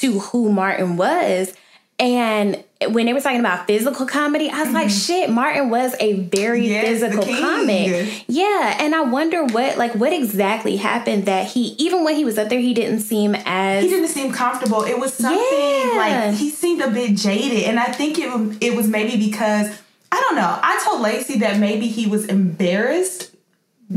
to 0.00 0.18
who 0.20 0.52
Martin 0.52 0.96
was. 0.96 1.54
And 1.98 2.62
when 2.90 3.06
they 3.06 3.14
were 3.14 3.22
talking 3.22 3.40
about 3.40 3.66
physical 3.66 4.04
comedy, 4.04 4.50
I 4.50 4.64
was 4.64 4.72
like, 4.74 4.88
mm-hmm. 4.88 4.96
shit, 4.96 5.30
Martin 5.30 5.70
was 5.70 5.94
a 5.98 6.20
very 6.24 6.68
Yes, 6.68 6.84
physical 6.84 7.24
comic. 7.24 8.24
Yeah. 8.28 8.76
And 8.78 8.94
I 8.94 9.00
wonder 9.00 9.44
what, 9.44 9.78
like, 9.78 9.94
what 9.94 10.12
exactly 10.12 10.76
happened 10.76 11.24
that 11.24 11.46
he, 11.46 11.68
even 11.78 12.04
when 12.04 12.14
he 12.16 12.24
was 12.24 12.36
up 12.36 12.50
there, 12.50 12.60
he 12.60 12.74
didn't 12.74 13.00
seem 13.00 13.34
as. 13.46 13.82
he 13.82 13.88
didn't 13.88 14.08
seem 14.08 14.30
comfortable. 14.30 14.82
It 14.82 14.98
was 14.98 15.14
something 15.14 15.40
Yeah. 15.40 15.92
like 15.96 16.34
he 16.34 16.50
seemed 16.50 16.82
a 16.82 16.90
bit 16.90 17.16
jaded, 17.16 17.64
and 17.64 17.80
I 17.80 17.86
think 17.86 18.18
it 18.18 18.28
it 18.60 18.76
was 18.76 18.88
maybe 18.88 19.16
because 19.16 19.70
I 20.12 20.20
don't 20.20 20.36
know. 20.36 20.58
I 20.62 20.80
told 20.84 21.00
Lacey 21.00 21.38
that 21.40 21.58
maybe 21.58 21.88
he 21.88 22.06
was 22.06 22.24
embarrassed 22.26 23.32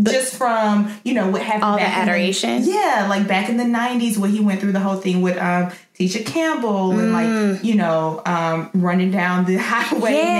just 0.03 0.35
from 0.35 0.95
you 1.03 1.15
know 1.15 1.29
what 1.29 1.41
happened 1.41 1.63
all 1.63 1.75
the 1.77 1.81
adoration. 1.81 2.61
yeah, 2.63 3.07
like 3.09 3.27
back 3.27 3.49
in 3.49 3.57
the 3.57 3.63
'90s, 3.63 4.17
when 4.17 4.29
he 4.29 4.39
went 4.39 4.59
through 4.61 4.71
the 4.73 4.79
whole 4.79 4.97
thing 4.97 5.21
with 5.21 5.35
um, 5.37 5.71
Tisha 5.97 6.23
Campbell 6.25 6.91
and 6.99 7.11
like 7.11 7.63
you 7.63 7.75
know 7.75 8.21
um, 8.25 8.69
running 8.73 9.09
down 9.11 9.45
the 9.45 9.55
highway 9.59 10.13
Yeah. 10.13 10.33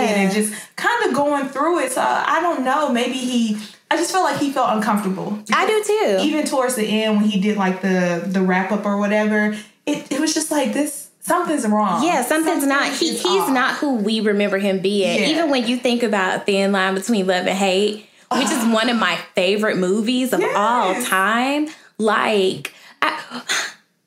naked 0.00 0.16
and 0.18 0.32
just 0.34 0.54
kind 0.76 1.04
of 1.08 1.14
going 1.14 1.48
through 1.48 1.80
it. 1.80 1.92
So 1.92 2.00
I 2.00 2.40
don't 2.40 2.64
know. 2.64 2.88
Maybe 2.90 3.14
he. 3.18 3.58
I 3.90 3.96
just 3.96 4.10
felt 4.10 4.24
like 4.24 4.40
he 4.40 4.50
felt 4.50 4.70
uncomfortable. 4.74 5.38
I 5.52 5.66
do 5.66 5.84
too. 5.84 6.18
Even 6.26 6.46
towards 6.46 6.74
the 6.74 6.84
end 6.86 7.16
when 7.18 7.26
he 7.28 7.40
did 7.40 7.56
like 7.58 7.82
the 7.82 8.22
the 8.26 8.40
wrap 8.40 8.72
up 8.72 8.86
or 8.86 8.96
whatever, 8.96 9.54
it, 9.86 10.10
it 10.10 10.18
was 10.20 10.32
just 10.34 10.50
like 10.50 10.72
this. 10.72 11.03
Something's 11.24 11.66
wrong. 11.66 12.04
Yeah, 12.04 12.22
something's 12.22 12.66
not. 12.66 12.92
He 12.92 13.12
he's 13.16 13.24
off. 13.24 13.50
not 13.50 13.76
who 13.78 13.94
we 13.94 14.20
remember 14.20 14.58
him 14.58 14.80
being. 14.80 15.20
Yeah. 15.20 15.28
Even 15.28 15.50
when 15.50 15.66
you 15.66 15.78
think 15.78 16.02
about 16.02 16.44
Thin 16.44 16.70
Line 16.70 16.94
Between 16.94 17.26
Love 17.26 17.46
and 17.46 17.56
Hate, 17.56 18.06
which 18.30 18.50
is 18.50 18.66
one 18.66 18.90
of 18.90 18.98
my 18.98 19.16
favorite 19.34 19.78
movies 19.78 20.34
of 20.34 20.44
all 20.54 20.94
time. 21.02 21.68
Like 21.96 22.74
I, 23.00 23.42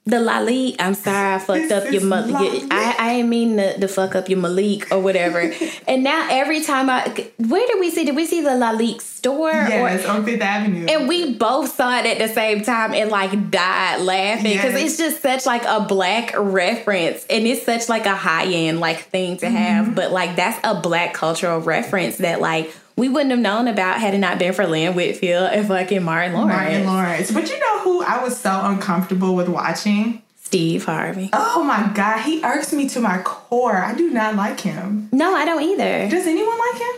the 0.08 0.18
Lalique. 0.18 0.76
I'm 0.80 0.94
sorry, 0.94 1.36
I 1.36 1.40
fucked 1.40 1.72
up 1.72 1.92
your 1.92 2.04
mother. 2.04 2.34
I, 2.36 2.96
I 2.98 3.14
didn't 3.18 3.30
mean 3.30 3.58
to, 3.58 3.80
to 3.80 3.88
fuck 3.88 4.16
up 4.16 4.30
your 4.30 4.40
Malik 4.40 4.92
or 4.92 5.00
whatever. 5.00 5.40
and 5.88 6.04
now 6.04 6.28
every 6.32 6.62
time 6.62 6.90
I, 6.90 7.30
where 7.38 7.68
did 7.68 7.80
we 7.80 7.92
see? 7.92 8.06
Did 8.06 8.16
we 8.16 8.26
see 8.26 8.42
the 8.42 8.52
Lalique 8.52 9.02
store? 9.02 9.52
Yes, 9.52 10.06
Or, 10.06 10.12
on 10.12 10.26
Fifth 10.26 10.42
Avenue. 10.42 10.86
and 10.86 11.08
we 11.08 11.34
both 11.34 11.76
saw 11.76 12.00
it 12.00 12.06
at 12.06 12.18
the 12.20 12.34
same 12.34 12.62
time 12.64 12.94
and 12.94 13.10
like 13.12 13.52
died 13.52 14.02
laughing 14.02 14.44
because 14.54 14.74
Yes. 14.74 14.84
it's 14.84 14.98
just 14.98 15.22
such 15.22 15.46
like 15.46 15.64
a 15.66 15.82
black 15.82 16.34
reference 16.38 17.26
and 17.30 17.46
it's 17.46 17.64
such 17.66 17.90
like 17.90 18.06
a 18.06 18.16
high 18.16 18.46
end 18.46 18.80
like 18.80 19.00
thing 19.10 19.38
to 19.38 19.46
Mm-hmm. 19.48 19.56
have 19.56 19.96
but 19.96 20.12
like 20.12 20.36
that's 20.36 20.60
a 20.64 20.80
black 20.82 21.14
cultural 21.14 21.60
reference 21.60 22.18
that 22.18 22.40
like 22.42 22.74
we 22.98 23.08
wouldn't 23.08 23.32
have 23.32 23.40
known 23.40 23.68
about 23.68 24.00
had 24.00 24.14
it 24.14 24.18
not 24.18 24.40
been 24.40 24.54
for 24.54 24.66
Lynn 24.66 24.96
Whitfield 24.96 25.52
and 25.52 25.68
fucking 25.68 26.04
Martin 26.04 26.34
Lawrence. 26.34 26.58
Martin 26.58 26.86
Lawrence. 26.88 27.32
But 27.32 27.48
you 27.50 27.60
know 27.60 27.80
who 27.82 28.02
I 28.02 28.24
was 28.24 28.38
so 28.38 28.60
uncomfortable 28.64 29.36
with 29.36 29.48
watching? 29.48 30.24
Steve 30.42 30.86
Harvey. 30.86 31.30
Oh 31.34 31.64
my 31.64 31.92
god, 31.94 32.22
he 32.22 32.44
irks 32.44 32.74
me 32.74 32.90
to 32.90 33.00
my 33.00 33.20
core. 33.20 33.78
I 33.78 33.94
do 33.94 34.10
not 34.10 34.36
like 34.36 34.62
him. 34.62 35.10
No, 35.12 35.36
I 35.36 35.46
don't 35.46 35.62
either. 35.62 36.10
Does 36.10 36.26
anyone 36.26 36.58
like 36.58 36.82
him? 36.82 36.96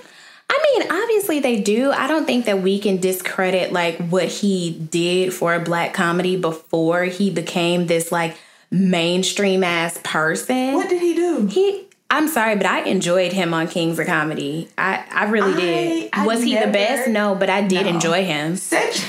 I 0.51 0.77
mean, 0.79 0.91
obviously 0.91 1.39
they 1.39 1.61
do. 1.61 1.91
I 1.91 2.07
don't 2.07 2.25
think 2.25 2.45
that 2.45 2.61
we 2.61 2.79
can 2.79 2.97
discredit 2.97 3.73
like 3.73 3.97
what 3.97 4.27
he 4.27 4.71
did 4.71 5.33
for 5.33 5.53
a 5.53 5.59
black 5.59 5.93
comedy 5.93 6.37
before 6.37 7.03
he 7.03 7.29
became 7.29 7.87
this 7.87 8.11
like 8.11 8.37
mainstream 8.71 9.63
ass 9.63 9.99
person. 10.03 10.75
What 10.75 10.89
did 10.89 11.01
he 11.01 11.15
do? 11.15 11.47
He 11.47 11.87
I'm 12.11 12.27
sorry, 12.27 12.55
but 12.55 12.65
I 12.65 12.81
enjoyed 12.83 13.33
him 13.33 13.53
on 13.53 13.67
Kings 13.67 13.99
of 13.99 14.07
Comedy. 14.07 14.67
I, 14.77 15.03
I 15.11 15.29
really 15.29 15.53
did. 15.53 16.09
I- 16.13 16.23
I 16.23 16.25
Was 16.25 16.41
he 16.43 16.53
never- 16.55 16.65
the 16.67 16.71
best? 16.73 17.07
No, 17.09 17.35
but 17.35 17.49
I 17.49 17.61
did 17.61 17.85
No. 17.85 17.91
enjoy 17.93 18.25
him. 18.25 18.55
Cedric, 18.55 19.05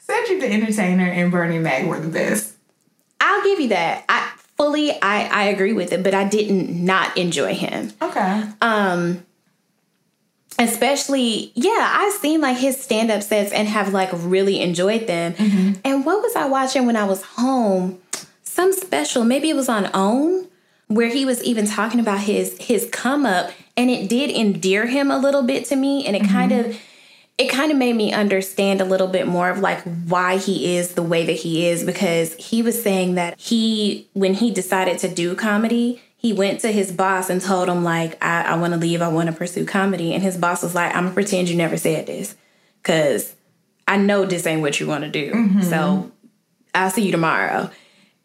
Cedric 0.00 0.40
the 0.40 0.50
Entertainer 0.50 1.04
and 1.06 1.30
Bernie 1.30 1.58
Mac 1.58 1.86
were 1.86 2.00
the 2.00 2.08
best. 2.08 2.54
I'll 3.20 3.42
give 3.44 3.60
you 3.60 3.68
that. 3.68 4.04
I 4.08 4.30
fully 4.56 4.92
I, 5.02 5.26
I 5.26 5.44
agree 5.44 5.72
with 5.74 5.92
it, 5.92 6.02
but 6.02 6.14
I 6.14 6.24
didn't 6.26 6.70
not 6.84 7.16
enjoy 7.18 7.54
him. 7.54 7.92
Okay. 8.00 8.44
Um 8.62 9.24
especially 10.58 11.50
yeah 11.54 11.94
i've 11.98 12.12
seen 12.12 12.40
like 12.42 12.58
his 12.58 12.78
stand-up 12.80 13.22
sets 13.22 13.50
and 13.52 13.66
have 13.68 13.92
like 13.94 14.10
really 14.12 14.60
enjoyed 14.60 15.06
them 15.06 15.34
and 15.82 16.04
what 16.04 16.22
was 16.22 16.36
i 16.36 16.44
watching 16.46 16.84
when 16.84 16.94
i 16.94 17.04
was 17.04 17.22
home 17.22 17.98
some 18.42 18.70
special 18.72 19.24
maybe 19.24 19.48
it 19.48 19.56
was 19.56 19.70
on 19.70 19.88
own 19.94 20.46
where 20.94 21.08
he 21.08 21.24
was 21.24 21.42
even 21.42 21.66
talking 21.66 22.00
about 22.00 22.20
his 22.20 22.56
his 22.58 22.88
come 22.92 23.24
up 23.24 23.50
and 23.76 23.90
it 23.90 24.08
did 24.08 24.30
endear 24.30 24.86
him 24.86 25.10
a 25.10 25.18
little 25.18 25.42
bit 25.42 25.64
to 25.66 25.76
me 25.76 26.06
and 26.06 26.14
it 26.14 26.24
kind 26.28 26.52
mm-hmm. 26.52 26.70
of 26.70 26.80
it 27.38 27.48
kind 27.48 27.72
of 27.72 27.78
made 27.78 27.96
me 27.96 28.12
understand 28.12 28.80
a 28.80 28.84
little 28.84 29.08
bit 29.08 29.26
more 29.26 29.48
of 29.48 29.58
like 29.58 29.80
why 30.06 30.36
he 30.36 30.76
is 30.76 30.94
the 30.94 31.02
way 31.02 31.24
that 31.24 31.32
he 31.32 31.66
is 31.66 31.82
because 31.82 32.34
he 32.34 32.62
was 32.62 32.80
saying 32.80 33.14
that 33.14 33.40
he 33.40 34.08
when 34.12 34.34
he 34.34 34.50
decided 34.50 34.98
to 34.98 35.12
do 35.12 35.34
comedy 35.34 36.00
he 36.16 36.32
went 36.32 36.60
to 36.60 36.70
his 36.70 36.92
boss 36.92 37.30
and 37.30 37.40
told 37.40 37.68
him 37.68 37.82
like 37.82 38.22
i, 38.22 38.42
I 38.42 38.56
want 38.56 38.74
to 38.74 38.78
leave 38.78 39.00
i 39.00 39.08
want 39.08 39.28
to 39.28 39.34
pursue 39.34 39.64
comedy 39.64 40.12
and 40.12 40.22
his 40.22 40.36
boss 40.36 40.62
was 40.62 40.74
like 40.74 40.94
i'm 40.94 41.04
gonna 41.04 41.14
pretend 41.14 41.48
you 41.48 41.56
never 41.56 41.76
said 41.76 42.06
this 42.06 42.36
because 42.82 43.34
i 43.88 43.96
know 43.96 44.26
this 44.26 44.46
ain't 44.46 44.60
what 44.60 44.78
you 44.78 44.86
want 44.86 45.04
to 45.04 45.10
do 45.10 45.32
mm-hmm. 45.32 45.62
so 45.62 46.12
i'll 46.74 46.90
see 46.90 47.06
you 47.06 47.12
tomorrow 47.12 47.70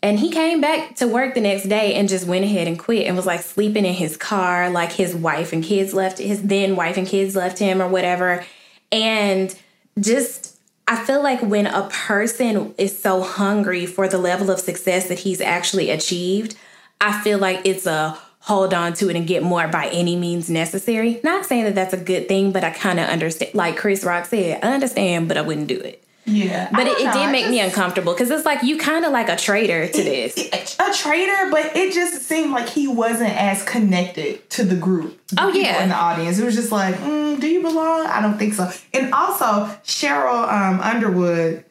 and 0.07 0.19
he 0.19 0.29
came 0.29 0.61
back 0.61 0.95
to 0.95 1.05
work 1.05 1.33
the 1.33 1.41
next 1.41 1.65
day 1.65 1.93
and 1.95 2.07
just 2.07 2.25
went 2.25 2.45
ahead 2.45 2.65
and 2.65 2.79
quit 2.79 3.07
and 3.07 3.17
was 3.17 3.25
like 3.25 3.41
sleeping 3.41 3.85
in 3.85 3.93
his 3.93 4.15
car 4.15 4.69
like 4.69 4.93
his 4.93 5.13
wife 5.13 5.51
and 5.51 5.63
kids 5.63 5.93
left 5.93 6.17
his 6.17 6.41
then 6.43 6.77
wife 6.77 6.95
and 6.95 7.07
kids 7.07 7.35
left 7.35 7.59
him 7.59 7.81
or 7.81 7.89
whatever 7.89 8.45
and 8.91 9.59
just 9.99 10.57
I 10.87 10.95
feel 11.03 11.21
like 11.21 11.41
when 11.41 11.67
a 11.67 11.89
person 11.89 12.73
is 12.77 12.97
so 12.97 13.21
hungry 13.21 13.85
for 13.85 14.07
the 14.07 14.17
level 14.17 14.49
of 14.49 14.59
success 14.61 15.09
that 15.09 15.19
he's 15.19 15.41
actually 15.41 15.89
achieved, 15.89 16.55
I 17.01 17.21
feel 17.21 17.39
like 17.39 17.59
it's 17.65 17.85
a 17.85 18.17
hold 18.39 18.73
on 18.73 18.93
to 18.93 19.09
it 19.09 19.17
and 19.17 19.27
get 19.27 19.43
more 19.43 19.67
by 19.67 19.87
any 19.87 20.15
means 20.15 20.49
necessary. 20.49 21.19
Not 21.25 21.45
saying 21.45 21.65
that 21.65 21.75
that's 21.75 21.93
a 21.93 21.97
good 21.97 22.29
thing, 22.29 22.53
but 22.53 22.63
I 22.63 22.69
kind 22.69 23.01
of 23.01 23.09
understand. 23.09 23.53
Like 23.53 23.75
Chris 23.75 24.05
Rock 24.05 24.27
said, 24.27 24.63
I 24.63 24.73
understand, 24.73 25.27
but 25.27 25.35
I 25.35 25.41
wouldn't 25.41 25.67
do 25.67 25.77
it. 25.77 26.06
Yeah. 26.27 26.69
But 26.71 26.87
it, 26.87 26.99
it 26.99 27.13
did 27.13 27.31
make 27.31 27.47
me 27.49 27.61
uncomfortable 27.61 28.13
because 28.13 28.29
it's 28.29 28.45
like 28.45 28.61
you 28.61 28.77
kind 28.77 29.05
of 29.05 29.11
like 29.13 29.29
a 29.29 29.37
traitor 29.37 29.87
to 29.87 30.03
this. 30.03 30.35
a 30.77 30.93
traitor, 30.93 31.49
but 31.49 31.75
it 31.75 31.93
just 31.93 32.21
seemed 32.23 32.51
like 32.51 32.67
he 32.67 32.87
wasn't 32.87 33.33
as 33.33 33.63
connected 33.63 34.47
to 34.51 34.63
the 34.63 34.75
group. 34.75 35.25
the 35.27 35.43
Oh, 35.43 35.47
yeah. 35.47 35.83
in 35.83 35.89
the 35.89 35.95
audience. 35.95 36.37
It 36.37 36.43
was 36.45 36.55
just 36.55 36.71
like, 36.71 36.95
mm, 36.95 37.39
do 37.39 37.47
you 37.47 37.61
belong? 37.61 38.05
I 38.07 38.21
don't 38.21 38.37
think 38.37 38.53
so. 38.53 38.69
And 38.93 39.13
also 39.13 39.73
Sheryl 39.85 40.51
um, 40.51 40.81
Underwood, 40.81 41.63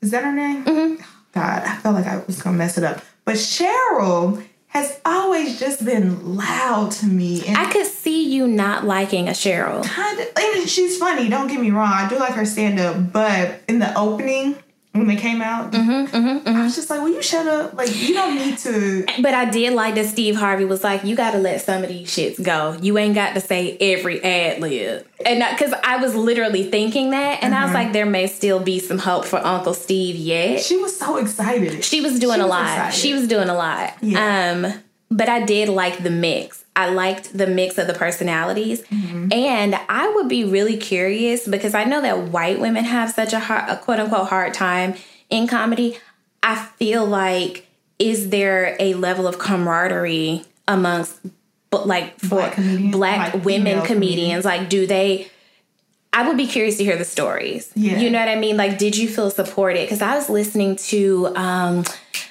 is 0.00 0.10
that 0.10 0.24
her 0.24 0.32
name? 0.32 0.64
Mm-hmm. 0.64 1.02
God, 1.32 1.62
I 1.64 1.76
felt 1.76 1.94
like 1.94 2.06
I 2.06 2.18
was 2.26 2.42
gonna 2.42 2.58
mess 2.58 2.76
it 2.76 2.84
up. 2.84 3.02
But 3.24 3.36
Sheryl 3.36 4.44
has 4.72 4.98
always 5.04 5.60
just 5.60 5.84
been 5.84 6.34
loud 6.34 6.90
to 6.90 7.06
me, 7.06 7.46
and 7.46 7.58
I 7.58 7.70
could 7.70 7.84
see 7.86 8.32
you 8.32 8.46
not 8.46 8.86
liking 8.86 9.28
a 9.28 9.32
Sheryl. 9.32 9.84
kind 9.84 10.18
of. 10.18 10.26
And 10.34 10.68
she's 10.68 10.96
funny. 10.96 11.28
Don't 11.28 11.46
get 11.48 11.60
me 11.60 11.70
wrong. 11.70 11.92
I 11.92 12.08
do 12.08 12.18
like 12.18 12.32
her 12.32 12.46
stand 12.46 12.80
up, 12.80 13.12
but 13.12 13.60
in 13.68 13.80
the 13.80 13.94
opening. 13.98 14.56
When 14.92 15.06
they 15.06 15.16
came 15.16 15.40
out, 15.40 15.72
Mm-hmm, 15.72 16.46
I 16.48 16.64
was 16.64 16.76
just 16.76 16.90
like, 16.90 17.00
"Will 17.00 17.08
you 17.14 17.22
shut 17.22 17.46
up? 17.46 17.72
Like, 17.72 17.88
you 17.96 18.12
don't 18.12 18.34
need 18.34 18.58
to." 18.58 19.06
But 19.22 19.32
I 19.32 19.46
did 19.46 19.72
like 19.72 19.94
that 19.94 20.04
Steve 20.04 20.36
Harvey 20.36 20.66
was 20.66 20.84
like, 20.84 21.02
you 21.02 21.16
got 21.16 21.30
to 21.30 21.38
let 21.38 21.62
some 21.62 21.82
of 21.82 21.88
these 21.88 22.08
shits 22.10 22.42
go. 22.42 22.76
You 22.82 22.98
ain't 22.98 23.14
got 23.14 23.32
to 23.32 23.40
say 23.40 23.78
every 23.80 24.22
ad 24.22 24.60
lib. 24.60 25.06
And 25.24 25.42
because 25.50 25.72
I 25.82 25.96
was 25.96 26.14
literally 26.14 26.64
thinking 26.70 27.10
that, 27.12 27.42
and 27.42 27.54
I 27.54 27.64
was 27.64 27.72
like, 27.72 27.94
there 27.94 28.04
may 28.04 28.26
still 28.26 28.60
be 28.60 28.78
some 28.80 28.98
hope 28.98 29.24
for 29.24 29.38
Uncle 29.38 29.72
Steve 29.72 30.14
yet. 30.16 30.60
She 30.60 30.76
was 30.76 30.94
so 30.98 31.16
excited. 31.16 31.82
She 31.82 32.02
was 32.02 32.18
doing 32.18 32.34
She 32.36 32.40
a 32.40 32.44
was 32.44 32.50
lot. 32.50 32.62
excited. 32.64 32.94
She 32.98 33.14
was 33.14 33.26
doing 33.26 33.48
a 33.48 33.54
lot. 33.54 33.94
Yeah. 34.02 34.52
Um, 34.62 34.82
but 35.10 35.28
I 35.30 35.42
did 35.44 35.70
like 35.70 36.02
the 36.02 36.10
mix. 36.10 36.61
I 36.74 36.88
liked 36.88 37.36
the 37.36 37.46
mix 37.46 37.76
of 37.78 37.86
the 37.86 37.92
personalities. 37.94 38.82
Mm-hmm. 38.82 39.32
And 39.32 39.74
I 39.88 40.08
would 40.14 40.28
be 40.28 40.44
really 40.44 40.76
curious 40.76 41.46
because 41.46 41.74
I 41.74 41.84
know 41.84 42.00
that 42.00 42.28
white 42.28 42.60
women 42.60 42.84
have 42.84 43.10
such 43.10 43.32
a 43.32 43.40
hard, 43.40 43.68
a 43.68 43.76
quote 43.76 44.00
unquote 44.00 44.28
hard 44.28 44.54
time 44.54 44.94
in 45.28 45.46
comedy. 45.46 45.98
I 46.42 46.56
feel 46.56 47.04
like 47.04 47.66
is 47.98 48.30
there 48.30 48.76
a 48.80 48.94
level 48.94 49.26
of 49.26 49.38
camaraderie 49.38 50.44
amongst 50.66 51.18
but 51.70 51.86
like 51.86 52.18
for 52.18 52.36
Black 52.36 52.52
comedians? 52.54 52.92
black 52.92 53.32
women 53.32 53.44
female 53.44 53.86
comedians 53.86 54.44
like 54.44 54.68
do 54.68 54.86
they 54.86 55.30
I 56.12 56.28
would 56.28 56.36
be 56.36 56.46
curious 56.46 56.76
to 56.76 56.84
hear 56.84 56.98
the 56.98 57.06
stories. 57.06 57.72
Yeah. 57.74 57.98
You 57.98 58.10
know 58.10 58.18
what 58.18 58.28
I 58.28 58.36
mean? 58.36 58.58
Like, 58.58 58.76
did 58.76 58.98
you 58.98 59.08
feel 59.08 59.30
supported? 59.30 59.80
Because 59.80 60.02
I 60.02 60.14
was 60.14 60.28
listening 60.28 60.76
to 60.76 61.34
um, 61.34 61.84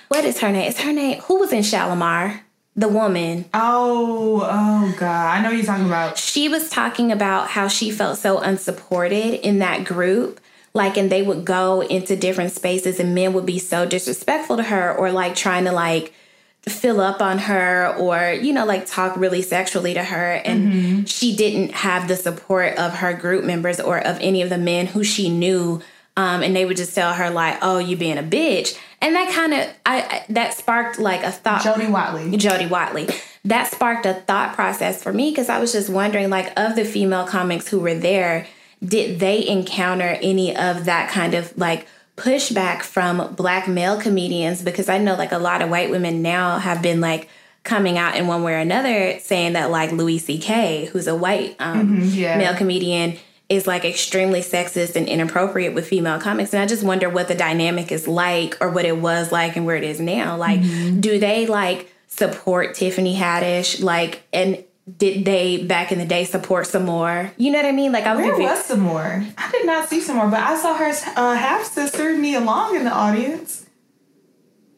what 0.10 0.24
is 0.24 0.40
her 0.40 0.52
name? 0.52 0.70
Is 0.70 0.80
her 0.82 0.94
name 0.94 1.20
who 1.22 1.40
was 1.40 1.52
in 1.52 1.62
Shalamar? 1.62 2.42
The 2.76 2.88
woman. 2.88 3.46
Oh, 3.54 4.48
oh 4.50 4.96
God. 4.98 5.38
I 5.38 5.42
know 5.42 5.50
what 5.50 5.58
you're 5.58 5.66
talking 5.66 5.86
about. 5.86 6.18
She 6.18 6.48
was 6.48 6.70
talking 6.70 7.12
about 7.12 7.50
how 7.50 7.68
she 7.68 7.92
felt 7.92 8.18
so 8.18 8.38
unsupported 8.40 9.34
in 9.36 9.60
that 9.60 9.84
group. 9.84 10.40
Like, 10.74 10.96
and 10.96 11.12
they 11.12 11.22
would 11.22 11.44
go 11.44 11.82
into 11.82 12.16
different 12.16 12.54
spaces, 12.54 12.98
and 12.98 13.14
men 13.14 13.34
would 13.34 13.46
be 13.46 13.60
so 13.60 13.86
disrespectful 13.86 14.56
to 14.56 14.64
her, 14.64 14.96
or 14.96 15.12
like 15.12 15.36
trying 15.36 15.66
to 15.66 15.74
like 15.74 16.14
fill 16.62 17.02
up 17.02 17.22
on 17.22 17.40
her, 17.40 17.94
or 18.00 18.32
you 18.32 18.54
know, 18.54 18.66
like 18.66 18.86
talk 18.86 19.18
really 19.18 19.42
sexually 19.42 19.94
to 19.96 20.04
her. 20.04 20.34
And 20.46 21.10
she 21.10 21.36
didn't 21.36 21.74
have 21.74 22.08
the 22.08 22.16
support 22.16 22.78
of 22.78 22.94
her 23.00 23.14
group 23.14 23.44
members 23.44 23.82
or 23.82 23.98
of 24.00 24.18
any 24.22 24.42
of 24.44 24.50
the 24.50 24.58
men 24.58 24.86
who 24.88 25.04
she 25.04 25.28
knew. 25.28 25.82
Um, 26.16 26.42
and 26.42 26.56
they 26.56 26.64
would 26.64 26.78
just 26.78 26.96
tell 26.96 27.14
her 27.16 27.30
like, 27.30 27.58
"Oh, 27.62 27.78
you 27.80 27.98
being 27.98 28.18
a 28.18 28.24
bitch," 28.24 28.78
and 29.02 29.16
that 29.16 29.34
kind 29.34 29.54
of 29.54 29.68
I, 29.86 30.02
I 30.02 30.26
that 30.30 30.54
sparked 30.54 31.00
like 31.00 31.24
a 31.24 31.32
thought. 31.32 31.64
Jody 31.64 31.88
Watley. 31.88 32.38
Jody 32.38 32.68
Watley. 32.68 33.10
That 33.44 33.72
sparked 33.72 34.06
a 34.06 34.14
thought 34.14 34.54
process 34.54 35.02
for 35.02 35.12
me 35.12 35.32
because 35.32 35.50
I 35.50 35.60
was 35.60 35.72
just 35.72 35.90
wondering, 35.90 36.30
like, 36.30 36.54
of 36.60 36.76
the 36.76 36.86
female 36.86 37.26
comics 37.26 37.68
who 37.68 37.80
were 37.80 37.96
there, 37.96 38.46
did 38.84 39.20
they 39.20 39.48
encounter 39.48 40.20
any 40.22 40.56
of 40.56 40.86
that 40.86 41.10
kind 41.10 41.34
of 41.34 41.58
like 41.58 41.88
pushback 42.18 42.84
from 42.84 43.34
black 43.34 43.68
male 43.68 44.00
comedians? 44.00 44.62
Because 44.62 44.90
I 44.90 45.00
know 45.00 45.16
like 45.16 45.32
a 45.32 45.40
lot 45.40 45.64
of 45.64 45.70
white 45.70 45.90
women 45.90 46.22
now 46.22 46.60
have 46.60 46.84
been 46.84 47.02
like 47.02 47.30
coming 47.64 47.98
out 47.98 48.16
in 48.16 48.28
one 48.28 48.44
way 48.44 48.54
or 48.54 48.58
another 48.58 49.20
saying 49.20 49.54
that 49.54 49.72
like 49.72 49.92
Louis 49.92 50.20
C.K., 50.20 50.86
who's 50.92 51.08
a 51.08 51.16
white 51.16 51.56
um, 51.60 52.02
yeah. 52.04 52.38
male 52.38 52.56
comedian, 52.56 53.18
is 53.52 53.68
like 53.68 53.84
extremely 53.84 54.40
sexist 54.40 54.96
and 54.96 55.10
inappropriate 55.10 55.74
with 55.74 55.86
female 55.86 56.18
comics. 56.22 56.54
And 56.54 56.64
I 56.64 56.66
just 56.66 56.84
wonder 56.84 57.10
what 57.10 57.28
the 57.28 57.36
dynamic 57.36 57.92
is 57.92 58.08
like 58.08 58.58
or 58.62 58.70
what 58.70 58.86
it 58.86 58.98
was 58.98 59.30
like 59.30 59.58
and 59.58 59.66
where 59.66 59.76
it 59.76 59.84
is 59.84 60.00
now. 60.00 60.38
Like, 60.38 60.62
mm-hmm. 60.62 61.02
do 61.02 61.20
they 61.20 61.46
like 61.46 61.94
support 62.08 62.76
Tiffany 62.76 63.14
Haddish? 63.14 63.84
Like, 63.84 64.24
and 64.32 64.64
did 64.98 65.26
they 65.26 65.66
back 65.66 65.92
in 65.92 66.00
the 66.00 66.06
day 66.06 66.24
support 66.24 66.66
Sommore? 66.66 67.34
You 67.36 67.52
know 67.52 67.60
what 67.60 67.66
I 67.66 67.74
mean? 67.74 67.92
Like 67.92 68.06
I 68.06 68.16
was 68.16 68.26
Where 68.26 68.40
was 68.40 68.64
Sommore? 68.64 69.26
I 69.38 69.52
did 69.52 69.66
not 69.66 69.90
see 69.90 70.00
Sommore, 70.00 70.30
but 70.30 70.40
I 70.40 70.56
saw 70.56 70.78
her 70.78 70.90
uh, 71.18 71.36
half 71.36 71.66
sister 71.66 72.18
Nia 72.18 72.40
Long 72.40 72.78
in 72.78 72.86
the 72.86 72.92
audience. 72.92 73.61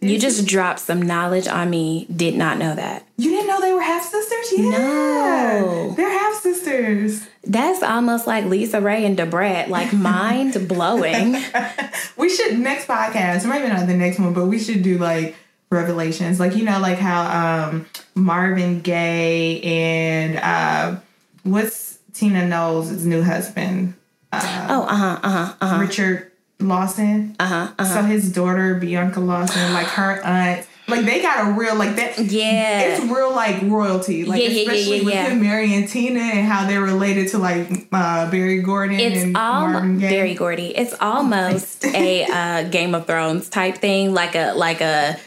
You 0.10 0.20
just 0.20 0.45
dropped 0.45 0.80
some 0.80 1.01
knowledge 1.01 1.47
on 1.47 1.70
me. 1.70 2.06
Did 2.14 2.36
not 2.36 2.58
know 2.58 2.76
that. 2.76 3.08
You 3.18 3.30
didn't 3.30 3.47
know 3.47 3.62
they 3.62 3.74
were 3.74 3.82
half 3.82 4.04
sisters? 4.04 4.54
Yeah. 4.58 4.70
No. 4.70 5.93
They're 5.95 6.10
half 6.10 6.41
sisters. 6.41 7.28
That's 7.43 7.84
almost 7.84 8.28
like 8.28 8.45
LisaRaye 8.45 9.06
and 9.06 9.18
Da 9.18 9.26
Brat, 9.26 9.70
like 9.70 9.93
mind 9.93 10.68
blowing. 10.68 11.34
we 12.18 12.30
should 12.30 12.60
next 12.60 12.88
podcast, 12.88 13.47
maybe 13.47 13.68
not 13.68 13.88
the 13.88 13.95
next 13.95 14.20
one, 14.20 14.34
but 14.34 14.45
we 14.45 14.60
should 14.60 14.84
do 14.84 14.97
like 14.97 15.36
revelations. 15.70 16.39
Like 16.39 16.56
you 16.56 16.64
know, 16.64 16.80
like 16.80 16.97
how 16.97 17.70
um 17.70 17.86
Marvin 18.16 18.82
Gaye 18.82 19.62
and 19.62 20.38
uh 20.38 20.99
what's 21.43 21.99
Tina 22.14 22.45
Knowles' 22.47 23.06
new 23.06 23.24
husband? 23.24 23.95
Uh, 24.32 24.68
oh, 24.70 24.84
uh 24.84 24.95
huh, 24.95 25.20
uh 25.22 25.30
huh, 25.30 25.56
uh 25.62 25.68
huh. 25.68 25.80
Richard 25.80 26.32
Lawson. 26.64 27.36
Uh-huh, 27.39 27.74
uh-huh. 27.78 27.86
So 27.86 28.01
his 28.03 28.32
daughter 28.32 28.76
Bianca 28.76 29.20
Lawson, 29.20 29.74
like 29.74 29.88
her 29.88 30.22
aunt, 30.24 30.68
like 30.88 31.05
they 31.05 31.22
got 31.22 31.47
a 31.47 31.51
real 31.51 31.76
like 31.76 31.95
that. 31.95 32.20
Yeah, 32.20 32.82
it's 32.82 33.05
real 33.05 33.34
like 33.34 33.61
royalty. 33.64 34.26
Like 34.26 34.41
yeah, 34.41 34.49
yeah, 34.49 34.61
especially 34.61 34.99
yeah, 34.99 35.05
with 35.05 35.32
him 35.34 35.41
marrying 35.41 35.88
Tina 35.88 36.20
and 36.20 36.47
how 36.47 36.68
they're 36.68 36.82
related 36.82 37.30
to 37.30 37.38
like 37.38 37.88
uh, 37.91 38.30
Berry 38.30 38.61
Gordy. 38.61 38.95
It's 38.95 39.24
and 39.24 39.38
all 39.38 39.70
Marvin 39.70 39.99
Gaye. 39.99 40.09
Berry 40.09 40.34
Gordy. 40.34 40.76
It's 40.76 40.93
almost 40.99 41.86
a 41.86 42.26
uh, 42.26 42.70
Game 42.70 42.95
of 42.95 43.07
Thrones 43.07 43.49
type 43.49 43.78
thing, 43.78 44.14
like 44.14 44.36
a 44.36 44.53
like 44.53 44.82
a 44.82 45.18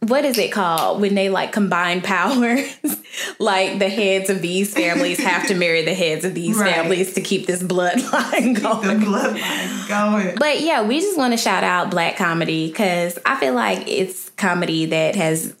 what 0.00 0.24
is 0.24 0.38
it 0.38 0.52
called 0.52 1.00
when 1.00 1.14
they 1.14 1.28
like 1.28 1.52
combine 1.52 2.00
powers? 2.00 2.68
like 3.38 3.78
the 3.78 3.88
heads 3.88 4.30
of 4.30 4.40
these 4.40 4.72
families 4.72 5.18
have 5.18 5.46
to 5.48 5.54
marry 5.54 5.84
the 5.84 5.94
heads 5.94 6.24
of 6.24 6.34
these 6.34 6.56
right. 6.56 6.74
families 6.74 7.14
to 7.14 7.20
keep 7.20 7.46
this 7.46 7.62
bloodline 7.62 8.60
going. 8.62 9.00
the 9.00 9.06
bloodline 9.06 9.88
going. 9.88 10.36
But 10.38 10.60
yeah, 10.60 10.86
we 10.86 11.00
just 11.00 11.18
want 11.18 11.32
to 11.32 11.36
shout 11.36 11.64
out 11.64 11.90
black 11.90 12.16
comedy 12.16 12.68
because 12.68 13.18
I 13.26 13.36
feel 13.40 13.54
like 13.54 13.88
it's 13.88 14.30
comedy 14.30 14.86
that 14.86 15.16
has 15.16 15.54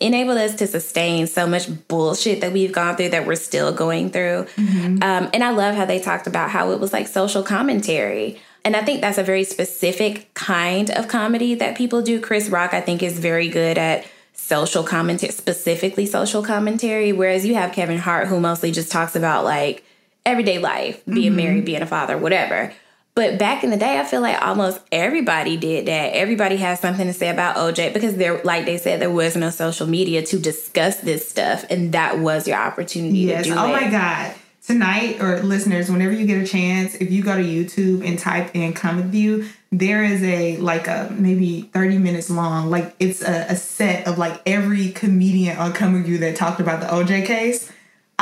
enabled 0.00 0.38
us 0.38 0.56
to 0.56 0.66
sustain 0.66 1.26
so 1.26 1.46
much 1.46 1.68
bullshit 1.88 2.40
that 2.40 2.52
we've 2.52 2.72
gone 2.72 2.96
through 2.96 3.10
that 3.10 3.26
we're 3.26 3.36
still 3.36 3.72
going 3.72 4.10
through. 4.10 4.46
Mm-hmm. 4.56 5.02
Um, 5.02 5.30
and 5.32 5.44
I 5.44 5.50
love 5.50 5.74
how 5.74 5.84
they 5.84 6.00
talked 6.00 6.26
about 6.26 6.50
how 6.50 6.72
it 6.72 6.80
was 6.80 6.92
like 6.92 7.06
social 7.06 7.42
commentary 7.42 8.40
and 8.64 8.76
I 8.76 8.84
think 8.84 9.00
that's 9.00 9.18
a 9.18 9.22
very 9.22 9.44
specific 9.44 10.32
kind 10.34 10.90
of 10.90 11.08
comedy 11.08 11.54
that 11.56 11.76
people 11.76 12.02
do. 12.02 12.20
Chris 12.20 12.48
Rock, 12.48 12.74
I 12.74 12.80
think, 12.80 13.02
is 13.02 13.18
very 13.18 13.48
good 13.48 13.78
at 13.78 14.06
social 14.34 14.84
commentary, 14.84 15.32
specifically 15.32 16.06
social 16.06 16.42
commentary, 16.42 17.12
whereas 17.12 17.44
you 17.44 17.54
have 17.54 17.72
Kevin 17.72 17.98
Hart, 17.98 18.28
who 18.28 18.40
mostly 18.40 18.70
just 18.70 18.90
talks 18.90 19.16
about 19.16 19.44
like 19.44 19.84
everyday 20.24 20.58
life, 20.58 21.04
being 21.06 21.28
mm-hmm. 21.28 21.36
married, 21.36 21.64
being 21.64 21.82
a 21.82 21.86
father, 21.86 22.16
whatever. 22.16 22.72
But 23.14 23.38
back 23.38 23.62
in 23.62 23.68
the 23.68 23.76
day, 23.76 24.00
I 24.00 24.04
feel 24.04 24.22
like 24.22 24.40
almost 24.40 24.80
everybody 24.90 25.58
did 25.58 25.84
that. 25.86 26.14
Everybody 26.14 26.56
has 26.56 26.80
something 26.80 27.06
to 27.06 27.12
say 27.12 27.28
about 27.28 27.56
OJ 27.56 27.92
because 27.92 28.16
there, 28.16 28.40
like 28.42 28.64
they 28.64 28.78
said, 28.78 29.02
there 29.02 29.10
was 29.10 29.36
no 29.36 29.50
social 29.50 29.86
media 29.86 30.24
to 30.26 30.38
discuss 30.38 31.00
this 31.00 31.28
stuff, 31.28 31.64
and 31.68 31.92
that 31.92 32.20
was 32.20 32.48
your 32.48 32.56
opportunity 32.56 33.18
yes. 33.18 33.44
to 33.44 33.50
do 33.50 33.58
oh 33.58 33.64
it. 33.64 33.68
Oh 33.68 33.72
my 33.72 33.90
god! 33.90 34.34
Tonight 34.66 35.20
or 35.20 35.42
listeners 35.42 35.90
whenever 35.90 36.12
you 36.12 36.26
get 36.26 36.40
a 36.40 36.46
chance 36.46 36.94
if 36.96 37.10
you 37.10 37.22
go 37.22 37.36
to 37.36 37.42
youtube 37.42 38.06
and 38.06 38.18
type 38.18 38.54
in 38.54 38.72
comic 38.72 39.06
view 39.06 39.44
there 39.72 40.04
is 40.04 40.22
a 40.22 40.56
like 40.58 40.86
a 40.86 41.12
maybe 41.18 41.62
30 41.72 41.98
minutes 41.98 42.30
long 42.30 42.70
like 42.70 42.94
it's 43.00 43.22
a, 43.22 43.46
a 43.48 43.56
set 43.56 44.06
of 44.06 44.18
like 44.18 44.40
every 44.46 44.90
comedian 44.90 45.56
on 45.56 45.72
comic 45.72 46.04
view 46.04 46.18
that 46.18 46.36
talked 46.36 46.60
about 46.60 46.80
the 46.80 46.86
oj 46.86 47.26
case 47.26 47.72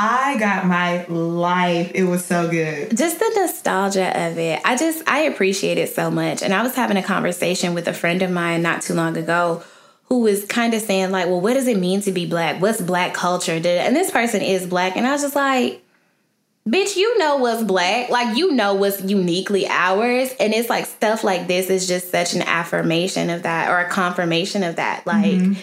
I 0.03 0.39
got 0.39 0.65
my 0.65 1.05
life. 1.07 1.91
It 1.93 2.05
was 2.05 2.25
so 2.25 2.49
good. 2.49 2.97
Just 2.97 3.19
the 3.19 3.31
nostalgia 3.35 4.09
of 4.29 4.35
it. 4.39 4.59
I 4.65 4.75
just 4.75 5.07
I 5.07 5.19
appreciate 5.23 5.77
it 5.77 5.93
so 5.93 6.09
much. 6.09 6.41
And 6.41 6.55
I 6.55 6.63
was 6.63 6.73
having 6.73 6.97
a 6.97 7.03
conversation 7.03 7.75
with 7.75 7.87
a 7.87 7.93
friend 7.93 8.23
of 8.23 8.31
mine 8.31 8.63
not 8.63 8.81
too 8.81 8.95
long 8.95 9.15
ago 9.15 9.61
who 10.05 10.21
was 10.21 10.43
kind 10.45 10.73
of 10.73 10.81
saying 10.81 11.11
like, 11.11 11.27
"Well, 11.27 11.39
what 11.39 11.53
does 11.53 11.67
it 11.67 11.77
mean 11.77 12.01
to 12.01 12.11
be 12.11 12.25
black? 12.25 12.59
What's 12.59 12.81
black 12.81 13.13
culture?" 13.13 13.53
And 13.53 13.95
this 13.95 14.09
person 14.09 14.41
is 14.41 14.65
black, 14.65 14.97
and 14.97 15.05
I 15.05 15.11
was 15.11 15.21
just 15.21 15.35
like, 15.35 15.80
bitch, 16.71 16.95
you 16.95 17.17
know 17.17 17.37
what's 17.37 17.63
black. 17.63 18.09
Like, 18.09 18.37
you 18.37 18.51
know 18.51 18.73
what's 18.73 19.01
uniquely 19.03 19.67
ours. 19.67 20.33
And 20.39 20.53
it's 20.53 20.69
like 20.69 20.85
stuff 20.85 21.23
like 21.23 21.47
this 21.47 21.69
is 21.69 21.87
just 21.87 22.09
such 22.09 22.33
an 22.33 22.41
affirmation 22.43 23.29
of 23.29 23.43
that 23.43 23.69
or 23.69 23.79
a 23.79 23.89
confirmation 23.89 24.63
of 24.63 24.77
that. 24.77 25.05
Like, 25.05 25.25
mm-hmm. 25.25 25.59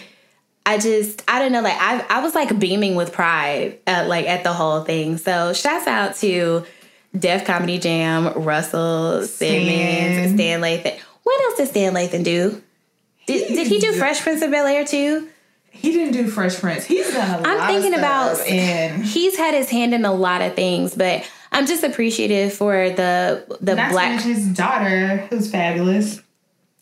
I 0.65 0.77
just, 0.77 1.23
I 1.27 1.39
don't 1.39 1.51
know, 1.51 1.61
like, 1.61 1.77
I, 1.79 2.05
I 2.09 2.21
was 2.21 2.35
like 2.35 2.59
beaming 2.59 2.95
with 2.95 3.11
pride, 3.11 3.79
at, 3.87 4.07
like, 4.07 4.27
at 4.27 4.43
the 4.43 4.53
whole 4.53 4.83
thing. 4.83 5.17
So, 5.17 5.51
shouts 5.53 5.87
out 5.87 6.15
to 6.17 6.63
Def 7.17 7.43
Comedy 7.43 7.79
Jam, 7.79 8.31
Russell 8.43 9.23
Simmons, 9.23 10.35
Stan, 10.35 10.35
Stan 10.35 10.61
Lathan. 10.61 10.99
What 11.23 11.41
else 11.45 11.57
did 11.57 11.67
Stan 11.69 11.93
Lathan 11.93 12.23
do? 12.23 12.61
Did, 13.25 13.47
did 13.47 13.67
he 13.67 13.79
do 13.79 13.93
Fresh 13.93 14.21
Prince 14.21 14.43
of 14.43 14.51
Bel 14.51 14.67
Air 14.67 14.85
too? 14.85 15.27
He 15.79 15.93
didn't 15.93 16.13
do 16.13 16.27
Fresh 16.27 16.59
Prince. 16.59 16.83
He's 16.83 17.09
done 17.13 17.29
a 17.29 17.37
lot. 17.37 17.47
I'm 17.47 17.73
thinking 17.73 17.97
about 17.97 18.39
and 18.41 19.05
he's 19.05 19.37
had 19.37 19.53
his 19.53 19.69
hand 19.69 19.93
in 19.93 20.03
a 20.03 20.13
lot 20.13 20.41
of 20.41 20.53
things, 20.53 20.93
but 20.93 21.29
I'm 21.53 21.65
just 21.65 21.83
appreciative 21.83 22.53
for 22.53 22.89
the 22.89 23.57
the 23.61 23.75
Not 23.75 23.91
black 23.91 24.21
his 24.21 24.45
daughter, 24.47 25.25
who's 25.29 25.49
fabulous. 25.49 26.21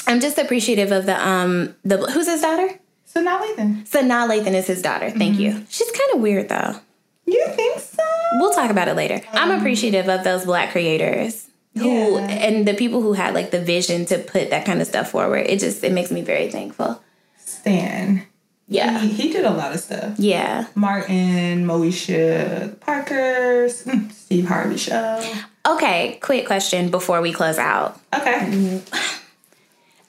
I'm 0.07 0.19
just 0.19 0.39
appreciative 0.39 0.91
of 0.91 1.05
the 1.05 1.27
um 1.27 1.75
the 1.83 1.97
who's 1.97 2.27
his 2.27 2.41
daughter? 2.41 2.79
Sanaa 3.07 3.39
Lathan. 3.39 3.87
Sanaa 3.87 4.27
Lathan 4.27 4.53
is 4.53 4.65
his 4.65 4.81
daughter. 4.81 5.11
Thank 5.11 5.35
mm-hmm. 5.35 5.59
you. 5.59 5.65
She's 5.69 5.91
kind 5.91 6.15
of 6.15 6.21
weird 6.21 6.49
though. 6.49 6.79
You 7.25 7.45
think 7.49 7.79
so? 7.79 8.03
We'll 8.33 8.53
talk 8.53 8.71
about 8.71 8.87
it 8.87 8.95
later. 8.95 9.15
Um, 9.15 9.21
I'm 9.33 9.59
appreciative 9.59 10.09
of 10.09 10.23
those 10.23 10.45
black 10.45 10.71
creators 10.71 11.47
who 11.75 12.15
yeah. 12.15 12.27
and 12.27 12.67
the 12.67 12.73
people 12.73 13.01
who 13.01 13.13
had 13.13 13.35
like 13.35 13.51
the 13.51 13.61
vision 13.61 14.05
to 14.05 14.17
put 14.17 14.49
that 14.49 14.65
kind 14.65 14.81
of 14.81 14.87
stuff 14.87 15.11
forward. 15.11 15.45
It 15.47 15.59
just 15.59 15.83
it 15.83 15.91
makes 15.91 16.09
me 16.09 16.21
very 16.21 16.49
thankful. 16.49 17.03
Stan. 17.37 18.25
Yeah. 18.67 18.99
He, 18.99 19.09
he, 19.09 19.31
did 19.31 19.45
a 19.45 19.51
lot 19.51 19.73
of 19.73 19.79
stuff. 19.79 20.19
Yeah. 20.19 20.67
Martin, 20.75 21.65
Moesha, 21.65 22.79
Parker, 22.81 23.69
Steve 24.11 24.47
Harvey 24.47 24.77
show. 24.77 25.23
Okay, 25.65 26.17
quick 26.21 26.45
question 26.45 26.89
before 26.89 27.21
we 27.21 27.31
close 27.31 27.57
out. 27.57 27.99
Okay. 28.13 28.81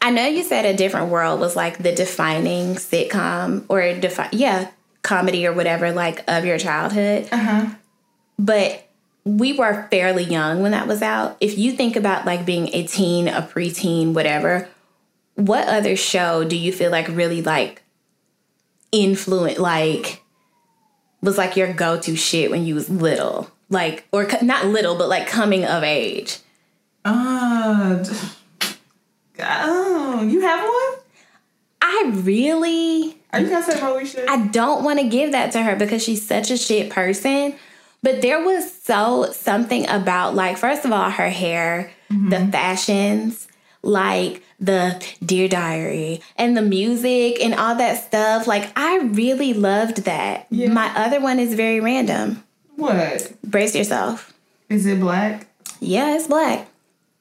I 0.00 0.10
know 0.10 0.26
you 0.26 0.42
said 0.42 0.64
a 0.64 0.76
different 0.76 1.10
world 1.10 1.40
was 1.40 1.56
like 1.56 1.78
the 1.78 1.92
defining 1.92 2.74
sitcom 2.74 3.64
or 3.68 3.94
defi- 3.94 4.36
yeah, 4.36 4.70
comedy 5.02 5.46
or 5.46 5.52
whatever 5.52 5.92
like 5.92 6.22
of 6.28 6.44
your 6.44 6.58
childhood. 6.58 7.28
Uh-huh. 7.30 7.66
But 8.38 8.88
we 9.24 9.52
were 9.52 9.86
fairly 9.90 10.24
young 10.24 10.62
when 10.62 10.72
that 10.72 10.86
was 10.86 11.02
out. 11.02 11.36
If 11.40 11.58
you 11.58 11.72
think 11.72 11.96
about 11.96 12.24
like 12.24 12.46
being 12.46 12.68
a 12.74 12.86
teen, 12.86 13.28
a 13.28 13.42
preteen, 13.42 14.14
whatever, 14.14 14.68
what 15.34 15.68
other 15.68 15.96
show 15.96 16.44
do 16.44 16.56
you 16.56 16.72
feel 16.72 16.90
like 16.90 17.08
really 17.08 17.42
like 17.42 17.82
influence 18.92 19.58
like 19.58 20.22
was 21.20 21.36
like 21.36 21.56
your 21.56 21.72
go-to 21.72 22.16
shit 22.16 22.50
when 22.50 22.64
you 22.64 22.74
was 22.74 22.88
little? 22.88 23.50
Like 23.70 24.06
or 24.12 24.28
not 24.42 24.66
little 24.66 24.96
but 24.96 25.08
like 25.08 25.26
coming 25.26 25.64
of 25.64 25.82
age. 25.82 26.38
Uh 27.04 28.04
oh 29.40 30.22
you 30.22 30.40
have 30.40 30.60
one? 30.60 31.04
I 31.80 32.10
really 32.14 33.18
are 33.32 33.40
you 33.40 33.50
gonna 33.50 33.62
say 33.62 33.78
Moesha? 33.78 34.24
i 34.26 34.46
don't 34.46 34.84
want 34.84 34.98
to 34.98 35.06
give 35.06 35.32
that 35.32 35.52
to 35.52 35.62
her 35.62 35.76
because 35.76 36.02
she's 36.02 36.26
such 36.26 36.50
a 36.50 36.56
shit 36.56 36.90
person. 36.90 37.54
But 38.00 38.22
there 38.22 38.44
was 38.44 38.72
so 38.72 39.32
something 39.32 39.88
about 39.88 40.34
like 40.34 40.56
first 40.56 40.84
of 40.84 40.92
all 40.92 41.10
her 41.10 41.30
hair 41.30 41.90
mm-hmm. 42.10 42.28
the 42.28 42.46
fashions 42.46 43.47
like 43.82 44.42
the 44.60 45.04
Dear 45.24 45.48
Diary 45.48 46.20
and 46.36 46.56
the 46.56 46.62
music 46.62 47.38
and 47.42 47.54
all 47.54 47.74
that 47.76 48.02
stuff. 48.04 48.46
Like, 48.46 48.70
I 48.76 48.98
really 48.98 49.52
loved 49.52 49.98
that. 50.04 50.46
Yeah. 50.50 50.70
My 50.70 50.92
other 50.96 51.20
one 51.20 51.38
is 51.38 51.54
very 51.54 51.80
random. 51.80 52.42
What? 52.76 53.32
Brace 53.42 53.74
yourself. 53.74 54.32
Is 54.68 54.86
it 54.86 55.00
black? 55.00 55.46
Yeah, 55.80 56.16
it's 56.16 56.26
black. 56.26 56.68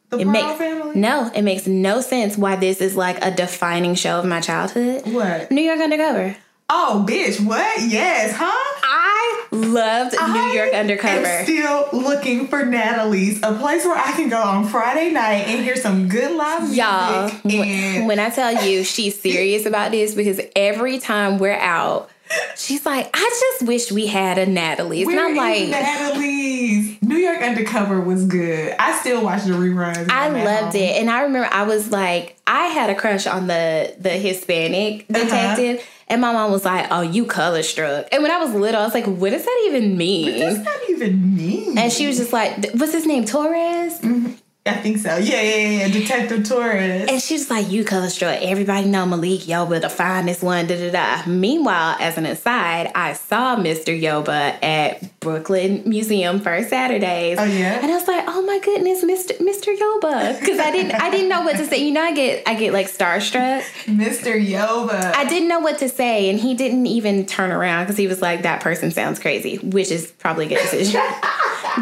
The 0.09 0.19
it 0.19 0.25
makes 0.25 0.57
family? 0.57 0.95
no, 0.95 1.29
it 1.35 1.41
makes 1.41 1.67
no 1.67 1.99
sense 1.99 2.37
why 2.37 2.55
this 2.55 2.79
is 2.79 2.95
like 2.95 3.23
a 3.25 3.29
defining 3.29 3.93
show 3.93 4.19
of 4.19 4.25
my 4.25 4.39
childhood. 4.39 5.03
What? 5.05 5.51
New 5.51 5.61
York 5.61 5.79
Undercover. 5.79 6.37
Oh, 6.69 7.05
bitch! 7.07 7.39
What? 7.45 7.81
Yes, 7.87 8.33
huh? 8.35 8.51
I 8.83 9.47
loved 9.51 10.15
I 10.19 10.33
New 10.33 10.59
York 10.59 10.73
Undercover. 10.73 11.25
I'm 11.25 11.45
still 11.45 11.87
looking 11.93 12.47
for 12.47 12.65
Natalie's, 12.65 13.41
a 13.41 13.53
place 13.53 13.85
where 13.85 13.97
I 13.97 14.11
can 14.11 14.27
go 14.27 14.41
on 14.41 14.67
Friday 14.67 15.11
night 15.11 15.47
and 15.47 15.63
hear 15.63 15.77
some 15.77 16.09
good 16.09 16.35
live 16.35 16.63
music. 16.63 16.77
Y'all, 16.77 17.31
and- 17.45 18.07
when 18.07 18.19
I 18.19 18.29
tell 18.29 18.65
you 18.65 18.83
she's 18.83 19.17
serious 19.21 19.65
about 19.65 19.91
this, 19.91 20.13
because 20.13 20.41
every 20.57 20.99
time 20.99 21.37
we're 21.37 21.53
out, 21.53 22.09
She's 22.57 22.85
like, 22.85 23.09
I 23.13 23.39
just 23.39 23.67
wish 23.69 23.91
we 23.91 24.07
had 24.07 24.37
a 24.37 24.45
Natalie's. 24.45 25.07
Where 25.07 25.17
and 25.17 25.29
I'm 25.29 25.35
like, 25.35 25.69
Natalie's? 25.69 27.01
New 27.01 27.15
York 27.15 27.41
Undercover 27.41 28.01
was 28.01 28.25
good. 28.25 28.75
I 28.77 28.99
still 28.99 29.23
watch 29.23 29.43
the 29.43 29.51
reruns. 29.51 30.09
I 30.09 30.27
loved 30.43 30.75
it. 30.75 30.97
And 30.97 31.09
I 31.09 31.21
remember 31.21 31.47
I 31.49 31.63
was 31.63 31.89
like, 31.89 32.37
I 32.45 32.65
had 32.65 32.89
a 32.89 32.95
crush 32.95 33.27
on 33.27 33.47
the 33.47 33.95
the 33.99 34.09
Hispanic 34.09 35.05
uh-huh. 35.09 35.23
detective. 35.23 35.77
Uh-huh. 35.77 35.96
And 36.09 36.21
my 36.21 36.31
mom 36.31 36.51
was 36.51 36.63
like, 36.63 36.87
"Oh, 36.89 37.01
you 37.01 37.25
color 37.25 37.63
struck." 37.63 38.07
And 38.11 38.23
when 38.23 38.31
I 38.31 38.37
was 38.37 38.53
little, 38.53 38.81
I 38.81 38.85
was 38.85 38.93
like, 38.93 39.05
"What 39.05 39.31
does 39.31 39.43
that 39.43 39.63
even 39.67 39.97
mean?" 39.97 40.25
What 40.25 40.49
does 40.49 40.63
that 40.63 40.79
even 40.89 41.35
mean? 41.35 41.77
And 41.77 41.91
she 41.91 42.07
was 42.07 42.17
just 42.17 42.31
like, 42.31 42.71
"What's 42.71 42.93
his 42.93 43.05
name? 43.05 43.25
Torres?" 43.25 43.99
Mm-hmm. 43.99 44.33
I 44.67 44.73
think 44.73 44.97
so. 44.97 45.17
Yeah, 45.17 45.41
yeah, 45.41 45.69
yeah. 45.69 45.87
Detective 45.87 46.47
Torres. 46.47 47.07
And 47.09 47.21
she's 47.21 47.49
like, 47.49 47.71
you 47.71 47.83
color 47.83 48.09
struck. 48.09 48.41
Everybody 48.41 48.87
know 48.87 49.05
Malik 49.05 49.41
Yoba, 49.41 49.81
the 49.81 49.89
finest 49.89 50.43
one, 50.43 50.67
da 50.67 50.75
da 50.77 50.91
da. 50.91 51.29
Meanwhile, 51.29 51.97
as 51.99 52.17
an 52.17 52.25
aside, 52.25 52.91
I 52.93 53.13
saw 53.13 53.55
Mr. 53.55 53.99
Yoba 53.99 54.61
at 54.61 55.16
Brooklyn 55.27 55.83
Museum 55.85 56.39
First 56.39 56.69
Saturdays. 56.69 57.37
Oh 57.37 57.43
yeah. 57.43 57.81
And 57.81 57.91
I 57.91 57.95
was 57.95 58.07
like, 58.07 58.23
oh 58.29 58.41
my 58.43 58.59
goodness, 58.59 59.03
Mr. 59.03 59.37
Mr. 59.39 59.77
Yoba. 59.77 60.39
Because 60.39 60.57
I 60.57 60.71
didn't 60.71 60.93
I 60.93 61.09
didn't 61.09 61.27
know 61.27 61.41
what 61.41 61.57
to 61.57 61.65
say. 61.65 61.85
You 61.85 61.91
know, 61.91 62.01
I 62.01 62.13
get 62.13 62.47
I 62.47 62.55
get 62.55 62.71
like 62.71 62.87
starstruck. 62.87 63.61
Mr. 63.87 64.33
Yoba. 64.41 65.13
I 65.13 65.25
didn't 65.25 65.49
know 65.49 65.59
what 65.59 65.79
to 65.79 65.89
say, 65.89 66.29
and 66.29 66.39
he 66.39 66.53
didn't 66.53 66.85
even 66.85 67.25
turn 67.25 67.51
around 67.51 67.83
because 67.83 67.97
he 67.97 68.07
was 68.07 68.21
like, 68.21 68.43
that 68.43 68.61
person 68.61 68.89
sounds 68.89 69.19
crazy, 69.19 69.57
which 69.57 69.91
is 69.91 70.07
probably 70.07 70.45
a 70.45 70.49
good 70.49 70.61
decision. 70.61 71.01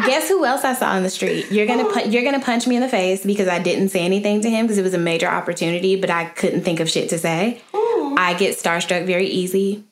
Guess 0.06 0.28
who 0.28 0.44
else 0.44 0.64
I 0.64 0.74
saw 0.74 0.90
on 0.90 1.04
the 1.04 1.10
street? 1.10 1.52
You're 1.52 1.66
gonna 1.66 1.84
pu- 1.84 2.10
you're 2.10 2.24
gonna 2.24 2.44
punch 2.44 2.66
me 2.66 2.74
in 2.74 2.82
the 2.82 2.88
face 2.88 3.24
because 3.24 3.46
I 3.46 3.60
didn't 3.60 3.90
say 3.90 4.00
anything 4.00 4.40
to 4.40 4.50
him 4.50 4.66
because 4.66 4.78
it 4.78 4.82
was 4.82 4.94
a 4.94 4.98
major 4.98 5.28
opportunity, 5.28 5.94
but 5.94 6.10
I 6.10 6.24
couldn't 6.24 6.62
think 6.62 6.80
of 6.80 6.90
shit 6.90 7.10
to 7.10 7.18
say. 7.18 7.62
Ooh. 7.76 8.16
I 8.18 8.34
get 8.34 8.58
starstruck 8.58 9.06
very 9.06 9.28
easy. 9.28 9.84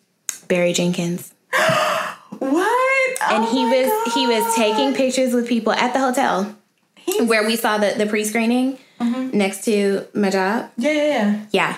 Barry 0.48 0.72
Jenkins. 0.72 1.32
what? 2.40 2.73
And 3.30 3.44
oh 3.44 3.52
he 3.52 3.64
was 3.64 3.88
God. 3.88 4.12
he 4.14 4.26
was 4.26 4.54
taking 4.54 4.94
pictures 4.94 5.32
with 5.32 5.48
people 5.48 5.72
at 5.72 5.92
the 5.92 6.00
hotel 6.00 6.56
He's... 6.96 7.28
where 7.28 7.46
we 7.46 7.56
saw 7.56 7.78
the 7.78 7.94
the 7.96 8.06
pre 8.06 8.24
screening 8.24 8.78
mm-hmm. 9.00 9.36
next 9.36 9.64
to 9.64 10.06
my 10.14 10.30
job. 10.30 10.70
Yeah, 10.76 10.92
yeah, 10.92 11.06
yeah. 11.06 11.46
Yeah. 11.50 11.76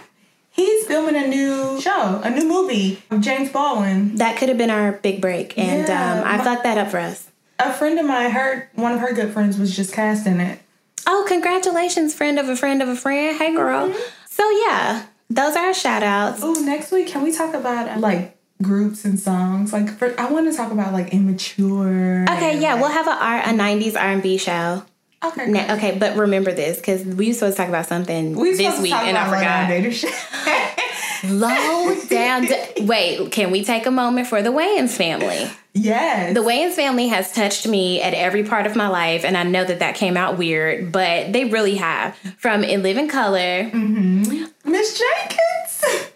He's 0.50 0.86
filming 0.86 1.22
a 1.22 1.26
new 1.26 1.78
show, 1.82 2.22
a 2.24 2.30
new 2.30 2.48
movie 2.48 3.02
of 3.10 3.20
James 3.20 3.50
Baldwin. 3.50 4.16
That 4.16 4.38
could 4.38 4.48
have 4.48 4.56
been 4.56 4.70
our 4.70 4.92
big 4.92 5.20
break, 5.20 5.58
and 5.58 5.86
yeah, 5.86 6.14
um, 6.14 6.24
I 6.26 6.38
my, 6.38 6.44
fucked 6.44 6.62
that 6.62 6.78
up 6.78 6.90
for 6.90 6.98
us 6.98 7.30
a 7.58 7.72
friend 7.72 7.98
of 7.98 8.06
mine, 8.06 8.30
her 8.30 8.70
one 8.74 8.92
of 8.92 9.00
her 9.00 9.12
good 9.12 9.32
friends 9.32 9.58
was 9.58 9.74
just 9.74 9.92
cast 9.92 10.26
in 10.26 10.40
it. 10.40 10.60
Oh, 11.06 11.24
congratulations, 11.28 12.14
friend 12.14 12.38
of 12.38 12.48
a 12.48 12.56
friend 12.56 12.82
of 12.82 12.88
a 12.88 12.96
friend. 12.96 13.36
Hey, 13.36 13.54
girl. 13.54 13.88
Mm-hmm. 13.88 14.00
So 14.28 14.50
yeah, 14.50 15.06
those 15.30 15.56
are 15.56 15.66
our 15.66 15.74
shout 15.74 16.02
outs. 16.02 16.40
Oh, 16.42 16.52
next 16.64 16.92
week 16.92 17.06
can 17.06 17.22
we 17.22 17.32
talk 17.32 17.54
about 17.54 18.00
like 18.00 18.35
groups 18.62 19.04
and 19.04 19.18
songs? 19.18 19.72
Like, 19.72 19.90
for, 19.90 20.18
I 20.18 20.30
want 20.30 20.50
to 20.50 20.56
talk 20.56 20.72
about 20.72 20.92
like 20.92 21.12
immature. 21.12 22.24
Okay, 22.30 22.60
yeah, 22.60 22.74
like, 22.74 22.82
we'll 22.82 22.92
have 22.92 23.06
a 23.06 23.24
R 23.24 23.38
a 23.38 23.52
'90s 23.52 24.00
R&B 24.00 24.38
show. 24.38 24.82
Okay. 25.24 25.46
Now, 25.46 25.74
okay, 25.76 25.96
but 25.98 26.16
remember 26.16 26.52
this 26.52 26.78
because 26.78 27.04
we 27.04 27.28
were 27.28 27.34
supposed 27.34 27.56
to 27.56 27.62
talk 27.62 27.68
about 27.68 27.86
something 27.86 28.36
we 28.36 28.54
this 28.54 28.80
week 28.80 28.92
and 28.92 29.16
I 29.16 29.24
forgot. 29.30 30.82
Low 31.30 31.96
down. 32.08 32.46
Wait, 32.80 33.32
can 33.32 33.50
we 33.50 33.64
take 33.64 33.86
a 33.86 33.90
moment 33.90 34.26
for 34.26 34.42
the 34.42 34.50
Wayans 34.50 34.90
family? 34.90 35.50
Yes. 35.72 36.34
The 36.34 36.40
Wayans 36.40 36.72
family 36.72 37.08
has 37.08 37.32
touched 37.32 37.66
me 37.66 38.00
at 38.00 38.14
every 38.14 38.44
part 38.44 38.66
of 38.66 38.76
my 38.76 38.88
life, 38.88 39.24
and 39.24 39.36
I 39.36 39.42
know 39.42 39.64
that 39.64 39.78
that 39.80 39.94
came 39.94 40.16
out 40.16 40.38
weird, 40.38 40.92
but 40.92 41.32
they 41.32 41.46
really 41.46 41.76
have. 41.76 42.16
From 42.38 42.62
In 42.62 42.82
Living 42.82 43.08
Color, 43.08 43.70
mm-hmm. 43.70 44.70
Miss 44.70 44.98
Jenkins. 44.98 46.06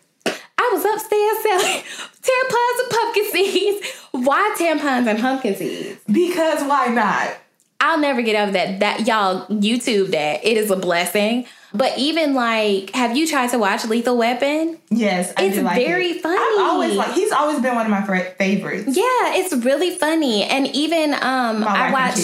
I 0.58 0.70
was 0.72 0.84
upstairs 0.84 1.42
selling 1.42 1.82
tampons 2.22 2.80
and 2.80 2.90
pumpkin 2.90 3.30
seeds. 3.30 3.86
Why 4.12 4.54
tampons 4.58 5.06
and 5.08 5.18
pumpkin 5.18 5.54
seeds? 5.54 6.00
Because 6.10 6.62
why 6.64 6.86
not? 6.86 7.36
I'll 7.80 7.98
never 7.98 8.22
get 8.22 8.36
over 8.36 8.52
that. 8.52 8.80
That 8.80 9.06
y'all 9.06 9.46
YouTube 9.46 10.08
that. 10.10 10.44
It 10.44 10.56
is 10.56 10.70
a 10.70 10.76
blessing. 10.76 11.46
But 11.72 11.96
even 11.96 12.34
like, 12.34 12.90
have 12.90 13.16
you 13.16 13.26
tried 13.28 13.50
to 13.50 13.58
watch 13.58 13.84
Lethal 13.86 14.16
Weapon? 14.16 14.78
Yes, 14.90 15.32
I 15.36 15.44
it's 15.44 15.58
like 15.58 15.76
very 15.76 16.08
it. 16.08 16.22
funny. 16.22 16.36
I've 16.36 16.68
always 16.68 16.96
like 16.96 17.12
he's 17.12 17.30
always 17.32 17.60
been 17.60 17.74
one 17.76 17.86
of 17.86 17.90
my 17.90 18.02
favorites. 18.02 18.88
Yeah, 18.88 19.36
it's 19.36 19.54
really 19.64 19.96
funny, 19.96 20.42
and 20.42 20.66
even 20.68 21.14
um, 21.14 21.60
my 21.60 21.88
I 21.88 21.92
watched. 21.92 22.18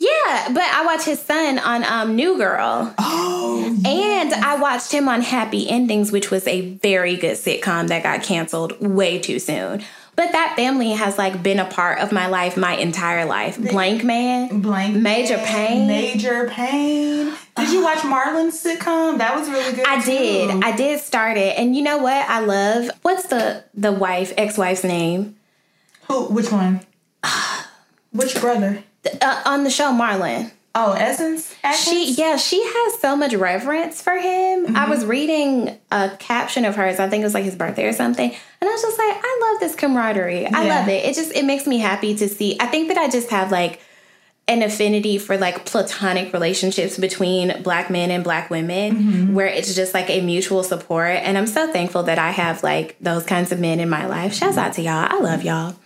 Yeah, 0.00 0.48
but 0.52 0.62
I 0.62 0.82
watched 0.86 1.04
his 1.04 1.20
son 1.20 1.58
on 1.58 1.84
um, 1.84 2.16
New 2.16 2.38
Girl. 2.38 2.94
Oh, 2.96 3.76
yes. 3.82 3.84
and 3.84 4.44
I 4.44 4.56
watched 4.56 4.92
him 4.92 5.10
on 5.10 5.20
Happy 5.20 5.68
Endings, 5.68 6.10
which 6.10 6.30
was 6.30 6.46
a 6.46 6.70
very 6.76 7.16
good 7.16 7.36
sitcom 7.36 7.88
that 7.88 8.02
got 8.02 8.22
canceled 8.22 8.80
way 8.80 9.18
too 9.18 9.38
soon. 9.38 9.84
But 10.16 10.32
that 10.32 10.54
family 10.56 10.92
has 10.92 11.18
like 11.18 11.42
been 11.42 11.58
a 11.58 11.66
part 11.66 11.98
of 11.98 12.12
my 12.12 12.28
life 12.28 12.56
my 12.56 12.76
entire 12.76 13.26
life. 13.26 13.58
Blankman, 13.58 14.62
Blank 14.62 14.96
Major 14.96 15.36
Man, 15.36 15.46
Payne, 15.46 15.86
Major 15.86 16.48
Payne. 16.48 17.34
Did 17.56 17.70
you 17.70 17.82
watch 17.82 18.02
Marlon's 18.04 18.62
sitcom? 18.62 19.18
That 19.18 19.34
was 19.38 19.50
really 19.50 19.74
good. 19.74 19.86
I 19.86 20.00
too. 20.00 20.10
did. 20.10 20.64
I 20.64 20.74
did 20.76 21.00
start 21.00 21.36
it, 21.36 21.58
and 21.58 21.76
you 21.76 21.82
know 21.82 21.98
what? 21.98 22.28
I 22.28 22.40
love. 22.40 22.90
What's 23.02 23.26
the 23.26 23.64
the 23.74 23.92
wife 23.92 24.32
ex 24.38 24.56
wife's 24.56 24.84
name? 24.84 25.36
Who? 26.08 26.26
Which 26.26 26.50
one? 26.50 26.80
which 28.12 28.38
brother? 28.40 28.82
Uh, 29.20 29.42
on 29.46 29.64
the 29.64 29.70
show, 29.70 29.92
Marlon. 29.92 30.50
Oh, 30.72 30.92
Essence. 30.92 31.52
She 31.82 32.12
yeah, 32.12 32.36
she 32.36 32.62
has 32.62 33.00
so 33.00 33.16
much 33.16 33.34
reverence 33.34 34.00
for 34.00 34.12
him. 34.12 34.66
Mm-hmm. 34.66 34.76
I 34.76 34.88
was 34.88 35.04
reading 35.04 35.76
a 35.90 36.10
caption 36.18 36.64
of 36.64 36.76
hers. 36.76 37.00
I 37.00 37.08
think 37.08 37.22
it 37.22 37.24
was 37.24 37.34
like 37.34 37.44
his 37.44 37.56
birthday 37.56 37.86
or 37.86 37.92
something, 37.92 38.30
and 38.30 38.68
I 38.68 38.72
was 38.72 38.82
just 38.82 38.96
like, 38.96 39.16
I 39.20 39.50
love 39.50 39.60
this 39.60 39.74
camaraderie. 39.74 40.46
I 40.46 40.68
love 40.68 40.88
it. 40.88 41.04
It 41.04 41.14
just 41.16 41.32
it 41.34 41.44
makes 41.44 41.66
me 41.66 41.78
happy 41.78 42.14
to 42.16 42.28
see. 42.28 42.56
I 42.60 42.66
think 42.66 42.86
that 42.88 42.98
I 42.98 43.08
just 43.08 43.30
have 43.30 43.50
like 43.50 43.80
an 44.50 44.62
affinity 44.62 45.16
for 45.18 45.36
like 45.38 45.64
platonic 45.64 46.32
relationships 46.32 46.98
between 46.98 47.62
black 47.62 47.88
men 47.88 48.10
and 48.10 48.24
black 48.24 48.50
women 48.50 48.96
mm-hmm. 48.96 49.34
where 49.34 49.46
it's 49.46 49.74
just 49.74 49.94
like 49.94 50.10
a 50.10 50.20
mutual 50.22 50.64
support 50.64 51.10
and 51.10 51.38
i'm 51.38 51.46
so 51.46 51.72
thankful 51.72 52.02
that 52.02 52.18
i 52.18 52.30
have 52.30 52.60
like 52.64 52.96
those 53.00 53.24
kinds 53.24 53.52
of 53.52 53.60
men 53.60 53.78
in 53.78 53.88
my 53.88 54.06
life 54.06 54.34
shouts 54.34 54.56
out 54.56 54.72
to 54.72 54.82
y'all 54.82 55.06
i 55.08 55.20
love 55.20 55.44
y'all 55.44 55.76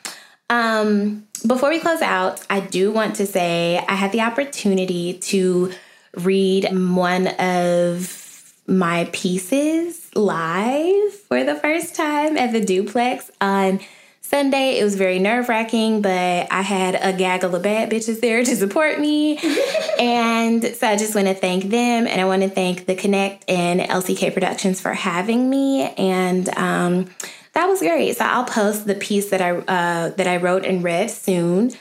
um 0.51 1.27
before 1.47 1.69
we 1.69 1.79
close 1.79 2.01
out, 2.01 2.41
I 2.49 2.61
do 2.61 2.91
want 2.91 3.17
to 3.17 3.27
say 3.27 3.85
I 3.87 3.95
had 3.95 4.13
the 4.13 4.23
opportunity 4.23 5.15
to 5.15 5.73
read 6.17 6.65
one 6.73 7.27
of 7.27 8.55
my 8.67 9.09
pieces 9.13 10.11
live 10.15 11.13
for 11.13 11.45
the 11.45 11.55
first 11.55 11.95
time 11.95 12.39
at 12.39 12.53
the 12.53 12.65
duplex 12.65 13.31
on 13.41 13.81
Sunday. 14.23 14.79
It 14.79 14.85
was 14.85 14.95
very 14.95 15.19
nerve 15.19 15.51
wracking, 15.51 16.01
but 16.01 16.51
I 16.51 16.63
had 16.63 16.95
a 16.95 17.17
gaggle 17.17 17.55
of 17.55 17.63
bad 17.63 17.91
bitches 17.91 18.21
there 18.21 18.43
to 18.43 18.57
support 18.57 18.99
me. 18.99 19.39
and 19.99 20.65
so 20.65 20.89
I 20.89 20.97
just 20.97 21.15
want 21.15 21.29
to 21.29 21.35
thank 21.35 21.65
them 21.65 22.07
and 22.07 22.21
I 22.21 22.25
want 22.25 22.43
to 22.43 22.49
thank 22.49 22.87
the 22.87 22.95
Connect 22.95 23.45
and 23.51 23.81
LCK 23.81 24.33
Productions 24.33 24.81
for 24.81 24.95
having 24.95 25.51
me. 25.51 25.83
And 25.83 26.49
um, 26.57 27.11
that 27.55 27.67
was 27.67 27.81
great. 27.81 28.17
So 28.17 28.25
I'll 28.25 28.45
post 28.45 28.87
the 28.87 28.95
piece 28.95 29.31
that 29.31 29.41
I 29.41 29.53
uh, 29.53 30.11
that 30.11 30.27
I 30.27 30.37
wrote 30.37 30.65
and 30.65 30.85
read 30.85 31.11
soon. 31.11 31.73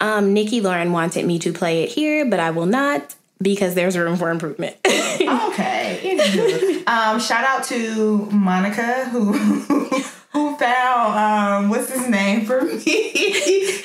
Um, 0.00 0.32
Nikki 0.34 0.60
Lauren 0.60 0.92
wanted 0.92 1.24
me 1.24 1.38
to 1.40 1.52
play 1.52 1.82
it 1.82 1.90
here, 1.90 2.28
but 2.28 2.38
I 2.38 2.50
will 2.50 2.66
not 2.66 3.14
because 3.40 3.74
there's 3.74 3.96
room 3.96 4.16
for 4.16 4.30
improvement. 4.30 4.76
okay. 4.86 6.84
um, 6.86 7.18
shout 7.20 7.44
out 7.44 7.64
to 7.64 8.26
Monica 8.30 9.06
who 9.06 9.32
who 10.32 10.56
found 10.56 11.18
um, 11.18 11.70
what's 11.70 11.90
his 11.90 12.08
name 12.08 12.44
for 12.44 12.62
me? 12.62 12.78
Kane. 12.84 13.82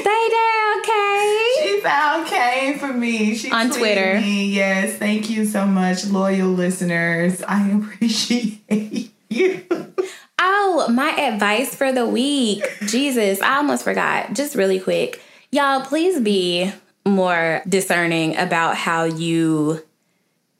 Stay 0.00 0.28
down, 0.30 0.82
Kane. 0.82 1.62
She 1.62 1.80
found 1.80 2.26
Kane 2.26 2.78
for 2.78 2.92
me. 2.92 3.34
She 3.34 3.50
on 3.50 3.70
Twitter. 3.70 4.20
Me. 4.20 4.46
Yes, 4.46 4.96
thank 4.98 5.28
you 5.28 5.44
so 5.44 5.66
much, 5.66 6.06
loyal 6.06 6.48
listeners. 6.48 7.42
I 7.42 7.70
appreciate. 7.70 8.60
Oh, 8.70 9.13
advice 11.18 11.74
for 11.74 11.92
the 11.92 12.06
week. 12.06 12.64
Jesus, 12.82 13.40
I 13.42 13.56
almost 13.56 13.84
forgot. 13.84 14.32
Just 14.34 14.54
really 14.54 14.80
quick. 14.80 15.22
Y'all, 15.50 15.82
please 15.82 16.20
be 16.20 16.72
more 17.06 17.62
discerning 17.68 18.36
about 18.36 18.76
how 18.76 19.04
you 19.04 19.82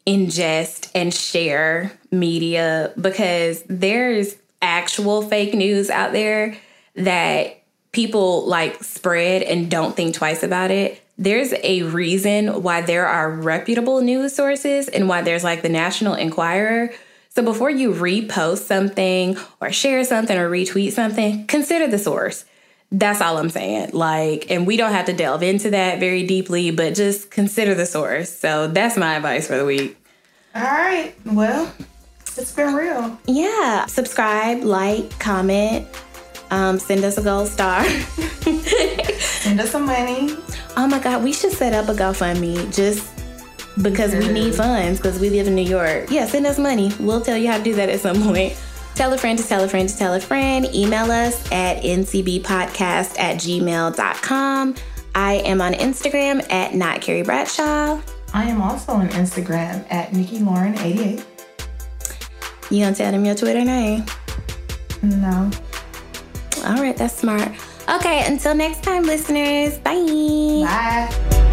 ingest 0.07 0.90
and 0.94 1.12
share 1.12 1.92
media 2.11 2.92
because 3.00 3.64
there's 3.68 4.36
actual 4.61 5.22
fake 5.22 5.55
news 5.55 5.90
out 5.90 6.12
there 6.12 6.57
that 6.96 7.62
people 7.92 8.46
like 8.46 8.82
spread 8.82 9.42
and 9.42 9.70
don't 9.70 9.96
think 9.96 10.14
twice 10.14 10.42
about 10.42 10.70
it. 10.70 11.00
There's 11.16 11.55
a 11.62 11.82
reason 11.82 12.62
why 12.62 12.82
there 12.82 13.07
are 13.07 13.30
reputable 13.30 14.00
news 14.00 14.34
sources 14.34 14.88
and 14.88 15.09
why 15.09 15.22
there's 15.22 15.44
like 15.44 15.62
the 15.62 15.68
National 15.68 16.14
Enquirer 16.14 16.90
so 17.35 17.43
before 17.43 17.70
you 17.70 17.93
repost 17.93 18.59
something 18.59 19.37
or 19.61 19.72
share 19.72 20.05
something 20.05 20.37
or 20.37 20.49
retweet 20.49 20.93
something, 20.93 21.47
consider 21.47 21.89
the 21.89 21.99
source. 21.99 22.45
That's 22.93 23.20
all 23.20 23.39
I'm 23.39 23.51
saying. 23.51 23.91
Like, 23.93 24.51
and 24.53 24.66
we 24.68 24.76
don't 24.76 24.93
have 24.93 25.07
to 25.07 25.12
delve 25.12 25.43
into 25.43 25.70
that 25.70 25.99
very 25.99 26.24
deeply, 26.26 26.70
but 26.70 26.95
just 26.95 27.32
consider 27.32 27.74
the 27.74 27.87
source. 27.87 28.30
So 28.30 28.68
that's 28.68 28.97
my 28.97 29.16
advice 29.16 29.49
for 29.49 29.57
the 29.57 29.64
week. 29.64 29.97
All 30.55 30.62
right. 30.62 31.12
Well, 31.24 31.72
it's 32.37 32.53
been 32.53 32.72
real. 32.74 33.18
Yeah. 33.26 33.87
Subscribe, 33.87 34.62
like, 34.62 35.18
comment, 35.18 35.89
Um, 36.53 36.78
send 36.78 37.03
us 37.03 37.18
a 37.18 37.22
gold 37.22 37.49
star. 37.49 37.85
send 38.45 39.61
us 39.61 39.70
some 39.72 39.87
money. 39.87 40.37
Oh 40.76 40.87
my 40.87 41.01
God, 41.01 41.24
we 41.24 41.32
should 41.32 41.51
set 41.53 41.72
up 41.72 41.89
a 41.89 41.95
GoFundMe 41.95 42.72
just 42.72 43.13
because 43.83 44.14
we 44.14 44.29
need 44.29 44.55
funds 44.55 44.99
because 44.99 45.18
we 45.18 45.31
live 45.31 45.47
in 45.47 45.55
New 45.55 45.62
York. 45.62 46.11
Yeah, 46.11 46.27
send 46.27 46.47
us 46.47 46.59
money. 46.59 46.93
We'll 47.01 47.20
tell 47.20 47.37
you 47.37 47.49
how 47.49 47.59
to 47.59 47.64
do 47.64 47.75
that 47.75 47.89
at 47.89 48.01
some 48.01 48.22
point. 48.22 48.57
Tell 48.95 49.12
a 49.12 49.18
friend 49.18 49.39
to 49.39 49.45
tell 49.47 49.64
a 49.64 49.68
friend 49.68 49.89
to 49.89 49.97
tell 49.97 50.14
a 50.14 50.20
friend. 50.20 50.72
Email 50.72 51.11
us 51.11 51.51
at 51.51 51.83
ncbpodcast 51.83 53.18
at 53.18 53.37
gmail.com. 53.37 54.75
I 55.16 55.35
am 55.35 55.61
on 55.61 55.72
Instagram 55.75 56.51
at 56.53 56.75
not 56.75 57.01
Carrie 57.01 57.22
Bradshaw. 57.22 58.01
I 58.33 58.45
am 58.45 58.62
also 58.62 58.93
on 58.93 59.09
Instagram 59.11 59.85
at 59.91 60.12
Nikki 60.12 60.39
Lauren 60.41 60.79
88. 60.79 61.25
You 62.70 62.81
gonna 62.81 62.95
tell 62.95 63.12
them 63.12 63.25
your 63.25 63.35
Twitter 63.35 63.64
name? 63.64 64.05
No. 65.03 65.51
All 66.64 66.77
right, 66.77 66.97
that's 66.97 67.16
smart. 67.16 67.53
Okay, 67.89 68.25
until 68.27 68.55
next 68.55 68.83
time, 68.83 69.03
listeners. 69.03 69.79
Bye. 69.79 70.64
Bye. 70.64 71.51